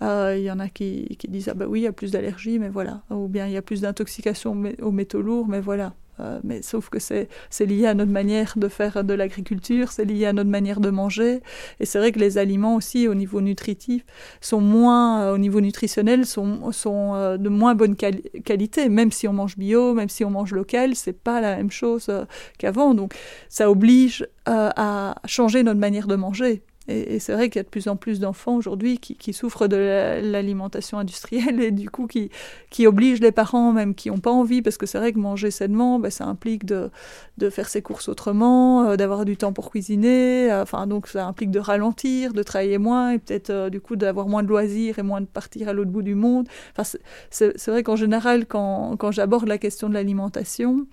Il 0.00 0.38
y 0.38 0.50
en 0.52 0.60
a 0.60 0.68
qui, 0.68 1.16
qui, 1.18 1.26
disent 1.26 1.48
ah 1.48 1.54
bah 1.54 1.66
oui, 1.68 1.80
il 1.80 1.82
y 1.82 1.88
a 1.88 1.92
plus 1.92 2.12
d'allergies, 2.12 2.60
mais 2.60 2.68
voilà. 2.68 3.02
Ou 3.10 3.26
bien 3.26 3.48
il 3.48 3.54
y 3.54 3.56
a 3.56 3.62
plus 3.62 3.80
d'intoxication 3.80 4.56
aux 4.82 4.92
métaux 4.92 5.20
lourds, 5.20 5.48
mais 5.48 5.60
voilà. 5.60 5.94
Euh, 6.20 6.40
mais 6.44 6.62
sauf 6.62 6.88
que 6.88 6.98
c'est 6.98 7.28
lié 7.60 7.86
à 7.86 7.94
notre 7.94 8.12
manière 8.12 8.54
de 8.56 8.68
faire 8.68 9.04
de 9.04 9.14
l'agriculture, 9.14 9.92
c'est 9.92 10.04
lié 10.04 10.26
à 10.26 10.32
notre 10.32 10.50
manière 10.50 10.80
de 10.80 10.90
manger. 10.90 11.40
Et 11.80 11.86
c'est 11.86 11.98
vrai 11.98 12.12
que 12.12 12.18
les 12.18 12.38
aliments 12.38 12.74
aussi, 12.76 13.08
au 13.08 13.14
niveau 13.14 13.40
nutritif, 13.40 14.04
sont 14.40 14.60
moins, 14.60 15.22
euh, 15.22 15.34
au 15.34 15.38
niveau 15.38 15.60
nutritionnel, 15.60 16.26
sont, 16.26 16.72
sont 16.72 17.14
euh, 17.14 17.36
de 17.36 17.48
moins 17.48 17.74
bonne 17.74 17.96
qualité. 17.96 18.88
Même 18.88 19.12
si 19.12 19.28
on 19.28 19.32
mange 19.32 19.56
bio, 19.56 19.94
même 19.94 20.08
si 20.08 20.24
on 20.24 20.30
mange 20.30 20.52
local, 20.52 20.94
c'est 20.94 21.12
pas 21.12 21.40
la 21.40 21.56
même 21.56 21.70
chose 21.70 22.10
qu'avant. 22.58 22.94
Donc 22.94 23.14
ça 23.48 23.70
oblige 23.70 24.26
à 24.46 25.16
changer 25.24 25.62
notre 25.62 25.80
manière 25.80 26.06
de 26.06 26.14
manger. 26.14 26.62
Et, 26.88 27.18
c'est 27.18 27.32
vrai 27.32 27.48
qu'il 27.48 27.58
y 27.58 27.60
a 27.60 27.64
de 27.64 27.68
plus 27.68 27.88
en 27.88 27.96
plus 27.96 28.20
d'enfants 28.20 28.56
aujourd'hui 28.56 28.98
qui, 28.98 29.32
souffrent 29.32 29.68
de 29.68 29.76
l'alimentation 30.22 30.98
industrielle 30.98 31.60
et 31.60 31.70
du 31.70 31.90
coup 31.90 32.06
qui, 32.06 32.30
qui 32.70 32.86
obligent 32.86 33.20
les 33.20 33.32
parents, 33.32 33.72
même 33.72 33.94
qui 33.94 34.08
n'ont 34.08 34.18
pas 34.18 34.30
envie, 34.30 34.62
parce 34.62 34.76
que 34.76 34.86
c'est 34.86 34.98
vrai 34.98 35.12
que 35.12 35.18
manger 35.18 35.50
sainement, 35.50 35.98
ben, 35.98 36.10
ça 36.10 36.24
implique 36.24 36.64
de, 36.64 36.90
de 37.38 37.50
faire 37.50 37.68
ses 37.68 37.82
courses 37.82 38.08
autrement, 38.08 38.84
euh, 38.84 38.96
d'avoir 38.96 39.24
du 39.24 39.36
temps 39.36 39.52
pour 39.52 39.70
cuisiner, 39.70 40.50
euh, 40.50 40.62
enfin 40.62 40.86
donc 40.86 41.08
ça 41.08 41.26
implique 41.26 41.50
de 41.50 41.58
ralentir, 41.58 42.32
de 42.32 42.42
travailler 42.42 42.78
moins 42.78 43.10
et 43.10 43.18
peut-être 43.18 43.50
euh, 43.50 43.70
du 43.70 43.80
coup 43.80 43.96
d'avoir 43.96 44.28
moins 44.28 44.42
de 44.42 44.48
loisirs 44.48 44.98
et 44.98 45.02
moins 45.02 45.20
de 45.20 45.26
partir 45.26 45.68
à 45.68 45.72
l'autre 45.72 45.90
bout 45.90 46.02
du 46.02 46.14
monde. 46.14 46.48
Enfin, 46.76 46.98
c'est 47.30 47.68
vrai 47.68 47.82
qu'en 47.82 47.96
général, 47.96 48.46
quand, 48.46 48.96
quand 48.96 49.10
j'aborde 49.10 49.48
la 49.48 49.58
question 49.58 49.88
de 49.88 49.94
l'alimentation, 49.94 50.86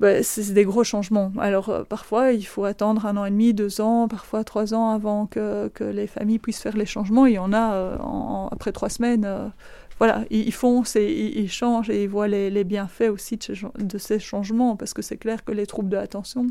bah, 0.00 0.22
c'est 0.22 0.52
des 0.52 0.64
gros 0.64 0.84
changements. 0.84 1.32
Alors 1.38 1.70
euh, 1.70 1.84
parfois, 1.84 2.32
il 2.32 2.44
faut 2.44 2.64
attendre 2.64 3.06
un 3.06 3.16
an 3.16 3.24
et 3.24 3.30
demi, 3.30 3.52
deux 3.52 3.80
ans, 3.80 4.06
parfois 4.06 4.44
trois 4.44 4.72
ans 4.72 4.90
avant 4.90 5.26
que, 5.26 5.68
que 5.68 5.84
les 5.84 6.06
familles 6.06 6.38
puissent 6.38 6.60
faire 6.60 6.76
les 6.76 6.86
changements. 6.86 7.26
Il 7.26 7.34
y 7.34 7.38
en 7.38 7.52
a 7.52 7.74
euh, 7.74 7.96
après 8.52 8.70
trois 8.70 8.90
semaines. 8.90 9.24
Euh, 9.24 9.48
voilà, 9.98 10.24
ils, 10.30 10.52
font, 10.52 10.84
ils, 10.94 11.36
ils, 11.36 11.50
changent 11.50 11.90
et 11.90 12.04
ils 12.04 12.08
voient 12.08 12.28
les, 12.28 12.50
les 12.50 12.62
bienfaits 12.62 13.10
aussi 13.10 13.36
de, 13.36 13.84
de, 13.84 13.98
ces 13.98 14.20
changements 14.20 14.76
parce 14.76 14.94
que 14.94 15.02
c'est 15.02 15.16
clair 15.16 15.44
que 15.44 15.50
les 15.50 15.66
troubles 15.66 15.88
de 15.88 15.96
l'attention, 15.96 16.46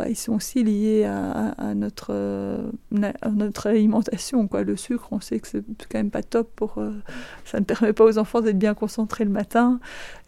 bah, 0.00 0.08
ils 0.08 0.16
sont 0.16 0.32
aussi 0.32 0.64
liés 0.64 1.04
à, 1.04 1.74
notre, 1.74 2.06
euh, 2.10 2.70
alimentation. 3.66 4.48
Quoi. 4.48 4.62
Le 4.62 4.74
sucre, 4.74 5.08
on 5.10 5.20
sait 5.20 5.38
que 5.38 5.46
c'est 5.46 5.62
quand 5.90 5.98
même 5.98 6.10
pas 6.10 6.22
top 6.22 6.50
pour. 6.56 6.78
Euh, 6.78 6.92
ça 7.44 7.60
ne 7.60 7.66
permet 7.66 7.92
pas 7.92 8.04
aux 8.04 8.16
enfants 8.16 8.40
d'être 8.40 8.58
bien 8.58 8.72
concentrés 8.72 9.24
le 9.24 9.30
matin. 9.30 9.78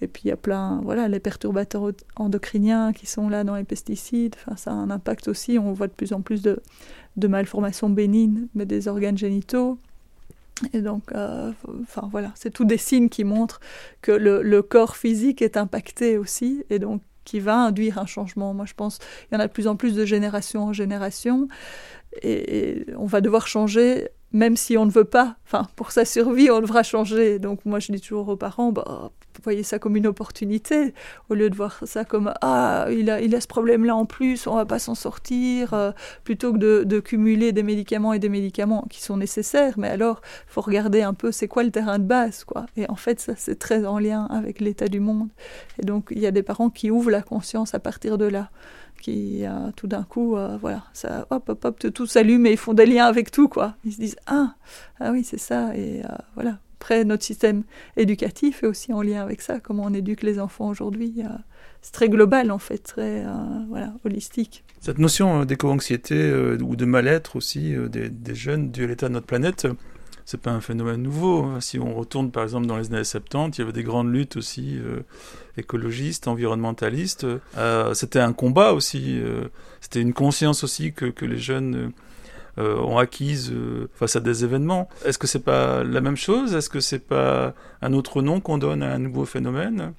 Et 0.03 0.09
puis 0.09 0.25
il 0.27 0.29
y 0.29 0.31
a 0.31 0.37
plein, 0.37 0.83
voilà, 0.83 1.09
les 1.09 1.21
perturbateurs 1.21 1.91
endocriniens 2.17 2.93
qui 2.93 3.07
sont 3.07 3.31
là 3.31 3.45
dans 3.45 3.57
les 3.57 3.65
pesticides. 3.65 4.37
Enfin, 4.45 4.57
ça 4.57 4.73
a 4.73 4.75
un 4.75 4.91
impact 4.91 5.27
aussi. 5.27 5.59
On 5.59 5.73
voit 5.73 5.87
de 5.87 5.95
plus 5.95 6.13
en 6.13 6.21
plus 6.21 6.43
de, 6.43 6.61
de 7.17 7.29
malformations 7.29 7.89
bénignes, 7.89 8.49
mais 8.55 8.67
des 8.67 8.89
organes 8.89 9.17
génitaux. 9.17 9.79
Et 10.75 10.83
donc, 10.83 11.05
euh, 11.15 11.51
enfin 11.81 12.11
voilà, 12.13 12.31
c'est 12.35 12.51
tous 12.51 12.67
des 12.67 12.77
signes 12.77 13.09
qui 13.09 13.25
montrent 13.25 13.61
que 14.03 14.13
le, 14.13 14.43
le, 14.43 14.61
corps 14.61 14.97
physique 14.97 15.41
est 15.41 15.57
impacté 15.57 16.19
aussi, 16.19 16.63
et 16.69 16.79
donc 16.79 17.01
qui 17.25 17.41
va 17.41 17.57
induire 17.57 17.99
un 17.99 18.07
changement. 18.07 18.55
Moi, 18.55 18.67
je 18.67 18.75
pense 18.75 18.99
qu'il 18.99 19.33
y 19.33 19.37
en 19.37 19.41
a 19.41 19.47
de 19.47 19.53
plus 19.53 19.67
en 19.67 19.77
plus 19.77 19.95
de 19.95 20.05
génération 20.05 20.65
en 20.65 20.73
génération, 20.73 21.49
et 22.23 22.87
on 22.97 23.07
va 23.07 23.21
devoir 23.21 23.47
changer 23.47 24.09
même 24.33 24.57
si 24.57 24.77
on 24.77 24.87
ne 24.87 24.91
veut 24.91 25.05
pas, 25.05 25.37
enfin, 25.45 25.69
pour 25.77 25.93
sa 25.93 26.05
survie, 26.05 26.51
on 26.51 26.61
devra 26.61 26.83
changer. 26.83 27.39
Donc, 27.39 27.65
moi, 27.65 27.79
je 27.79 27.93
dis 27.93 28.01
toujours 28.01 28.29
aux 28.29 28.37
parents, 28.37 28.73
bah, 28.73 29.11
voyez 29.43 29.63
ça 29.63 29.79
comme 29.79 29.97
une 29.97 30.07
opportunité, 30.07 30.95
au 31.29 31.35
lieu 31.35 31.51
de 31.51 31.55
voir 31.55 31.81
ça 31.85 32.05
comme, 32.05 32.33
ah, 32.41 32.87
il 32.91 33.11
a, 33.11 33.21
il 33.21 33.35
a 33.35 33.41
ce 33.41 33.47
problème-là 33.47 33.95
en 33.95 34.07
plus, 34.07 34.47
on 34.47 34.55
va 34.55 34.67
pas 34.67 34.79
s'en 34.79 34.95
sortir, 34.95 35.75
euh, 35.75 35.93
plutôt 36.25 36.53
que 36.53 36.59
de, 36.59 36.85
de, 36.85 37.01
cumuler 37.01 37.53
des 37.53 37.63
médicaments 37.63 38.13
et 38.13 38.19
des 38.19 38.29
médicaments 38.29 38.87
qui 38.91 39.03
sont 39.03 39.17
nécessaires. 39.17 39.75
Mais 39.79 39.89
alors, 39.89 40.21
faut 40.47 40.61
regarder 40.61 41.03
un 41.03 41.15
peu, 41.15 41.33
c'est 41.33 41.49
quoi 41.49 41.63
le 41.63 41.71
terrain 41.71 41.99
de 41.99 42.05
base, 42.05 42.45
quoi. 42.45 42.67
Et 42.77 42.89
en 42.89 42.97
fait, 42.97 43.21
ça, 43.21 43.35
c'est 43.37 43.59
très 43.59 43.85
en 43.87 43.99
lien 43.99 44.27
avec 44.27 44.61
l'état 44.61 44.89
du 44.89 45.01
monde. 45.01 45.29
Et 45.81 45.87
donc, 45.87 46.09
il 46.11 46.19
y 46.19 46.27
a 46.27 46.31
des 46.31 46.43
parents 46.43 46.71
qui 46.71 46.91
ouvrent 46.91 47.11
la 47.11 47.23
conscience 47.23 47.75
à 47.75 47.79
partir 47.79 48.19
de 48.19 48.27
là 48.27 48.51
qui 49.03 49.45
euh, 49.45 49.71
tout 49.77 49.87
d'un 49.87 50.05
coup, 50.05 50.37
euh, 50.37 50.57
voilà, 50.59 50.85
ça, 50.95 51.27
hop, 51.29 51.49
hop, 51.49 51.65
hop, 51.65 51.93
tout 51.93 52.07
s'allume 52.07 52.47
et 52.47 52.53
ils 52.53 52.57
font 52.57 52.73
des 52.73 52.87
liens 52.87 53.05
avec 53.05 53.31
tout, 53.31 53.49
quoi. 53.49 53.75
Ils 53.85 53.93
se 53.93 54.01
disent, 54.01 54.17
ah, 54.27 54.55
ah 55.01 55.11
oui, 55.13 55.25
c'est 55.25 55.39
ça, 55.39 55.77
et 55.77 56.03
euh, 56.03 56.09
voilà. 56.35 56.59
Après, 56.81 57.05
notre 57.05 57.23
système 57.23 57.63
éducatif 57.97 58.65
est 58.65 58.67
aussi 58.67 58.93
en 58.93 59.03
lien 59.03 59.23
avec 59.23 59.41
ça, 59.41 59.61
comment 59.61 59.85
on 59.87 59.95
éduque 59.95 60.23
les 60.23 60.41
enfants 60.41 60.69
aujourd'hui. 60.69 61.23
c'est 61.81 61.93
très 61.93 62.09
global, 62.09 62.51
en 62.51 62.59
fait, 62.59 62.79
très, 62.79 63.25
voilà, 63.69 63.95
holistique. 64.05 64.65
Cette 64.81 64.99
notion 64.99 65.45
d'éco-anxiété 65.45 66.35
ou 66.61 66.75
de 66.75 66.85
mal-être 66.85 67.37
aussi 67.37 67.77
des, 67.89 68.35
jeunes 68.35 68.73
dû 68.73 68.83
à 68.83 68.87
l'état 68.89 69.07
de 69.07 69.13
notre 69.13 69.29
planète, 69.29 69.69
c'est 70.25 70.41
pas 70.41 70.51
un 70.51 70.61
phénomène 70.61 71.03
nouveau. 71.03 71.49
Si 71.61 71.79
on 71.79 71.95
retourne 71.95 72.31
par 72.31 72.45
exemple 72.45 72.67
dans 72.67 72.77
les 72.77 72.93
années 72.93 73.05
70, 73.05 73.57
il 73.57 73.61
y 73.61 73.65
avait 73.65 73.73
des 73.73 73.83
grandes 73.83 74.13
luttes 74.13 74.37
aussi 74.37 74.79
euh, 74.79 75.01
écologistes, 75.57 76.29
environnementalistes. 76.29 77.27
Euh, 77.57 77.95
c'était 77.95 78.21
un 78.21 78.33
combat 78.33 78.73
aussi. 78.73 79.21
Euh, 79.21 79.49
c'était 79.81 80.01
une 80.01 80.13
conscience 80.13 80.65
aussi 80.65 80.93
que, 80.93 81.07
que 81.07 81.25
les 81.25 81.39
jeunes 81.39 81.93
ont 82.59 82.99
acquise 82.99 83.51
face 83.95 84.15
à 84.15 84.21
des 84.21 84.45
événements. 84.45 84.87
Est-ce 85.07 85.19
que 85.19 85.27
c'est 85.27 85.41
pas 85.41 85.83
la 85.83 86.03
même 86.03 86.19
chose? 86.19 86.55
Est-ce 86.55 86.69
que 86.69 86.81
c'est 86.81 86.99
pas 86.99 87.55
un 87.81 87.95
autre 87.95 88.21
nom 88.21 88.41
qu'on 88.41 88.59
donne 88.59 88.83
à 88.83 88.93
un 88.93 88.99
nouveau 88.99 89.25
phénomène? 89.25 89.95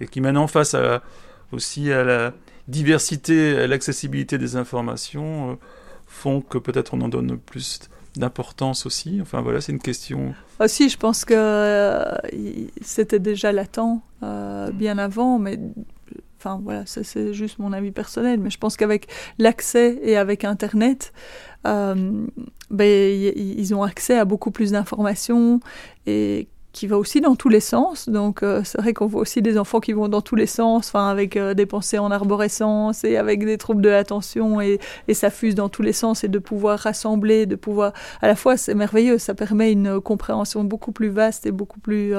Et 0.00 0.06
qui 0.06 0.20
maintenant 0.20 0.46
face 0.46 0.74
à, 0.74 1.02
aussi 1.50 1.92
à 1.92 2.04
la 2.04 2.32
diversité, 2.68 3.58
à 3.58 3.66
l'accessibilité 3.66 4.38
des 4.38 4.54
informations 4.54 5.58
font 6.06 6.40
que 6.40 6.58
peut-être 6.58 6.94
on 6.94 7.00
en 7.00 7.08
donne 7.08 7.36
plus 7.38 7.80
d'importance 8.16 8.86
aussi 8.86 9.18
Enfin 9.20 9.40
voilà, 9.40 9.60
c'est 9.60 9.72
une 9.72 9.78
question. 9.78 10.34
Aussi, 10.58 10.88
je 10.88 10.96
pense 10.96 11.24
que 11.24 11.34
euh, 11.36 12.16
c'était 12.82 13.18
déjà 13.18 13.52
latent 13.52 14.02
euh, 14.22 14.70
bien 14.72 14.98
avant, 14.98 15.38
mais 15.38 15.58
enfin 16.38 16.60
voilà, 16.62 16.84
c'est 16.86 17.32
juste 17.32 17.58
mon 17.58 17.72
avis 17.72 17.90
personnel, 17.90 18.40
mais 18.40 18.50
je 18.50 18.58
pense 18.58 18.76
qu'avec 18.76 19.08
l'accès 19.38 19.98
et 20.02 20.16
avec 20.16 20.44
Internet, 20.44 21.12
euh, 21.66 22.26
ben, 22.70 23.32
ils 23.36 23.74
ont 23.74 23.82
accès 23.82 24.18
à 24.18 24.24
beaucoup 24.24 24.50
plus 24.50 24.72
d'informations 24.72 25.60
et 26.06 26.48
qui 26.72 26.86
va 26.86 26.98
aussi 26.98 27.20
dans 27.20 27.34
tous 27.34 27.48
les 27.48 27.60
sens. 27.60 28.08
Donc 28.08 28.42
euh, 28.42 28.62
c'est 28.64 28.78
vrai 28.80 28.92
qu'on 28.92 29.06
voit 29.06 29.22
aussi 29.22 29.42
des 29.42 29.58
enfants 29.58 29.80
qui 29.80 29.92
vont 29.92 30.08
dans 30.08 30.20
tous 30.20 30.36
les 30.36 30.46
sens, 30.46 30.88
enfin 30.88 31.08
avec 31.08 31.36
euh, 31.36 31.54
des 31.54 31.66
pensées 31.66 31.98
en 31.98 32.10
arborescence 32.10 33.04
et 33.04 33.16
avec 33.16 33.44
des 33.44 33.58
troubles 33.58 33.82
de 33.82 33.88
l'attention 33.88 34.60
et, 34.60 34.78
et 35.08 35.14
ça 35.14 35.30
fuse 35.30 35.54
dans 35.54 35.68
tous 35.68 35.82
les 35.82 35.92
sens 35.92 36.24
et 36.24 36.28
de 36.28 36.38
pouvoir 36.38 36.78
rassembler, 36.78 37.46
de 37.46 37.56
pouvoir 37.56 37.92
à 38.22 38.26
la 38.28 38.36
fois 38.36 38.56
c'est 38.56 38.74
merveilleux, 38.74 39.18
ça 39.18 39.34
permet 39.34 39.72
une 39.72 40.00
compréhension 40.00 40.64
beaucoup 40.64 40.92
plus 40.92 41.08
vaste 41.08 41.46
et 41.46 41.50
beaucoup 41.52 41.80
plus 41.80 42.14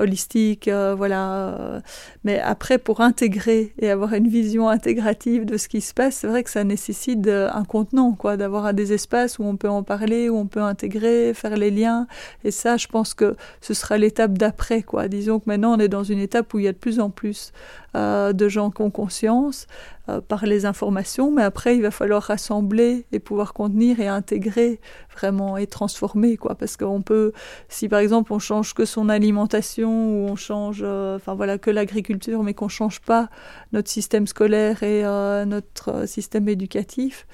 euh, 0.00 0.04
holistique, 0.04 0.68
voilà. 0.96 1.82
Mais 2.24 2.38
après 2.40 2.78
pour 2.78 3.00
intégrer 3.00 3.74
et 3.78 3.90
avoir 3.90 4.14
une 4.14 4.28
vision 4.28 4.68
intégrative 4.68 5.44
de 5.44 5.56
ce 5.56 5.68
qui 5.68 5.80
se 5.80 5.94
passe, 5.94 6.16
c'est 6.16 6.26
vrai 6.26 6.42
que 6.42 6.50
ça 6.50 6.64
nécessite 6.64 7.26
un 7.28 7.64
contenant, 7.64 8.12
quoi, 8.12 8.36
d'avoir 8.36 8.74
des 8.74 8.92
espaces 8.92 9.38
où 9.38 9.44
on 9.44 9.56
peut 9.56 9.68
en 9.68 9.82
parler, 9.82 10.28
où 10.28 10.36
on 10.36 10.46
peut 10.46 10.62
intégrer, 10.62 11.32
faire 11.34 11.56
les 11.56 11.70
liens. 11.70 12.06
Et 12.44 12.50
ça, 12.50 12.76
je 12.76 12.86
pense 12.86 13.14
que 13.14 13.36
ce 13.60 13.74
sera 13.74 13.98
l'étape 13.98 14.36
d'après, 14.38 14.82
quoi. 14.82 15.08
Disons 15.08 15.40
que 15.40 15.44
maintenant 15.46 15.76
on 15.76 15.78
est 15.78 15.88
dans 15.88 16.04
une 16.04 16.18
étape 16.18 16.52
où 16.54 16.58
il 16.58 16.64
y 16.64 16.68
a 16.68 16.72
de 16.72 16.78
plus 16.78 17.00
en 17.00 17.10
plus 17.10 17.52
euh, 17.96 18.32
de 18.32 18.48
gens 18.48 18.70
qui 18.70 18.82
ont 18.82 18.90
conscience 18.90 19.66
euh, 20.08 20.20
par 20.20 20.46
les 20.46 20.66
informations, 20.66 21.30
mais 21.30 21.42
après 21.42 21.76
il 21.76 21.82
va 21.82 21.90
falloir 21.90 22.22
rassembler 22.22 23.06
et 23.12 23.18
pouvoir 23.18 23.54
contenir 23.54 24.00
et 24.00 24.08
intégrer 24.08 24.80
vraiment 25.16 25.56
et 25.56 25.66
transformer, 25.66 26.36
quoi. 26.36 26.54
Parce 26.54 26.76
qu'on 26.76 27.02
peut, 27.02 27.32
si 27.68 27.88
par 27.88 28.00
exemple 28.00 28.32
on 28.32 28.38
change 28.38 28.74
que 28.74 28.84
son 28.84 29.08
alimentation 29.08 29.90
ou 29.90 30.28
on 30.28 30.36
change, 30.36 30.80
euh, 30.82 31.18
voilà, 31.26 31.58
que 31.58 31.70
l'agriculture, 31.70 32.42
mais 32.42 32.54
qu'on 32.54 32.68
change 32.68 33.00
pas 33.00 33.28
notre 33.72 33.90
système 33.90 34.26
scolaire 34.26 34.82
et 34.82 35.02
notre 35.46 36.06
système 36.06 36.48
éducatif 36.48 37.26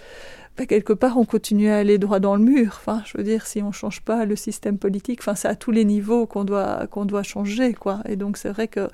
quelque 0.66 0.92
part, 0.92 1.16
on 1.16 1.24
continue 1.24 1.68
à 1.68 1.78
aller 1.78 1.98
droit 1.98 2.20
dans 2.20 2.36
le 2.36 2.42
mur. 2.42 2.78
Enfin, 2.80 3.02
je 3.06 3.16
veux 3.16 3.24
dire, 3.24 3.46
si 3.46 3.62
on 3.62 3.72
change 3.72 4.02
pas 4.02 4.24
le 4.24 4.36
système 4.36 4.78
politique, 4.78 5.20
enfin, 5.20 5.34
c'est 5.34 5.48
à 5.48 5.54
tous 5.54 5.70
les 5.70 5.84
niveaux 5.84 6.26
qu'on 6.26 6.44
doit 6.44 6.86
doit 7.04 7.22
changer, 7.22 7.72
quoi. 7.74 8.00
Et 8.08 8.16
donc, 8.16 8.36
c'est 8.36 8.50
vrai 8.50 8.68
que, 8.68 8.88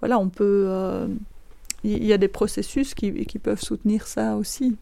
voilà, 0.00 0.18
on 0.18 0.28
peut, 0.28 0.64
euh, 0.68 1.06
il 1.84 2.04
y, 2.04 2.12
a 2.12 2.18
des 2.18 2.28
processus 2.28 2.94
qui, 2.94 3.24
qui 3.26 3.38
peuvent 3.38 3.60
soutenir 3.60 4.06
ça 4.06 4.36
aussi. 4.36 4.76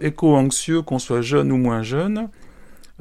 Éco-anxieux, 0.00 0.82
qu'on 0.82 0.98
soit 0.98 1.22
jeune 1.22 1.52
ou 1.52 1.56
moins 1.56 1.82
jeune. 1.82 2.28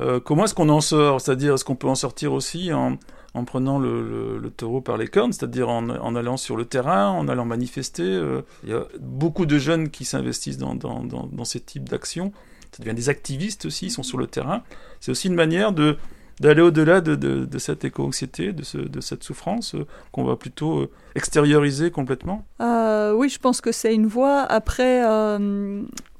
Euh, 0.02 0.20
comment 0.20 0.46
est-ce 0.46 0.56
qu'on 0.56 0.70
en 0.70 0.82
sort? 0.82 1.22
C'est-à-dire, 1.22 1.54
est-ce 1.54 1.66
qu'on 1.66 1.76
peut 1.76 1.88
en 1.88 1.96
sortir 1.96 2.34
aussi 2.34 2.72
en, 2.74 2.98
prenant 3.46 3.80
le, 3.80 4.52
taureau 4.56 4.82
par 4.82 4.98
les 4.98 5.08
cornes, 5.08 5.32
c'est-à-dire 5.32 5.70
en, 5.70 6.16
allant 6.16 6.38
sur 6.38 6.58
le 6.58 6.66
terrain, 6.66 7.10
en 7.10 7.28
allant 7.28 7.46
manifester 7.46 8.04
euh, 8.04 8.42
Il 8.64 8.70
y 8.70 8.74
a 8.74 8.86
beaucoup 9.00 9.46
de 9.46 9.58
jeunes 9.58 9.90
qui 9.90 10.06
s'investissent 10.06 10.58
dans, 10.58 10.76
dans, 10.76 11.46
ces 11.46 11.60
types 11.60 11.88
d'actions. 11.88 12.32
Ça 12.72 12.84
devient 12.84 12.96
des 12.96 13.10
activistes 13.10 13.66
aussi, 13.66 13.88
ils 13.88 13.92
sont 13.92 14.04
sur 14.04 14.18
le 14.18 14.28
terrain. 14.28 14.64
C'est 15.00 15.12
aussi 15.12 15.28
une 15.28 15.36
manière 15.36 15.72
de 15.72 15.98
d'aller 16.40 16.62
au-delà 16.62 17.02
de, 17.02 17.58
cette 17.60 17.86
éco-anxiété, 17.86 18.52
de, 18.52 18.64
de, 18.88 19.02
cette 19.02 19.24
souffrance 19.24 19.76
euh, 19.76 19.86
qu'on 20.12 20.24
va 20.24 20.36
plutôt 20.36 20.90
extérioriser 21.14 21.92
complètement 21.92 22.48
Oui, 22.60 23.30
je 23.30 23.38
pense 23.38 23.62
que 23.62 23.72
c'est 23.72 23.94
une 23.94 24.08
voie. 24.08 24.42
Après, 24.42 25.04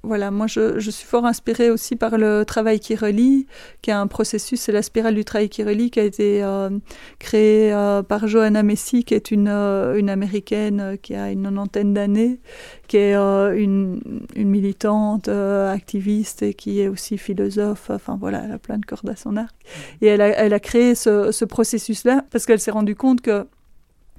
voilà, 0.04 0.32
moi 0.32 0.48
je, 0.48 0.80
je, 0.80 0.90
suis 0.90 1.06
fort 1.06 1.26
inspirée 1.28 1.70
aussi 1.70 1.96
par 1.96 2.18
le 2.18 2.44
travail 2.44 2.80
qui 2.80 2.96
relie, 2.96 3.46
qui 3.84 3.92
est 3.92 3.94
un 3.94 4.08
processus, 4.08 4.60
c'est 4.60 4.72
la 4.72 4.82
spirale 4.82 5.14
du 5.14 5.24
travail 5.24 5.48
qui 5.48 5.64
relie, 5.64 5.92
qui 5.92 6.00
a 6.00 6.04
été 6.04 6.44
euh, 6.44 6.72
créée 7.20 7.72
euh, 7.72 8.02
par 8.02 8.28
Johanna 8.28 8.64
Messi, 8.64 9.04
qui 9.04 9.14
est 9.14 9.30
une, 9.30 9.48
euh, 9.48 9.96
une 9.96 10.10
américaine 10.10 10.98
qui 11.04 11.14
a 11.14 11.30
une 11.30 11.44
nonantaine 11.44 11.94
d'années, 11.94 12.40
qui 12.88 12.98
est 12.98 13.14
une, 13.14 14.02
une, 14.36 14.50
militante, 14.50 15.28
activiste 15.28 16.42
et 16.42 16.56
qui 16.56 16.82
est 16.82 16.88
aussi 16.88 17.20
philosophe. 17.20 17.92
Enfin 17.92 18.18
voilà, 18.20 18.42
elle 18.44 18.52
a 18.54 18.60
plein 18.60 18.80
de 18.80 18.86
cordes 18.86 19.10
à 19.10 19.16
son 19.16 19.38
arc. 19.38 19.56
Et 20.02 20.08
elle 20.08 20.22
a, 20.22 20.30
elle 20.30 20.54
a 20.54 20.60
créé 20.60 20.96
ce, 20.96 21.32
ce 21.32 21.46
processus-là 21.46 22.26
parce 22.32 22.48
qu'elle 22.48 22.60
s'est 22.60 22.72
rendue 22.72 22.96
compte 22.96 23.22
que 23.22 23.46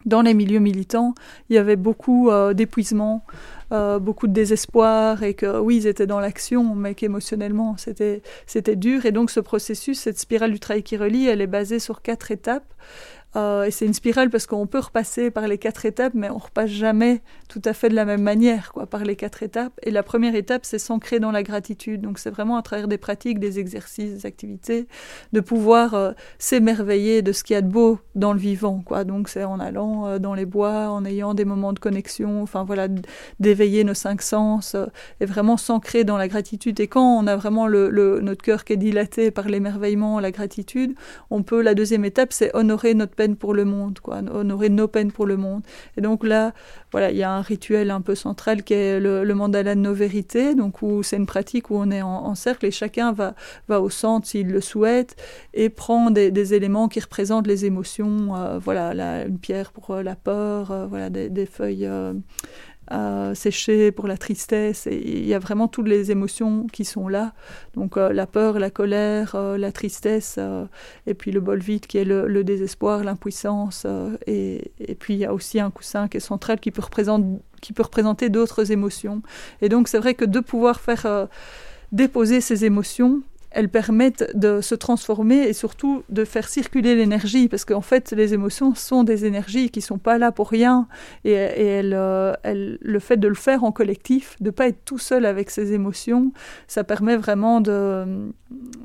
dans 0.05 0.23
les 0.23 0.35
milieux 0.35 0.59
militants, 0.59 1.15
il 1.49 1.55
y 1.55 1.59
avait 1.59 1.77
beaucoup 1.77 2.29
d'épuisement, 2.55 3.25
euh, 3.73 3.99
beaucoup 3.99 4.27
de 4.27 4.33
désespoir 4.33 5.23
et 5.23 5.35
que 5.35 5.59
oui, 5.59 5.77
ils 5.79 5.87
étaient 5.87 6.07
dans 6.07 6.21
l'action, 6.21 6.75
mais 6.75 6.95
qu'émotionnellement, 6.95 7.77
c'était, 7.79 8.23
c'était 8.47 8.77
dur. 8.77 9.07
Et 9.07 9.13
donc, 9.13 9.31
ce 9.31 9.41
processus, 9.41 9.99
cette 9.99 10.19
spirale 10.19 10.53
du 10.53 10.61
travail 10.61 10.83
qui 10.83 10.97
relie, 10.97 11.27
elle 11.27 11.41
est 11.41 11.47
basée 11.47 11.79
sur 11.79 12.03
quatre 12.03 12.31
étapes. 12.31 12.75
Euh, 13.37 13.65
et 13.65 13.71
c'est 13.71 13.87
une 13.87 13.95
spirale 13.95 14.31
parce 14.31 14.47
qu'on 14.47 14.67
peut 14.67 14.79
repasser 14.79 15.31
par 15.31 15.49
les 15.49 15.59
quatre 15.59 15.87
étapes, 15.87 16.13
mais 16.15 16.31
on 16.31 16.39
repasse 16.39 16.71
jamais 16.71 17.23
tout 17.49 17.63
à 17.65 17.73
fait 17.73 17.89
de 17.89 17.95
la 17.95 18.05
même 18.05 18.23
manière, 18.23 18.73
quoi, 18.73 18.87
par 18.87 19.05
les 19.05 19.17
quatre 19.17 19.43
étapes. 19.43 19.73
Et 19.83 19.91
la 19.91 20.03
première 20.03 20.35
étape, 20.35 20.65
c'est 20.65 20.79
s'ancrer 20.79 21.21
dans 21.21 21.31
la 21.31 21.43
gratitude. 21.43 22.03
Donc 22.03 22.19
c'est 22.19 22.31
vraiment 22.31 22.57
à 22.57 22.63
travers 22.63 22.89
des 22.89 22.99
pratiques, 22.99 23.39
des 23.39 23.59
exercices, 23.59 24.13
des 24.13 24.27
activités, 24.27 24.87
de 25.33 25.41
pouvoir 25.41 25.95
euh, 25.95 26.13
s'émerveiller 26.39 27.23
de 27.23 27.33
ce 27.33 27.43
qu'il 27.43 27.55
y 27.55 27.57
a 27.57 27.63
de 27.63 27.71
beau 27.71 27.99
dans 28.15 28.33
le 28.33 28.39
vivant, 28.39 28.83
quoi. 28.85 29.05
Donc 29.05 29.29
c'est 29.29 29.45
en 29.45 29.61
allant 29.61 30.07
euh, 30.07 30.19
dans 30.19 30.35
les 30.35 30.47
bois, 30.47 30.91
en 30.91 31.05
ayant 31.05 31.35
des 31.35 31.45
moments 31.45 31.73
de 31.73 31.79
connexion, 31.79 32.43
enfin 32.43 32.65
voilà, 32.65 32.89
d'éveiller 33.41 33.85
nos 33.85 33.95
cinq 33.95 34.23
sens 34.23 34.77
et 35.21 35.27
vraiment 35.27 35.57
s'ancrer 35.57 36.05
dans 36.05 36.17
la 36.17 36.29
gratitude. 36.29 36.81
Et 36.81 36.87
quand 36.87 37.19
on 37.19 37.27
a 37.27 37.37
vraiment 37.37 37.69
notre 37.69 38.43
cœur 38.43 38.65
qui 38.65 38.75
est 38.75 38.77
dilaté 38.77 39.31
par 39.31 39.49
l'émerveillement, 39.49 40.21
la 40.21 40.31
gratitude, 40.31 40.95
on 41.31 41.43
peut. 41.43 41.63
La 41.63 41.75
deuxième 41.75 42.05
étape, 42.05 42.33
c'est 42.33 42.55
honorer 42.55 42.95
notre 42.95 43.15
pour 43.31 43.55
le 43.55 43.65
monde, 43.65 43.99
quoi, 44.01 44.19
honorer 44.19 44.69
nos 44.69 44.89
peines 44.89 45.13
pour 45.13 45.27
le 45.27 45.37
monde. 45.37 45.63
Et 45.97 46.01
donc 46.01 46.25
là, 46.25 46.53
voilà, 46.91 47.11
il 47.11 47.17
y 47.17 47.23
a 47.23 47.31
un 47.31 47.41
rituel 47.41 47.91
un 47.91 48.01
peu 48.01 48.15
central 48.15 48.63
qui 48.63 48.75
est 48.75 49.01
le, 49.01 49.35
mandala 49.35 49.75
de 49.75 49.81
nos 49.81 49.95
vérités, 49.95 50.55
donc 50.55 50.83
où 50.83 51.03
c'est 51.03 51.17
une 51.17 51.27
pratique 51.27 51.71
où 51.71 51.77
on 51.77 51.91
est 51.91 52.03
en, 52.03 52.35
cercle 52.35 52.67
et 52.67 52.71
chacun 52.71 53.13
va, 53.13 53.35
va 53.69 53.81
au 53.81 53.91
centre 53.91 54.27
s'il 54.27 54.49
le 54.49 54.61
souhaite 54.61 55.17
et 55.55 55.69
prend 55.69 56.11
des, 56.11 56.55
éléments 56.55 56.89
qui 56.89 57.01
représentent 57.01 57.47
les 57.47 57.65
émotions, 57.65 58.35
euh, 58.37 58.59
voilà, 58.59 59.25
une 59.25 59.39
pierre 59.39 59.73
pour 59.73 59.91
euh, 59.91 60.03
la 60.03 60.17
peur, 60.17 60.71
euh, 60.71 60.87
voilà, 60.87 61.11
des, 61.11 61.47
feuilles 61.47 61.89
euh, 62.91 63.33
sécher 63.35 63.93
pour 63.93 64.09
la 64.09 64.17
tristesse. 64.17 64.89
Et 64.89 64.97
il 64.97 65.27
y 65.27 65.35
a 65.35 65.39
vraiment 65.39 65.69
toutes 65.69 65.87
les 65.87 66.11
émotions 66.11 66.67
qui 66.73 66.85
sont 66.85 67.07
là. 67.09 67.33
Donc 67.75 67.97
euh, 67.97 68.13
la 68.13 68.27
peur, 68.27 68.59
la 68.59 68.71
colère, 68.71 69.37
euh, 69.37 69.57
la 69.57 69.71
tristesse, 69.71 70.39
et 71.07 71.15
puis 71.15 71.31
le 71.31 71.41
bol 71.41 71.61
vide 71.61 71.87
qui 71.87 71.99
est 71.99 72.05
le, 72.05 72.45
désespoir, 72.45 73.05
l'impuissance. 73.05 73.87
Et, 74.27 74.73
et, 74.81 74.95
puis 74.95 75.15
il 75.15 75.21
y 75.21 75.25
a 75.25 75.33
aussi 75.33 75.61
un 75.61 75.71
coussin 75.71 76.09
qui 76.09 76.17
est 76.17 76.21
central 76.21 76.59
qui 76.59 76.73
peut, 76.73 76.83
qui 77.61 77.73
peut 77.73 77.83
représenter 77.83 78.29
d'autres 78.29 78.73
émotions. 78.73 79.23
Et 79.61 79.69
donc 79.69 79.89
c'est 79.89 79.99
vrai 79.99 80.15
que 80.15 80.25
de 80.25 80.41
pouvoir 80.41 80.81
faire 80.81 81.29
déposer 81.93 82.41
ces 82.41 82.65
émotions, 82.65 83.23
elles 83.55 83.69
permettent 83.69 84.31
de 84.35 84.61
se 84.61 84.75
transformer 84.75 85.37
et 85.37 85.53
surtout 85.53 86.03
de 86.09 86.25
faire 86.25 86.49
circuler 86.49 86.95
l'énergie, 86.95 87.49
parce 87.49 87.65
qu'en 87.65 87.81
fait, 87.81 88.13
les 88.13 88.35
émotions 88.35 88.75
sont 88.75 89.05
des 89.05 89.25
énergies 89.25 89.71
qui 89.71 89.81
sont 89.81 89.99
pas 89.99 90.19
là 90.19 90.33
pour 90.33 90.49
rien, 90.49 90.89
et, 91.25 91.33
et 91.33 91.81
euh, 91.93 92.33
le 92.45 92.99
fait 92.99 93.17
de 93.17 93.29
le 93.29 93.35
faire 93.35 93.65
en 93.65 93.73
collectif, 93.73 94.37
de 94.41 94.51
pas 94.51 94.69
être 94.69 94.85
tout 94.85 94.99
seul 94.99 95.27
avec 95.27 95.51
ses 95.51 95.73
émotions, 95.73 96.33
ça 96.67 96.85
permet 96.85 97.17
vraiment 97.17 97.61
de, 97.61 98.33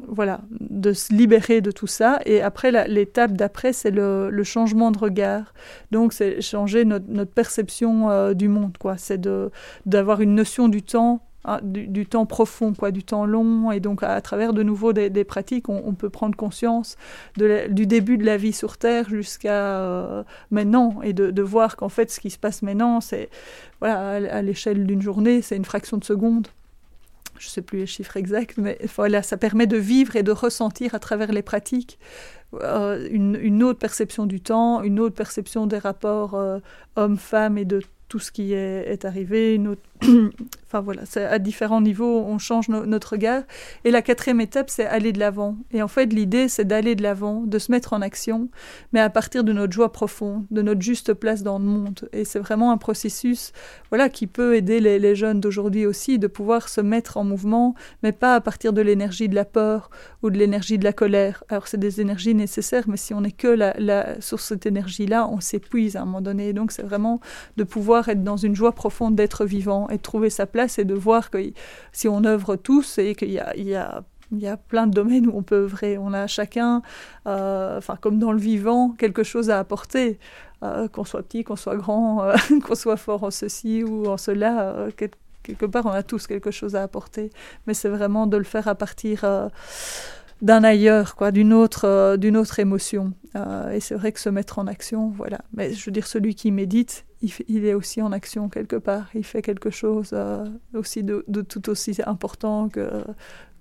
voilà, 0.08 0.42
de 0.52 0.94
se 0.94 1.14
libérer 1.14 1.62
de 1.62 1.72
tout 1.72 1.88
ça. 1.88 2.20
Et 2.26 2.42
après, 2.42 2.88
l'étape 2.88 3.34
d'après, 3.34 3.74
c'est 3.74 3.92
le, 3.92 4.44
changement 4.44 4.92
de 4.92 4.98
regard. 4.98 5.54
Donc, 5.92 6.14
c'est 6.14 6.42
changer 6.42 6.86
notre, 6.86 7.26
perception 7.26 8.10
euh, 8.10 8.34
du 8.34 8.48
monde, 8.48 8.78
quoi. 8.78 8.98
C'est 8.98 9.22
d'avoir 9.86 10.22
une 10.22 10.36
notion 10.36 10.70
du 10.70 10.82
temps 10.82 11.27
ah, 11.50 11.62
du, 11.64 12.06
temps 12.06 12.26
profond, 12.26 12.74
quoi, 12.74 12.92
du 12.92 13.06
temps 13.06 13.26
long. 13.26 13.72
Et 13.72 13.80
donc, 13.80 14.04
à, 14.04 14.20
travers 14.20 14.52
de 14.52 14.64
nouveau 14.64 14.92
des, 14.92 15.24
pratiques, 15.24 15.70
on, 15.70 15.94
peut 15.94 16.10
prendre 16.10 16.36
conscience 16.36 16.98
de 17.38 17.68
du 17.70 17.88
début 17.88 18.18
de 18.18 18.26
la 18.26 18.36
vie 18.36 18.52
sur 18.52 18.78
Terre 18.78 19.10
jusqu'à 19.10 19.80
euh, 19.80 20.24
maintenant 20.52 21.00
et 21.04 21.14
de, 21.14 21.42
voir 21.42 21.78
qu'en 21.78 21.88
fait, 21.88 22.12
ce 22.12 22.20
qui 22.20 22.30
se 22.30 22.38
passe 22.38 22.62
maintenant, 22.64 23.00
c'est 23.00 23.30
voilà, 23.80 24.36
à, 24.36 24.42
l'échelle 24.42 24.86
d'une 24.86 25.02
journée, 25.02 25.42
c'est 25.42 25.56
une 25.56 25.66
fraction 25.66 25.98
de 25.98 26.04
seconde 26.04 26.48
je 27.40 27.46
ne 27.46 27.52
sais 27.52 27.62
plus 27.62 27.78
les 27.78 27.86
chiffres 27.86 28.18
exacts, 28.18 28.58
mais 28.58 28.80
voilà, 28.96 29.22
ça 29.22 29.38
permet 29.38 29.68
de 29.68 29.78
vivre 29.78 30.16
et 30.16 30.24
de 30.24 30.32
ressentir 30.32 30.96
à 30.96 31.00
travers 31.00 31.32
les 31.32 31.44
pratiques 31.44 32.00
euh, 32.56 33.08
une, 33.12 33.62
autre 33.62 33.78
perception 33.78 34.26
du 34.26 34.42
temps, 34.42 34.82
une 34.82 35.00
autre 35.00 35.14
perception 35.14 35.68
des 35.68 35.78
rapports 35.78 36.34
euh, 36.34 36.58
hommes-femmes 36.96 37.60
et 37.60 37.66
de 37.66 37.80
tout 38.08 38.20
ce 38.20 38.32
qui 38.32 38.54
est, 38.54 38.88
est 38.88 39.06
arrivé, 39.06 39.58
notre 39.58 39.82
enfin 40.68 40.82
voilà, 40.82 41.04
à 41.16 41.40
différents 41.40 41.80
niveaux, 41.80 42.24
on 42.26 42.38
change 42.40 42.68
notre 42.68 43.14
regard. 43.14 43.44
Et 43.86 43.92
la 43.92 44.02
quatrième 44.02 44.42
étape, 44.42 44.70
c'est 44.70 44.86
aller 44.86 45.14
de 45.14 45.20
l'avant. 45.20 45.56
Et 45.72 45.82
en 45.82 45.88
fait, 45.88 46.08
l'idée, 46.08 46.50
c'est 46.50 46.66
d'aller 46.66 46.96
de 46.96 47.04
l'avant, 47.04 47.44
de 47.46 47.58
se 47.58 47.72
mettre 47.72 47.94
en 47.94 48.02
action, 48.02 48.50
mais 48.92 49.00
à 49.00 49.10
partir 49.10 49.46
de 49.46 49.54
notre 49.54 49.72
joie 49.72 49.94
profonde, 49.94 50.46
de 50.52 50.62
notre 50.62 50.82
juste 50.82 51.14
place 51.14 51.42
dans 51.42 51.58
le 51.58 51.66
monde. 51.66 52.10
Et 52.12 52.26
c'est 52.26 52.40
vraiment 52.40 52.72
un 52.72 52.78
processus, 52.78 53.54
voilà, 53.90 54.10
qui 54.10 54.28
peut 54.28 54.56
aider 54.56 54.82
les, 54.82 55.16
jeunes 55.16 55.40
d'aujourd'hui 55.40 55.86
aussi, 55.86 56.20
de 56.20 56.28
pouvoir 56.28 56.68
se 56.68 56.82
mettre 56.82 57.16
en 57.16 57.24
mouvement, 57.24 57.74
mais 58.04 58.12
pas 58.12 58.36
à 58.36 58.42
partir 58.42 58.74
de 58.74 58.82
l'énergie 58.82 59.30
de 59.30 59.36
la 59.36 59.46
peur 59.46 59.90
ou 60.22 60.30
de 60.30 60.38
l'énergie 60.38 60.78
de 60.78 60.84
la 60.84 60.92
colère. 60.92 61.46
Alors, 61.48 61.68
c'est 61.68 61.80
des 61.80 62.02
énergies 62.02 62.36
nécessaires, 62.36 62.84
mais 62.90 62.98
si 62.98 63.14
on 63.14 63.22
n'est 63.22 63.32
que 63.32 63.48
la, 63.48 63.74
la, 63.78 64.20
sur 64.20 64.42
cette 64.42 64.66
énergie-là, 64.66 65.30
on 65.30 65.40
s'épuise 65.40 65.96
à 65.96 66.02
un 66.02 66.06
moment 66.06 66.22
donné. 66.22 66.52
Donc, 66.52 66.74
c'est 66.74 66.84
vraiment 66.84 67.22
de 67.56 67.64
pouvoir 67.64 68.10
être 68.10 68.24
dans 68.24 68.38
une 68.38 68.56
joie 68.56 68.74
profonde 68.74 69.16
d'être 69.16 69.46
vivant 69.46 69.88
et 69.90 69.96
de 69.96 70.02
trouver 70.02 70.30
sa 70.30 70.46
place 70.46 70.57
et 70.78 70.86
de 70.86 70.94
voir 70.94 71.30
que 71.30 71.38
si 71.92 72.08
on 72.08 72.24
œuvre 72.24 72.56
tous 72.56 72.98
et 72.98 73.16
qu'il 73.16 73.32
y 73.32 73.40
a, 73.40 73.56
il 73.56 73.68
y 73.68 73.76
a 73.76 74.04
il 74.32 74.40
y 74.40 74.48
a 74.48 74.58
plein 74.58 74.88
de 74.88 74.94
domaines 74.94 75.28
où 75.28 75.32
on 75.36 75.44
peut 75.44 75.56
œuvrer. 75.64 75.98
On 75.98 76.14
a 76.14 76.28
chacun, 76.28 76.82
euh, 77.28 77.78
enfin 77.78 77.96
comme 78.00 78.20
dans 78.20 78.32
le 78.32 78.40
vivant, 78.40 78.94
quelque 78.98 79.24
chose 79.24 79.50
à 79.50 79.60
apporter. 79.60 80.20
Euh, 80.64 80.88
qu'on 80.88 81.06
soit 81.06 81.22
petit, 81.22 81.44
qu'on 81.44 81.56
soit 81.56 81.76
grand, 81.76 82.24
euh, 82.24 82.36
qu'on 82.66 82.76
soit 82.76 82.98
fort 82.98 83.24
en 83.24 83.32
ceci 83.32 83.84
ou 83.84 84.08
en 84.08 84.18
cela, 84.18 84.88
quelque 85.44 85.68
part 85.68 85.86
on 85.86 85.92
a 85.92 86.02
tous 86.02 86.26
quelque 86.26 86.50
chose 86.50 86.76
à 86.76 86.82
apporter. 86.82 87.30
Mais 87.68 87.74
c'est 87.74 87.90
vraiment 87.90 88.26
de 88.26 88.38
le 88.38 88.44
faire 88.44 88.68
à 88.68 88.74
partir 88.76 89.24
d'un 90.42 90.64
ailleurs, 90.64 91.16
quoi, 91.16 91.32
d'une 91.32 91.54
autre, 91.54 92.16
d'une 92.18 92.38
autre 92.38 92.60
émotion. 92.60 93.14
et 93.36 93.80
c'est 93.80 93.96
vrai 93.96 94.12
que 94.12 94.20
se 94.20 94.30
mettre 94.30 94.60
en 94.60 94.68
action, 94.68 95.10
voilà. 95.10 95.40
Mais 95.54 95.74
je 95.74 95.86
veux 95.86 95.92
dire, 95.92 96.08
celui 96.08 96.36
qui 96.36 96.52
médite, 96.52 97.06
il, 97.22 97.66
est 97.66 97.74
aussi 97.74 98.02
en 98.02 98.12
action 98.12 98.50
quelque 98.50 98.76
part. 98.76 99.10
Il 99.16 99.26
fait 99.26 99.42
quelque 99.42 99.70
chose 99.70 100.12
euh, 100.14 100.46
aussi 100.74 101.04
de, 101.04 101.24
tout 101.42 101.70
aussi 101.70 101.96
important 102.06 102.70
que, 102.70 103.04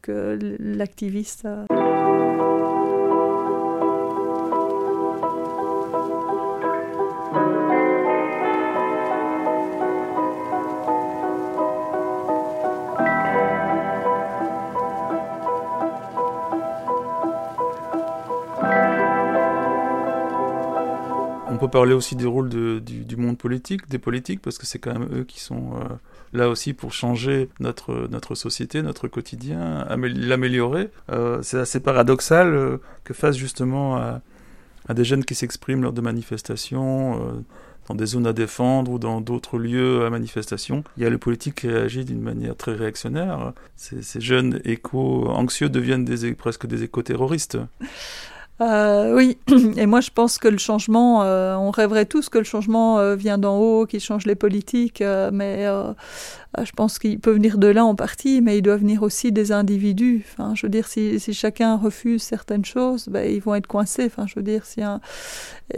que 0.02 0.38
l'activiste. 0.58 1.46
Parler 21.76 21.92
aussi 21.92 22.16
du 22.16 22.26
rôle 22.26 22.48
du, 22.48 23.16
monde 23.18 23.36
politique, 23.36 23.86
des 23.90 23.98
politiques, 23.98 24.40
parce 24.40 24.56
que 24.56 24.64
c'est 24.64 24.78
quand 24.78 24.98
même 24.98 25.10
eux 25.12 25.24
qui 25.24 25.40
sont 25.40 25.74
euh, 25.74 25.94
là 26.32 26.48
aussi 26.48 26.72
pour 26.72 26.94
changer 26.94 27.50
notre, 27.60 28.08
notre 28.10 28.34
société, 28.34 28.80
notre 28.80 29.08
quotidien, 29.08 29.86
l'améliorer. 29.90 30.88
Euh, 31.12 31.40
c'est 31.42 31.58
assez 31.58 31.80
paradoxal 31.80 32.54
euh, 32.54 32.78
que 33.04 33.12
face 33.12 33.36
justement 33.36 33.96
à, 33.96 34.22
des 34.94 35.04
jeunes 35.04 35.22
qui 35.22 35.34
s'expriment 35.34 35.82
lors 35.82 35.92
de 35.92 36.00
manifestations, 36.00 37.44
dans 37.88 37.94
des 37.94 38.06
zones 38.06 38.26
à 38.26 38.32
défendre 38.32 38.92
ou 38.92 38.98
dans 38.98 39.20
d'autres 39.20 39.58
lieux 39.58 40.06
à 40.06 40.08
manifestation, 40.08 40.82
il 40.96 41.02
y 41.02 41.06
a 41.06 41.10
le 41.10 41.18
politique 41.18 41.56
qui 41.56 41.68
réagit 41.68 42.06
d'une 42.06 42.22
manière 42.22 42.56
très 42.56 42.72
réactionnaire. 42.72 43.52
Ces, 43.76 44.20
jeunes 44.22 44.62
éco-anxieux 44.64 45.68
deviennent 45.68 46.06
des, 46.06 46.32
presque 46.32 46.66
des 46.66 46.84
éco-terroristes. 46.84 47.58
Euh, 48.62 49.14
oui, 49.14 49.36
et 49.76 49.84
moi 49.84 50.00
je 50.00 50.10
pense 50.10 50.38
que 50.38 50.48
le 50.48 50.56
changement, 50.56 51.22
euh, 51.22 51.54
on 51.56 51.70
rêverait 51.70 52.06
tous 52.06 52.30
que 52.30 52.38
le 52.38 52.44
changement 52.44 52.98
euh, 52.98 53.14
vient 53.14 53.36
d'en 53.36 53.58
haut, 53.58 53.84
qu'il 53.84 54.00
change 54.00 54.24
les 54.24 54.34
politiques, 54.34 55.02
euh, 55.02 55.30
mais 55.32 55.66
je 56.64 56.72
pense 56.72 56.98
qu'il 56.98 57.18
peut 57.20 57.32
venir 57.32 57.58
de 57.58 57.66
là 57.66 57.84
en 57.84 57.94
partie, 57.94 58.40
mais 58.40 58.58
il 58.58 58.62
doit 58.62 58.76
venir 58.76 59.02
aussi 59.02 59.32
des 59.32 59.52
individus. 59.52 60.24
Enfin, 60.30 60.54
je 60.54 60.66
veux 60.66 60.70
dire, 60.70 60.88
si, 60.88 61.20
si 61.20 61.34
chacun 61.34 61.76
refuse 61.76 62.22
certaines 62.22 62.64
choses, 62.64 63.08
ben, 63.08 63.30
ils 63.30 63.40
vont 63.40 63.54
être 63.54 63.66
coincés. 63.66 64.06
Enfin, 64.06 64.26
je 64.26 64.34
veux 64.36 64.42
dire, 64.42 64.64
si 64.64 64.82
un... 64.82 65.00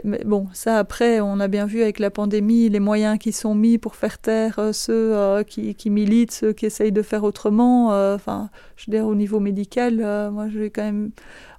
Mais 0.04 0.22
bon, 0.24 0.46
ça 0.52 0.78
après, 0.78 1.20
on 1.20 1.40
a 1.40 1.48
bien 1.48 1.66
vu 1.66 1.82
avec 1.82 1.98
la 1.98 2.10
pandémie 2.10 2.68
les 2.68 2.80
moyens 2.80 3.18
qui 3.18 3.32
sont 3.32 3.54
mis 3.54 3.78
pour 3.78 3.96
faire 3.96 4.18
taire 4.18 4.60
ceux 4.72 5.42
qui, 5.44 5.74
qui, 5.74 5.88
militent, 5.90 6.32
ceux 6.32 6.52
qui 6.52 6.66
essayent 6.66 6.92
de 6.92 7.02
faire 7.02 7.24
autrement. 7.24 7.88
Enfin, 8.14 8.50
je 8.76 8.84
veux 8.86 8.96
dire, 8.96 9.06
au 9.06 9.14
niveau 9.14 9.40
médical, 9.40 9.96
moi 10.30 10.48
j'ai 10.48 10.70
quand 10.70 10.82
même 10.82 11.10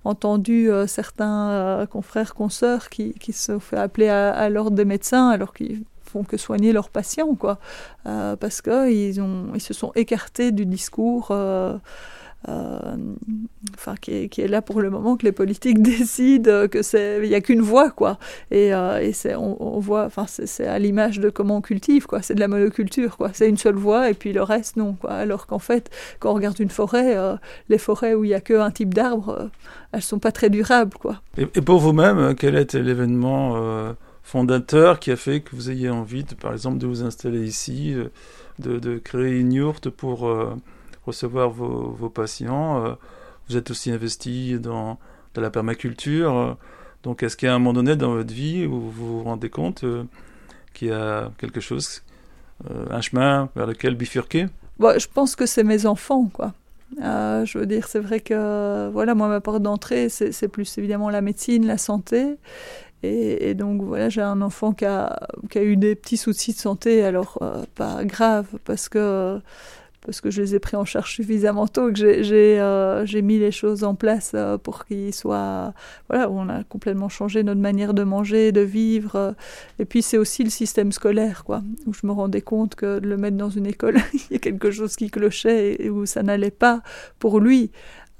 entendu 0.03 0.71
euh, 0.71 0.87
certains 0.87 1.49
euh, 1.49 1.85
confrères, 1.85 2.33
consoeurs 2.33 2.89
qui, 2.89 3.13
qui 3.13 3.33
se 3.33 3.59
fait 3.59 3.77
appeler 3.77 4.07
à, 4.07 4.31
à 4.31 4.49
l'ordre 4.49 4.75
des 4.75 4.85
médecins 4.85 5.29
alors 5.29 5.53
qu'ils 5.53 5.83
font 6.09 6.23
que 6.23 6.37
soigner 6.37 6.73
leurs 6.73 6.89
patients, 6.89 7.35
quoi, 7.35 7.59
euh, 8.05 8.35
parce 8.35 8.61
qu'ils 8.61 9.17
ils 9.55 9.61
se 9.61 9.73
sont 9.73 9.91
écartés 9.95 10.51
du 10.51 10.65
discours 10.65 11.33
euh, 12.47 12.95
enfin 13.73 13.95
qui 13.99 14.13
est, 14.13 14.29
qui 14.29 14.39
est, 14.39 14.47
là 14.47 14.61
pour 14.61 14.79
le 14.79 14.89
moment 14.89 15.17
que 15.17 15.25
les 15.25 15.33
politiques 15.33 15.81
décident 15.81 16.69
que 16.69 16.81
c'est 16.81 17.19
il 17.21 17.29
y 17.29 17.35
a 17.35 17.41
qu'une 17.41 17.61
voie 17.61 17.91
quoi. 17.91 18.17
Et, 18.49 18.73
euh, 18.73 19.01
et 19.01 19.11
c'est 19.11 19.35
on, 19.35 19.79
voit 19.79 20.05
enfin 20.05 20.25
c'est 20.27 20.65
à 20.65 20.79
l'image 20.79 21.19
de 21.19 21.29
comment 21.29 21.57
on 21.57 21.61
cultive 21.61 22.05
quoi. 22.05 22.21
C'est 22.21 22.35
de 22.35 22.39
la 22.39 22.47
monoculture 22.47 23.17
quoi. 23.17 23.31
C'est 23.33 23.49
une 23.49 23.57
seule 23.57 23.75
voie 23.75 24.09
et 24.09 24.13
puis 24.13 24.31
le 24.31 24.41
reste 24.41 24.77
non 24.77 24.93
quoi. 24.93 25.11
Alors 25.11 25.47
qu'en 25.47 25.59
fait 25.59 25.89
quand 26.19 26.31
on 26.31 26.35
regarde 26.35 26.59
une 26.59 26.69
forêt 26.69 27.17
euh, 27.17 27.35
les 27.67 27.77
forêts 27.77 28.13
où 28.13 28.23
il 28.23 28.29
y 28.29 28.33
a 28.33 28.41
qu'un 28.41 28.71
type 28.71 28.93
d'arbre 28.93 29.37
euh, 29.37 29.47
elles 29.91 30.01
sont 30.01 30.19
pas 30.19 30.31
très 30.31 30.49
durables 30.49 30.97
quoi. 30.97 31.21
Et, 31.37 31.47
et 31.55 31.61
pour 31.61 31.79
vous-même 31.79 32.35
quel 32.35 32.55
était 32.55 32.81
l'événement 32.81 33.57
euh, 33.57 33.91
fondateur 34.23 34.99
qui 34.99 35.11
a 35.11 35.15
fait 35.15 35.41
que 35.41 35.55
vous 35.55 35.71
ayez 35.71 35.89
envie 35.89 36.23
par 36.23 36.53
exemple 36.53 36.77
de 36.77 36.87
vous 36.87 37.03
installer 37.03 37.45
ici 37.45 37.95
de, 38.59 38.79
de 38.79 38.97
créer 38.97 39.39
une 39.39 39.53
yourte 39.53 39.89
pour 39.89 40.27
recevoir 41.09 41.49
vos, 41.49 42.09
patients. 42.09 42.85
Euh, 42.85 42.93
vous 43.47 43.57
êtes 43.57 43.71
aussi 43.71 43.91
investi 43.91 44.59
dans, 44.59 44.97
la 45.35 45.49
permaculture. 45.49 46.57
Donc, 47.03 47.23
est-ce 47.23 47.45
a 47.45 47.53
un 47.53 47.59
moment 47.59 47.71
donné 47.71 47.95
dans 47.95 48.13
votre 48.13 48.33
vie 48.33 48.65
où 48.65 48.77
vous 48.77 48.91
vous 48.91 49.23
rendez 49.23 49.49
compte 49.49 49.85
euh, 49.85 50.03
qu'il 50.73 50.89
y 50.89 50.91
a 50.91 51.31
quelque 51.37 51.61
chose, 51.61 52.03
euh, 52.69 52.87
un 52.91 52.99
chemin 52.99 53.47
vers 53.55 53.65
lequel 53.65 53.95
bifurquer? 53.95 54.47
Bon, 54.77 54.99
Je 54.99 55.07
pense 55.07 55.37
que 55.37 55.45
c'est 55.45 55.63
mes 55.63 55.85
enfants, 55.85 56.29
quoi. 56.33 56.53
Euh, 57.01 57.45
je 57.45 57.57
veux 57.57 57.65
dire, 57.65 57.87
c'est 57.87 57.99
vrai 57.99 58.19
que 58.19 58.89
voilà, 58.89 59.15
moi 59.15 59.27
ma 59.27 59.39
porte 59.39 59.61
d'entrée, 59.61 60.09
c'est 60.09 60.47
plus 60.47 60.77
évidemment 60.77 61.09
la 61.09 61.21
médecine, 61.21 61.65
la 61.65 61.77
santé. 61.77 62.35
Et, 63.03 63.49
et 63.49 63.53
donc 63.53 63.81
voilà, 63.81 64.09
j'ai 64.09 64.21
un 64.21 64.41
enfant 64.41 64.73
qui 64.73 64.85
a, 64.85 65.27
qui 65.49 65.57
a 65.57 65.63
eu 65.63 65.77
des 65.77 65.95
petits 65.95 66.17
soucis 66.17 66.53
de 66.53 66.57
santé, 66.57 67.03
alors 67.03 67.37
euh, 67.41 67.63
pas 67.75 68.03
grave, 68.03 68.47
parce 68.65 68.89
que 68.89 69.39
parce 70.05 70.21
que 70.21 70.31
je 70.31 70.41
les 70.41 70.55
ai 70.55 70.59
pris 70.59 70.77
en 70.77 70.85
charge 70.85 71.13
suffisamment 71.13 71.67
tôt, 71.67 71.91
que 71.91 72.23
j'ai 72.23 72.59
euh, 72.59 73.05
mis 73.21 73.37
les 73.37 73.51
choses 73.51 73.83
en 73.83 73.95
place 73.95 74.31
euh, 74.33 74.57
pour 74.57 74.85
qu'ils 74.85 75.13
soient... 75.13 75.73
Voilà, 76.09 76.29
on 76.31 76.47
a 76.47 76.63
complètement 76.63 77.09
changé 77.09 77.43
notre 77.43 77.59
manière 77.59 77.93
de 77.93 78.03
manger, 78.03 78.51
de 78.51 78.61
vivre. 78.61 79.35
et 79.77 79.85
puis 79.85 80.01
c'est 80.01 80.17
aussi 80.17 80.43
le 80.43 80.49
système 80.49 80.91
scolaire, 80.91 81.43
quoi, 81.43 81.61
où 81.85 81.93
je 81.93 82.07
me 82.07 82.11
rendais 82.11 82.41
compte 82.41 82.75
que 82.75 82.99
de 82.99 83.07
le 83.07 83.17
mettre 83.17 83.37
dans 83.37 83.49
une 83.49 83.67
école, 83.67 83.97
il 84.13 84.33
y 84.33 84.35
a 84.35 84.39
quelque 84.39 84.71
chose 84.71 84.95
qui 84.95 85.11
clochait 85.11 85.75
et 85.79 85.89
où 85.89 86.05
ça 86.05 86.23
n'allait 86.23 86.49
pas 86.49 86.81
pour 87.19 87.39
lui. 87.39 87.71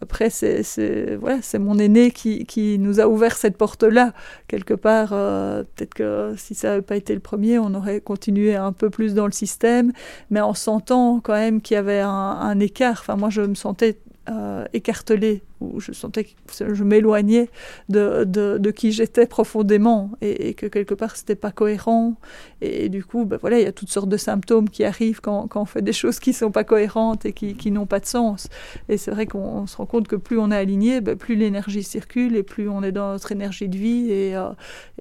Après, 0.02 0.30
c'est 0.30 1.16
voilà, 1.20 1.40
mon 1.60 1.78
aîné 1.78 2.12
qui, 2.12 2.46
qui, 2.46 2.80
nous 2.80 3.00
a 3.00 3.08
ouvert 3.08 3.36
cette 3.36 3.58
porte-là. 3.58 4.14
Quelque 4.48 4.74
part, 4.74 5.10
euh, 5.12 5.64
peut-être 5.76 5.94
que 5.94 6.34
si 6.38 6.56
ça 6.56 6.70
n'avait 6.70 6.82
pas 6.82 6.96
été 6.96 7.14
le 7.14 7.20
premier, 7.20 7.60
on 7.60 7.74
aurait 7.74 8.00
continué 8.00 8.56
un 8.56 8.72
peu 8.72 8.90
plus 8.90 9.14
dans 9.14 9.26
le 9.26 9.32
système, 9.32 9.92
mais 10.30 10.40
en 10.40 10.54
sentant 10.54 11.20
quand 11.20 11.34
même 11.34 11.62
qu'il 11.62 11.76
y 11.76 11.78
avait 11.78 12.00
un, 12.00 12.10
un 12.10 12.60
écart. 12.60 13.00
Enfin, 13.02 13.16
moi, 13.18 13.30
je 13.30 13.42
me 13.42 13.56
sentais 13.56 13.98
euh, 14.30 14.66
écartelée, 14.74 15.42
où 15.60 15.80
je 15.80 15.92
sentais 15.92 16.24
que 16.24 16.74
je 16.74 16.84
m'éloignais 16.84 17.50
de, 17.90 18.24
de, 18.24 18.72
qui 18.72 18.92
j'étais 18.92 19.26
profondément 19.26 20.12
et, 20.22 20.54
que 20.54 20.68
quelque 20.68 20.94
part 20.94 21.16
c'était 21.16 21.36
pas 21.36 21.52
cohérent. 21.52 22.16
Et, 22.62 22.90
du 22.90 23.04
coup, 23.04 23.26
ben 23.26 23.38
voilà, 23.42 23.60
il 23.60 23.64
y 23.64 23.68
a 23.68 23.72
toutes 23.72 23.90
sortes 23.90 24.10
de 24.10 24.18
symptômes 24.18 24.70
qui 24.70 24.84
arrivent 24.84 25.22
quand, 25.22 25.48
quand 25.48 25.62
on 25.62 25.66
fait 25.66 25.82
des 25.82 25.94
choses 25.94 26.20
qui 26.20 26.34
sont 26.34 26.52
pas 26.52 26.64
cohérentes 26.64 27.26
et 27.26 27.34
qui, 27.34 27.56
qui 27.56 27.72
n'ont 27.72 27.86
pas 27.86 28.00
de 28.00 28.06
sens. 28.06 28.50
Et 28.88 28.98
c'est 28.98 29.12
vrai 29.12 29.26
qu'on 29.26 29.68
se 29.68 29.78
rend 29.78 29.86
compte 29.86 30.08
que 30.08 30.16
plus 30.16 30.38
on 30.38 30.52
est 30.52 30.58
aligné, 30.58 31.02
ben 31.02 31.18
plus 31.18 31.36
l'énergie 31.36 31.84
circule 31.84 32.36
et 32.36 32.44
plus 32.44 32.70
on 32.70 32.84
est 32.84 32.92
dans 32.92 33.12
notre 33.12 33.32
énergie 33.32 33.68
de 33.68 33.78
vie 33.78 34.12
et, 34.12 34.36
euh, 34.36 34.50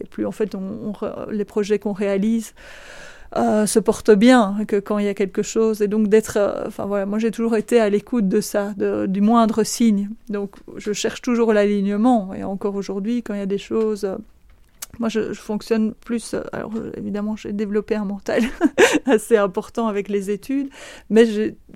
et 0.00 0.06
plus 0.06 0.26
en 0.26 0.32
fait 0.32 0.54
on, 0.54 0.92
les 1.30 1.44
projets 1.44 1.78
qu'on 1.78 1.92
réalise 1.92 2.54
euh, 3.36 3.66
se 3.66 3.78
porte 3.78 4.10
bien 4.10 4.56
que 4.66 4.76
quand 4.76 4.98
il 4.98 5.04
y 5.04 5.08
a 5.08 5.14
quelque 5.14 5.42
chose 5.42 5.82
et 5.82 5.88
donc 5.88 6.08
d'être 6.08 6.38
euh, 6.38 6.64
enfin 6.66 6.86
voilà 6.86 7.04
moi 7.04 7.18
j'ai 7.18 7.30
toujours 7.30 7.56
été 7.56 7.78
à 7.78 7.90
l'écoute 7.90 8.26
de 8.26 8.40
ça 8.40 8.72
de, 8.78 9.04
du 9.04 9.20
moindre 9.20 9.64
signe 9.64 10.08
donc 10.30 10.56
je 10.76 10.94
cherche 10.94 11.20
toujours 11.20 11.52
l'alignement 11.52 12.32
et 12.32 12.42
encore 12.42 12.74
aujourd'hui 12.74 13.22
quand 13.22 13.34
il 13.34 13.40
y 13.40 13.42
a 13.42 13.46
des 13.46 13.58
choses 13.58 14.04
euh, 14.04 14.16
moi, 14.98 15.10
je, 15.10 15.32
fonctionne 15.34 15.92
plus. 15.92 16.34
Alors, 16.50 16.72
évidemment, 16.96 17.36
j'ai 17.36 17.52
développé 17.52 17.94
un 17.94 18.06
mental 18.06 18.42
assez 19.06 19.36
important 19.36 19.86
avec 19.86 20.08
les 20.08 20.30
études, 20.30 20.70
mais 21.08 21.26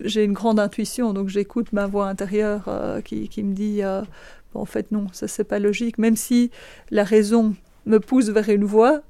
j'ai 0.00 0.24
une 0.24 0.32
grande 0.32 0.58
intuition, 0.58 1.12
donc 1.12 1.28
j'écoute 1.28 1.72
ma 1.72 1.86
voix 1.86 2.08
intérieure 2.08 2.64
qui, 3.04 3.28
qui, 3.28 3.44
me 3.44 3.52
dit 3.52 3.82
en 4.54 4.64
fait, 4.64 4.90
non, 4.90 5.06
ça 5.12 5.28
c'est 5.28 5.44
pas 5.44 5.58
logique. 5.58 5.98
Même 5.98 6.16
si 6.16 6.50
la 6.90 7.04
raison 7.04 7.54
me 7.86 7.98
pousse 7.98 8.28
vers 8.30 8.48
une 8.48 8.64
voie, 8.64 9.02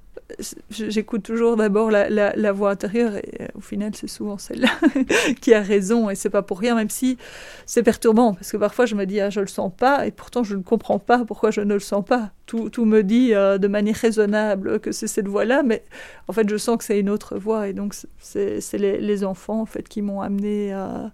j'écoute 0.70 1.22
toujours 1.22 1.56
d'abord 1.56 1.90
la, 1.90 2.52
voix 2.52 2.70
intérieure 2.70 3.16
et 3.16 3.42
euh, 3.42 3.46
au 3.54 3.60
final 3.60 3.92
c'est 3.94 4.08
souvent 4.08 4.38
celle-là 4.38 4.68
qui 5.40 5.54
a 5.54 5.60
raison 5.60 6.10
et 6.10 6.14
c'est 6.14 6.30
pas 6.30 6.42
pour 6.42 6.58
rien 6.58 6.74
même 6.74 6.90
si 6.90 7.18
c'est 7.66 7.82
perturbant 7.82 8.34
parce 8.34 8.52
que 8.52 8.56
parfois 8.56 8.86
je 8.86 8.94
me 8.94 9.06
dis 9.06 9.20
ah 9.20 9.30
je 9.30 9.40
le 9.40 9.46
sens 9.46 9.72
pas 9.76 10.06
et 10.06 10.10
pourtant 10.10 10.44
je 10.44 10.56
ne 10.56 10.62
comprends 10.62 10.98
pas 10.98 11.24
pourquoi 11.24 11.50
je 11.50 11.60
ne 11.60 11.74
le 11.74 11.80
sens 11.80 12.04
pas. 12.04 12.30
Tout, 12.46 12.68
tout 12.68 12.84
me 12.84 13.02
dit 13.02 13.34
euh, 13.34 13.56
de 13.56 13.68
manière 13.68 13.96
raisonnable 13.96 14.80
que 14.80 14.92
c'est 14.92 15.06
cette 15.06 15.28
voix-là 15.28 15.62
mais 15.62 15.82
en 16.28 16.32
fait 16.32 16.48
je 16.48 16.56
sens 16.56 16.76
que 16.76 16.84
c'est 16.84 17.00
une 17.00 17.10
autre 17.10 17.38
voix 17.38 17.68
et 17.68 17.72
donc 17.72 17.94
c'est 18.18 18.60
les, 18.74 19.00
les, 19.00 19.24
enfants 19.24 19.60
en 19.60 19.66
fait 19.66 19.88
qui 19.88 20.02
m'ont 20.02 20.20
amené 20.20 20.72
à 20.72 21.12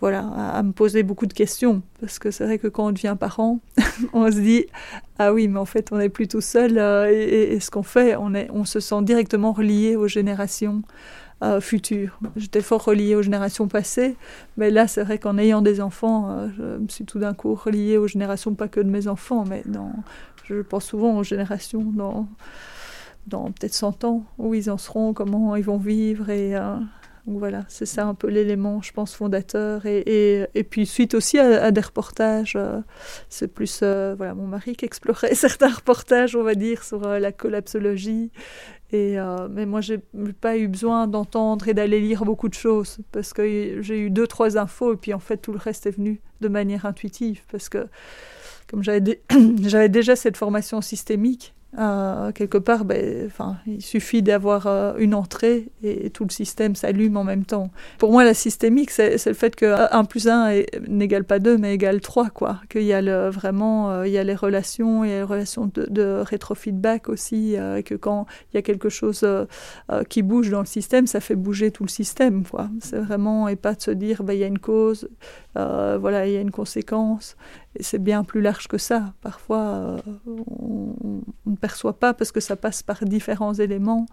voilà, 0.00 0.20
à, 0.54 0.62
me 0.62 0.72
poser 0.72 1.02
beaucoup 1.02 1.26
de 1.26 1.32
questions. 1.32 1.82
Parce 2.00 2.18
que 2.18 2.30
c'est 2.30 2.44
vrai 2.44 2.58
que 2.58 2.68
quand 2.68 2.86
on 2.86 2.92
devient 2.92 3.16
parent, 3.18 3.58
on 4.12 4.30
se 4.30 4.38
dit 4.38 4.66
Ah 5.18 5.32
oui, 5.32 5.48
mais 5.48 5.58
en 5.58 5.64
fait, 5.64 5.88
on 5.92 5.98
n'est 5.98 6.08
plus 6.08 6.28
tout 6.28 6.40
seul. 6.40 6.78
Euh, 6.78 7.08
et, 7.10 7.58
ce 7.60 7.70
qu'on 7.70 7.82
fait, 7.82 8.16
on, 8.16 8.64
se 8.64 8.80
sent 8.80 9.02
directement 9.02 9.52
relié 9.52 9.96
aux 9.96 10.08
générations 10.08 10.82
euh, 11.42 11.60
futures. 11.60 12.18
J'étais 12.36 12.60
fort 12.60 12.84
reliée 12.84 13.16
aux 13.16 13.22
générations 13.22 13.66
passées, 13.66 14.16
mais 14.56 14.70
là, 14.70 14.86
c'est 14.86 15.02
vrai 15.02 15.18
qu'en 15.18 15.36
ayant 15.38 15.62
des 15.62 15.80
enfants, 15.80 16.30
euh, 16.30 16.48
je 16.56 16.62
me 16.62 16.88
suis 16.88 17.04
tout 17.04 17.18
d'un 17.18 17.34
coup 17.34 17.54
reliée 17.54 17.96
aux 17.96 18.06
générations, 18.06 18.54
pas 18.54 18.68
que 18.68 18.80
de 18.80 18.90
mes 18.90 19.08
enfants, 19.08 19.44
mais 19.48 19.64
je 20.44 20.62
pense 20.62 20.84
souvent 20.84 21.16
aux 21.16 21.24
générations 21.24 21.82
dans, 21.82 22.28
dans 23.26 23.46
peut-être 23.46 23.74
100 23.74 24.04
ans, 24.04 24.24
où 24.38 24.54
ils 24.54 24.70
en 24.70 24.78
seront, 24.78 25.12
comment 25.12 25.56
ils 25.56 25.64
vont 25.64 25.78
vivre 25.78 26.30
et 26.30 26.54
donc 27.28 27.40
voilà, 27.40 27.66
c'est 27.68 27.84
ça 27.84 28.06
un 28.06 28.14
peu 28.14 28.28
l'élément, 28.28 28.80
je 28.80 28.90
pense, 28.90 29.14
fondateur. 29.14 29.84
Et, 29.84 30.48
puis 30.70 30.86
suite 30.86 31.12
aussi 31.12 31.38
à, 31.38 31.70
des 31.70 31.80
reportages, 31.82 32.54
euh, 32.56 32.80
c'est 33.28 33.48
plus 33.48 33.80
euh, 33.82 34.14
voilà 34.16 34.32
mon 34.32 34.46
mari 34.46 34.74
qui 34.74 34.86
explorait 34.86 35.34
certains 35.34 35.68
reportages, 35.68 36.34
on 36.34 36.42
va 36.42 36.54
dire, 36.54 36.82
sur 36.82 37.06
euh, 37.06 37.18
la 37.18 37.30
collapsologie. 37.30 38.30
Et, 38.92 39.18
mais 39.50 39.66
moi, 39.66 39.82
j'ai 39.82 39.98
pas 40.40 40.56
eu 40.56 40.66
besoin 40.66 41.06
d'entendre 41.08 41.68
et 41.68 41.74
d'aller 41.74 42.00
lire 42.00 42.24
beaucoup 42.24 42.48
de 42.48 42.54
choses 42.54 42.96
parce 43.12 43.34
que 43.34 43.82
j'ai 43.82 44.00
eu 44.00 44.08
deux, 44.08 44.26
trois 44.26 44.56
infos 44.56 44.94
et 44.94 44.96
puis 44.96 45.12
en 45.12 45.18
fait, 45.18 45.36
tout 45.36 45.52
le 45.52 45.58
reste 45.58 45.84
est 45.84 45.90
venu 45.90 46.22
de 46.40 46.48
manière 46.48 46.86
intuitive 46.86 47.42
parce 47.52 47.68
que 47.68 47.86
comme 48.66 48.82
j'avais 48.82 49.20
déjà 49.90 50.16
cette 50.16 50.38
formation 50.38 50.80
systémique, 50.80 51.54
euh, 51.76 52.32
quelque 52.32 52.56
part, 52.56 52.86
ben, 52.86 53.28
il 53.66 53.82
suffit 53.82 54.22
d'avoir 54.22 54.66
euh, 54.66 54.94
une 54.96 55.14
entrée 55.14 55.68
et, 55.82 56.08
tout 56.08 56.24
le 56.24 56.30
système 56.30 56.74
s'allume 56.74 57.18
en 57.18 57.24
même 57.24 57.44
temps. 57.44 57.70
Pour 57.98 58.10
moi, 58.10 58.24
la 58.24 58.32
systémique, 58.32 58.90
c'est 58.90 59.24
le 59.26 59.34
fait 59.34 59.54
que 59.54 59.94
1 59.94 60.04
plus 60.04 60.28
1 60.28 60.62
n'égale 60.88 61.24
pas 61.24 61.38
2, 61.38 61.58
mais 61.58 61.74
égale 61.74 62.00
3. 62.00 62.30
Quoi. 62.30 62.60
Qu'il 62.70 62.84
y 62.84 62.94
a 62.94 63.02
le, 63.02 63.28
vraiment 63.28 63.90
euh, 63.90 64.06
il 64.06 64.12
y 64.12 64.18
a 64.18 64.24
les 64.24 64.34
relations, 64.34 65.04
il 65.04 65.10
y 65.10 65.12
a 65.12 65.16
les 65.18 65.22
relations 65.22 65.70
de, 65.72 65.86
de 65.90 66.22
rétrofeedback 66.24 67.10
aussi, 67.10 67.54
et 67.54 67.82
que 67.82 67.94
quand 67.94 68.26
il 68.52 68.56
y 68.56 68.58
a 68.58 68.62
quelque 68.62 68.88
chose 68.88 69.26
qui 70.08 70.22
bouge 70.22 70.50
dans 70.50 70.60
le 70.60 70.66
système, 70.66 71.06
ça 71.06 71.20
fait 71.20 71.36
bouger 71.36 71.70
tout 71.70 71.84
le 71.84 71.90
système. 71.90 72.44
C'est 72.80 72.98
vraiment, 72.98 73.48
et 73.48 73.56
pas 73.56 73.74
de 73.74 73.82
se 73.82 73.90
dire, 73.90 74.22
ben, 74.22 74.32
il 74.32 74.38
y 74.38 74.44
a 74.44 74.46
une 74.46 74.58
cause, 74.58 75.08
voilà, 75.58 76.26
il 76.26 76.32
y 76.32 76.36
a 76.36 76.40
une 76.40 76.50
conséquence 76.50 77.36
c'est 77.80 78.02
bien 78.02 78.24
plus 78.24 78.40
large 78.40 78.68
que 78.68 78.78
ça. 78.78 79.12
Parfois, 79.20 79.62
euh, 79.62 79.98
on 80.26 81.22
ne 81.46 81.56
perçoit 81.56 81.98
pas 81.98 82.14
parce 82.14 82.32
que 82.32 82.40
ça 82.40 82.56
passe 82.56 82.82
par 82.82 83.04
différents 83.04 83.54
éléments, 83.54 84.06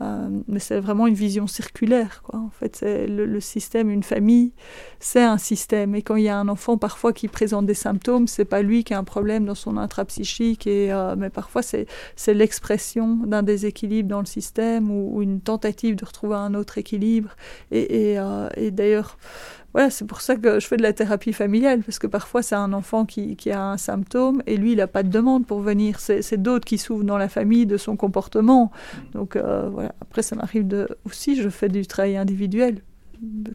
euh, 0.00 0.28
mais 0.48 0.58
c'est 0.58 0.80
vraiment 0.80 1.06
une 1.06 1.14
vision 1.14 1.46
circulaire. 1.46 2.22
Quoi. 2.24 2.40
En 2.40 2.50
fait, 2.50 2.76
c'est 2.76 3.06
le, 3.06 3.40
système, 3.40 3.90
une 3.90 4.02
famille, 4.02 4.52
c'est 4.98 5.22
un 5.22 5.38
système. 5.38 5.94
Et 5.94 6.02
quand 6.02 6.16
il 6.16 6.24
y 6.24 6.28
a 6.28 6.38
un 6.38 6.48
enfant 6.48 6.76
parfois 6.76 7.12
qui 7.12 7.28
présente 7.28 7.66
des 7.66 7.74
symptômes, 7.74 8.26
c'est 8.26 8.44
pas 8.44 8.62
lui 8.62 8.84
qui 8.84 8.94
a 8.94 8.98
un 8.98 9.04
problème 9.04 9.44
dans 9.44 9.54
son 9.54 9.76
intrapsychique, 9.76 10.66
et, 10.66 10.92
euh, 10.92 11.14
mais 11.16 11.30
parfois 11.30 11.62
c'est, 11.62 11.86
c'est 12.16 12.34
l'expression 12.34 13.16
d'un 13.16 13.42
déséquilibre 13.42 14.08
dans 14.08 14.20
le 14.20 14.26
système 14.26 14.90
ou, 14.90 15.22
une 15.22 15.40
tentative 15.40 15.94
de 15.94 16.04
retrouver 16.04 16.36
un 16.36 16.54
autre 16.54 16.78
équilibre. 16.78 17.36
Et, 17.70 18.14
et, 18.14 18.20
et 18.56 18.70
d'ailleurs, 18.70 19.16
voilà, 19.74 19.90
c'est 19.90 20.06
pour 20.06 20.20
ça 20.20 20.36
que 20.36 20.60
je 20.60 20.66
fais 20.68 20.76
de 20.76 20.82
la 20.82 20.92
thérapie 20.92 21.32
familiale, 21.32 21.82
parce 21.82 21.98
que 21.98 22.06
parfois 22.06 22.42
c'est 22.42 22.54
un 22.54 22.72
enfant 22.72 23.04
qui, 23.04 23.34
qui, 23.34 23.50
a 23.50 23.60
un 23.60 23.76
symptôme 23.76 24.40
et 24.46 24.56
lui, 24.56 24.72
il 24.72 24.76
n'a 24.76 24.86
pas 24.86 25.02
de 25.02 25.08
demande 25.08 25.46
pour 25.46 25.60
venir. 25.60 25.98
C'est 25.98 26.40
d'autres 26.40 26.64
qui 26.64 26.78
souffrent 26.78 27.02
dans 27.02 27.18
la 27.18 27.28
famille 27.28 27.66
de 27.66 27.76
son 27.76 27.96
comportement. 27.96 28.70
Donc 29.12 29.34
euh, 29.34 29.68
voilà, 29.72 29.92
après 30.00 30.22
ça 30.22 30.36
m'arrive 30.36 30.86
aussi, 31.04 31.34
je 31.34 31.48
fais 31.48 31.68
du 31.68 31.84
travail 31.88 32.16
individuel. 32.16 32.82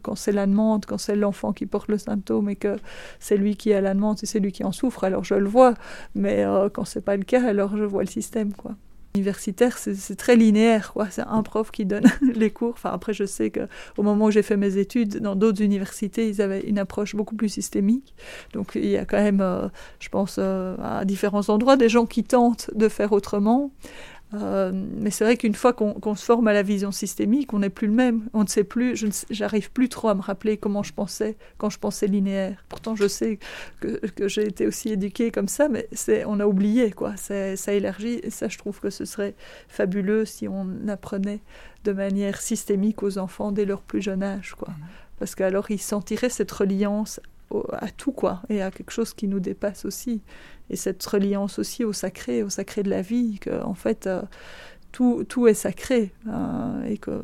Quand 0.02 0.14
c'est 0.14 0.32
la 0.32 0.46
demande, 0.46 0.84
quand 0.84 0.98
c'est 0.98 1.16
l'enfant 1.16 1.54
qui 1.54 1.64
porte 1.64 1.88
le 1.88 1.96
symptôme 1.96 2.50
et 2.50 2.56
que 2.56 2.76
c'est 3.18 3.38
lui 3.38 3.56
qui 3.56 3.72
a 3.72 3.80
la 3.80 3.94
demande 3.94 4.18
et 4.22 4.26
c'est 4.26 4.40
lui 4.40 4.52
qui 4.52 4.62
en 4.62 4.72
souffre, 4.72 5.04
alors 5.04 5.24
je 5.24 5.34
le 5.34 5.48
vois. 5.48 5.72
Mais 6.14 6.44
euh, 6.44 6.68
quand 6.68 6.84
c'est 6.84 7.00
pas 7.00 7.16
le 7.16 7.24
cas, 7.24 7.46
alors 7.46 7.78
je 7.78 7.84
vois 7.84 8.02
le 8.02 8.08
système, 8.08 8.52
quoi 8.52 8.74
universitaire, 9.14 9.78
c'est 9.78 10.16
très 10.16 10.36
linéaire. 10.36 10.94
C'est 11.10 11.22
un 11.22 11.42
prof 11.42 11.70
qui 11.70 11.84
donne 11.84 12.04
les 12.34 12.50
cours. 12.50 12.74
Enfin, 12.74 12.90
après, 12.92 13.12
je 13.12 13.24
sais 13.24 13.50
qu'au 13.50 14.02
moment 14.02 14.26
où 14.26 14.30
j'ai 14.30 14.42
fait 14.42 14.56
mes 14.56 14.76
études, 14.76 15.18
dans 15.18 15.34
d'autres 15.34 15.62
universités, 15.62 16.28
ils 16.28 16.40
avaient 16.40 16.60
une 16.60 16.78
approche 16.78 17.16
beaucoup 17.16 17.34
plus 17.34 17.48
systémique. 17.48 18.14
Donc, 18.52 18.72
il 18.74 18.86
y 18.86 18.96
a 18.96 19.04
quand 19.04 19.20
même, 19.20 19.40
euh, 19.40 19.68
je 19.98 20.08
pense, 20.08 20.36
euh, 20.38 20.76
à 20.82 21.04
différents 21.04 21.48
endroits, 21.48 21.76
des 21.76 21.88
gens 21.88 22.06
qui 22.06 22.24
tentent 22.24 22.70
de 22.74 22.88
faire 22.88 23.12
autrement. 23.12 23.72
Euh, 24.32 24.70
mais 24.72 25.10
c'est 25.10 25.24
vrai 25.24 25.36
qu'une 25.36 25.54
fois 25.54 25.72
qu'on 25.72 26.14
se 26.14 26.24
forme 26.24 26.46
à 26.48 26.52
la 26.52 26.62
vision 26.62 26.92
systémique, 26.92 27.52
on 27.52 27.60
n'est 27.60 27.70
plus 27.70 27.88
le 27.88 27.92
même. 27.92 28.28
On 28.32 28.42
ne 28.42 28.48
sait 28.48 28.64
plus, 28.64 28.96
je 28.96 29.06
j'arrive 29.30 29.70
plus 29.72 29.88
trop 29.88 30.08
à 30.08 30.14
me 30.14 30.20
rappeler 30.20 30.56
comment 30.56 30.82
je 30.82 30.92
pensais 30.92 31.36
quand 31.58 31.70
je 31.70 31.78
pensais 31.78 32.06
linéaire. 32.06 32.64
Pourtant, 32.68 32.94
je 32.94 33.08
sais 33.08 33.38
que, 33.80 34.06
que 34.06 34.28
j'ai 34.28 34.46
été 34.46 34.66
aussi 34.66 34.90
éduquée 34.90 35.30
comme 35.30 35.48
ça, 35.48 35.68
mais 35.68 35.88
c'est, 35.92 36.24
on 36.24 36.38
a 36.40 36.46
oublié, 36.46 36.92
quoi. 36.92 37.16
Ça 37.16 37.72
élargit, 37.72 38.20
et 38.22 38.30
ça, 38.30 38.48
je 38.48 38.58
trouve 38.58 38.80
que 38.80 38.90
ce 38.90 39.04
serait 39.04 39.34
fabuleux 39.68 40.24
si 40.24 40.46
on 40.48 40.88
apprenait 40.88 41.40
de 41.84 41.92
manière 41.92 42.40
systémique 42.40 43.02
aux 43.02 43.18
enfants 43.18 43.52
dès 43.52 43.64
leur 43.64 43.82
plus 43.82 44.02
jeune 44.02 44.22
âge, 44.22 44.54
quoi. 44.56 44.68
Mmh. 44.68 44.86
Parce 45.18 45.34
qu'alors, 45.34 45.70
ils 45.70 45.80
sentiraient 45.80 46.30
cette 46.30 46.50
reliance 46.50 47.20
à 47.72 47.88
tout, 47.90 48.12
quoi, 48.12 48.42
et 48.48 48.62
à 48.62 48.70
quelque 48.70 48.92
chose 48.92 49.14
qui 49.14 49.28
nous 49.28 49.40
dépasse 49.40 49.84
aussi 49.84 50.22
et 50.70 50.76
cette 50.76 51.04
reliance 51.04 51.58
aussi 51.58 51.84
au 51.84 51.92
sacré, 51.92 52.42
au 52.42 52.48
sacré 52.48 52.82
de 52.82 52.90
la 52.90 53.02
vie, 53.02 53.38
que 53.40 53.62
en 53.62 53.74
fait 53.74 54.06
euh, 54.06 54.22
tout, 54.92 55.24
tout 55.28 55.46
est 55.48 55.54
sacré 55.54 56.12
euh, 56.28 56.84
et 56.84 56.96
que 56.96 57.22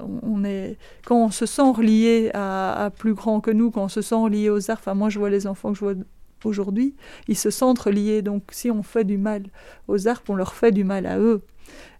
on 0.00 0.44
est 0.44 0.76
quand 1.04 1.24
on 1.24 1.30
se 1.32 1.44
sent 1.44 1.70
relié 1.76 2.30
à, 2.32 2.90
plus 2.96 3.14
grand 3.14 3.40
que 3.40 3.50
nous, 3.50 3.72
quand 3.72 3.84
on 3.84 3.88
se 3.88 4.00
sent 4.00 4.14
relié 4.14 4.48
aux 4.48 4.70
arts. 4.70 4.78
Enfin, 4.78 4.94
moi, 4.94 5.08
je 5.08 5.18
vois 5.18 5.28
les 5.28 5.48
enfants 5.48 5.72
que 5.72 5.78
je 5.78 5.84
vois 5.84 5.94
aujourd'hui, 6.44 6.94
ils 7.26 7.36
se 7.36 7.50
sentent 7.50 7.80
reliés. 7.80 8.22
Donc, 8.22 8.44
si 8.52 8.70
on 8.70 8.84
fait 8.84 9.02
du 9.02 9.18
mal 9.18 9.42
aux 9.88 10.06
arts, 10.06 10.22
on 10.28 10.36
leur 10.36 10.54
fait 10.54 10.70
du 10.70 10.84
mal 10.84 11.04
à 11.04 11.18
eux. 11.18 11.42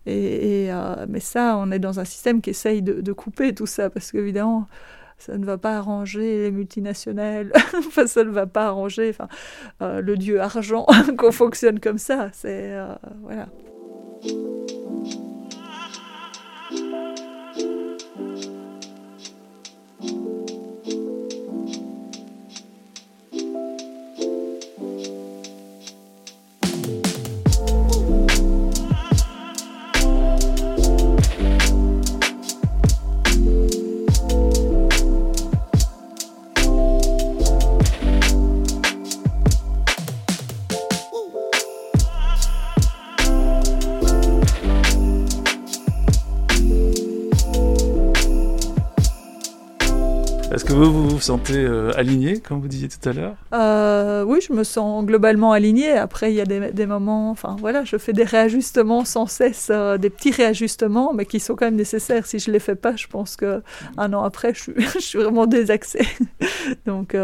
Et, 0.06 0.68
euh, 0.72 1.06
mais 1.08 1.18
ça, 1.18 1.56
on 1.58 1.72
est 1.72 1.80
dans 1.80 1.98
un 1.98 2.04
système 2.04 2.40
qui 2.40 2.50
essaye 2.50 2.82
de, 2.82 3.00
de 3.00 3.12
couper 3.12 3.52
tout 3.52 3.66
ça, 3.66 3.90
parce 3.90 4.12
qu'évidemment, 4.12 4.68
ça 5.18 5.36
ne 5.36 5.44
va 5.44 5.58
pas 5.58 5.76
arranger 5.76 6.38
les 6.38 6.50
multinationales, 6.50 7.52
enfin, 7.78 8.06
ça 8.06 8.24
ne 8.24 8.30
va 8.30 8.46
pas 8.46 8.66
arranger 8.66 9.10
enfin, 9.10 9.28
euh, 9.82 10.00
le 10.00 10.16
dieu 10.16 10.40
argent 10.40 10.86
qu'on 11.18 11.32
fonctionne 11.32 11.80
comme 11.80 11.98
ça. 11.98 12.30
C'est 12.32 12.72
euh, 12.72 12.94
voilà. 13.22 13.48
Sentez 51.28 51.62
euh, 51.62 51.90
aligné, 51.94 52.40
comme 52.40 52.58
vous 52.58 52.68
disiez 52.68 52.88
tout 52.88 53.06
à 53.06 53.12
l'heure? 53.12 53.36
Euh, 53.52 54.24
Oui, 54.24 54.40
je 54.40 54.54
me 54.54 54.64
sens 54.64 55.04
globalement 55.04 55.52
aligné. 55.52 55.92
Après, 55.92 56.32
il 56.32 56.36
y 56.36 56.40
a 56.40 56.46
des, 56.46 56.86
moments, 56.86 57.30
enfin 57.30 57.54
voilà, 57.60 57.84
je 57.84 57.98
fais 57.98 58.14
des 58.14 58.24
réajustements 58.24 59.04
sans 59.04 59.26
cesse, 59.26 59.68
euh, 59.70 59.98
des 59.98 60.08
petits 60.08 60.30
réajustements, 60.30 61.12
mais 61.12 61.26
qui 61.26 61.38
sont 61.38 61.54
quand 61.54 61.66
même 61.66 61.76
nécessaires. 61.76 62.24
Si 62.24 62.38
je 62.38 62.50
les 62.50 62.58
fais 62.58 62.76
pas, 62.76 62.96
je 62.96 63.08
pense 63.08 63.36
que 63.36 63.62
un 63.98 64.14
an 64.14 64.22
après, 64.22 64.54
je 64.54 64.60
suis, 64.62 64.72
je 64.94 65.00
suis 65.00 65.18
vraiment 65.18 65.46
désaxée. 65.46 66.08
Donc, 66.86 67.14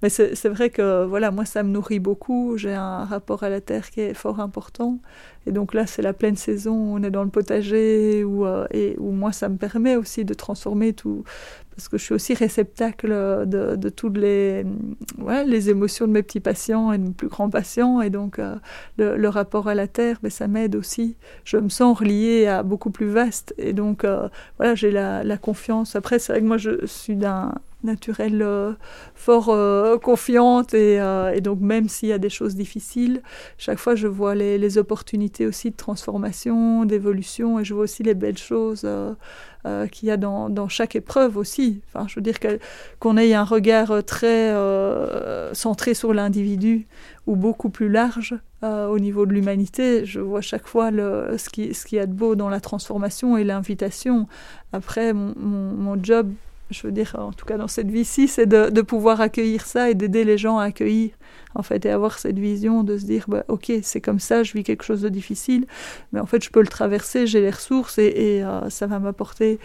mais 0.00 0.08
c'est 0.10 0.48
vrai 0.48 0.70
que 0.70 1.04
voilà, 1.04 1.32
moi, 1.32 1.44
ça 1.44 1.64
me 1.64 1.70
nourrit 1.70 1.98
beaucoup. 1.98 2.56
J'ai 2.56 2.74
un 2.74 3.04
rapport 3.04 3.42
à 3.42 3.48
la 3.48 3.60
terre 3.60 3.90
qui 3.90 4.00
est 4.00 4.14
fort 4.14 4.38
important. 4.38 5.00
Et 5.46 5.52
donc 5.52 5.72
là, 5.72 5.86
c'est 5.86 6.02
la 6.02 6.12
pleine 6.12 6.36
saison, 6.36 6.74
on 6.74 7.02
est 7.02 7.10
dans 7.10 7.24
le 7.24 7.30
potager, 7.30 8.22
où, 8.24 8.46
et 8.72 8.94
où 8.98 9.10
moi, 9.10 9.32
ça 9.32 9.48
me 9.48 9.56
permet 9.56 9.96
aussi 9.96 10.24
de 10.26 10.34
transformer 10.34 10.92
tout, 10.92 11.24
parce 11.80 11.88
que 11.88 11.96
je 11.96 12.04
suis 12.04 12.14
aussi 12.14 12.34
réceptacle 12.34 13.08
de, 13.46 13.88
toutes 13.88 14.18
les, 14.18 14.66
émotions 15.70 16.06
de 16.06 16.12
mes 16.12 16.22
petits 16.22 16.40
patients 16.40 16.92
et 16.92 16.98
de 16.98 17.04
mes 17.04 17.12
plus 17.12 17.28
grands 17.28 17.48
patients. 17.48 18.02
Et 18.02 18.10
donc, 18.10 18.38
euh, 18.38 18.56
le, 18.98 19.28
rapport 19.28 19.66
à 19.66 19.74
la 19.74 19.86
Terre, 19.86 20.18
mais 20.22 20.28
ben, 20.28 20.30
ça 20.30 20.46
m'aide 20.46 20.76
aussi. 20.76 21.16
Je 21.44 21.56
me 21.56 21.70
sens 21.70 21.98
reliée 21.98 22.46
à 22.46 22.62
beaucoup 22.62 22.90
plus 22.90 23.08
vaste. 23.08 23.54
Et 23.56 23.72
donc, 23.72 24.04
euh, 24.04 24.28
voilà, 24.58 24.74
j'ai 24.74 24.90
la, 24.90 25.38
confiance. 25.38 25.96
Après, 25.96 26.18
c'est 26.18 26.34
vrai 26.34 26.42
que 26.42 26.46
moi, 26.46 26.58
je 26.58 26.84
suis 26.84 27.16
d'un 27.16 27.54
naturelle 27.84 28.42
euh, 28.42 28.72
fort 29.14 29.48
euh, 29.48 29.98
confiante 29.98 30.74
euh, 30.74 31.32
et, 31.32 31.40
donc 31.40 31.60
même 31.60 31.88
s'il 31.88 32.08
y 32.08 32.12
a 32.12 32.18
des 32.18 32.30
choses 32.30 32.54
difficiles, 32.54 33.22
chaque 33.58 33.78
fois 33.78 33.94
je 33.94 34.06
vois 34.06 34.34
les, 34.34 34.78
opportunités 34.78 35.46
aussi 35.46 35.70
de 35.70 35.76
transformation, 35.76 36.84
d'évolution 36.84 37.58
et 37.58 37.64
je 37.64 37.74
vois 37.74 37.84
aussi 37.84 38.04
les 38.04 38.14
belles 38.14 38.38
choses 38.38 38.86
qu'il 39.90 40.08
y 40.08 40.12
a 40.12 40.16
dans, 40.16 40.68
chaque 40.68 40.94
épreuve 40.94 41.36
aussi. 41.36 41.80
Enfin, 41.88 42.06
je 42.06 42.14
veux 42.14 42.20
dire 42.20 42.36
qu'on 43.00 43.16
ait 43.16 43.34
un 43.34 43.42
regard 43.42 44.04
très 44.04 44.54
centré 45.52 45.94
sur 45.94 46.14
l'individu 46.14 46.86
ou 47.26 47.34
beaucoup 47.34 47.68
plus 47.68 47.88
large 47.88 48.36
au 48.62 48.98
niveau 49.00 49.26
de 49.26 49.32
l'humanité. 49.32 50.04
Je 50.04 50.20
vois 50.20 50.40
chaque 50.40 50.68
fois 50.68 50.90
ce 50.92 51.48
qu'il 51.48 51.74
qui 51.74 51.96
y 51.96 51.98
a 51.98 52.06
de 52.06 52.12
beau 52.12 52.36
dans 52.36 52.48
la 52.48 52.60
transformation 52.60 53.36
et 53.36 53.42
l'invitation. 53.42 54.28
Après, 54.72 55.12
mon 55.12 56.00
job 56.00 56.30
je 56.70 56.86
veux 56.86 56.92
dire, 56.92 57.16
en 57.18 57.32
tout 57.32 57.44
cas 57.44 57.56
dans 57.56 57.68
cette 57.68 57.90
vie-ci, 57.90 58.28
c'est 58.28 58.46
de, 58.46 58.80
pouvoir 58.82 59.20
accueillir 59.20 59.66
ça 59.66 59.90
et 59.90 59.94
d'aider 59.94 60.24
les 60.24 60.38
gens 60.38 60.58
à 60.58 60.64
accueillir, 60.64 61.10
en 61.54 61.62
fait, 61.62 61.84
et 61.84 61.90
avoir 61.90 62.18
cette 62.18 62.38
vision 62.38 62.82
de 62.84 62.96
se 62.96 63.04
dire, 63.04 63.24
bah, 63.28 63.44
ok, 63.48 63.72
c'est 63.82 64.00
comme 64.00 64.18
ça, 64.18 64.42
je 64.42 64.52
vis 64.52 64.64
quelque 64.64 64.84
chose 64.84 65.02
de 65.02 65.08
difficile, 65.08 65.66
mais 66.12 66.20
en 66.20 66.26
fait, 66.26 66.42
je 66.42 66.50
peux 66.50 66.60
le 66.60 66.68
traverser, 66.68 67.26
j'ai 67.26 67.40
les 67.40 67.50
ressources 67.50 67.98
et, 67.98 68.42
euh, 68.42 68.70
ça 68.70 68.86
va 68.86 68.98
m'apporter, 68.98 69.58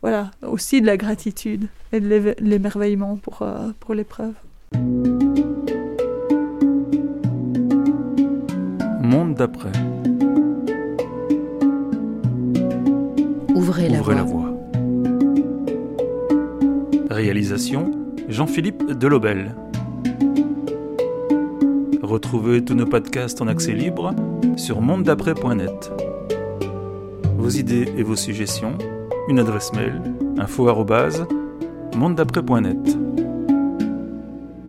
voilà, 0.00 0.30
aussi 0.42 0.80
de 0.80 0.86
la 0.86 0.96
gratitude 0.96 1.66
et 1.92 2.00
de 2.00 2.34
l'émerveillement 2.38 3.16
pour, 3.16 3.42
euh, 3.42 3.70
pour 3.80 3.94
l'épreuve. 3.94 4.34
Monde 9.02 9.34
d'après. 9.34 9.72
Ouvrez, 13.54 13.88
la 13.88 14.00
voie. 14.00 14.51
Réalisation 17.12 17.92
Jean-Philippe 18.28 18.92
Delobel. 18.92 19.56
Retrouvez 22.02 22.64
tous 22.64 22.74
nos 22.74 22.86
podcasts 22.86 23.42
en 23.42 23.48
accès 23.48 23.72
libre 23.72 24.14
sur 24.56 24.80
mondedaprès.net. 24.80 25.92
Vos 27.36 27.50
idées 27.50 27.92
et 27.98 28.02
vos 28.02 28.16
suggestions, 28.16 28.78
une 29.28 29.38
adresse 29.38 29.74
mail 29.74 30.00
info@mondedaprès.net. 30.38 33.01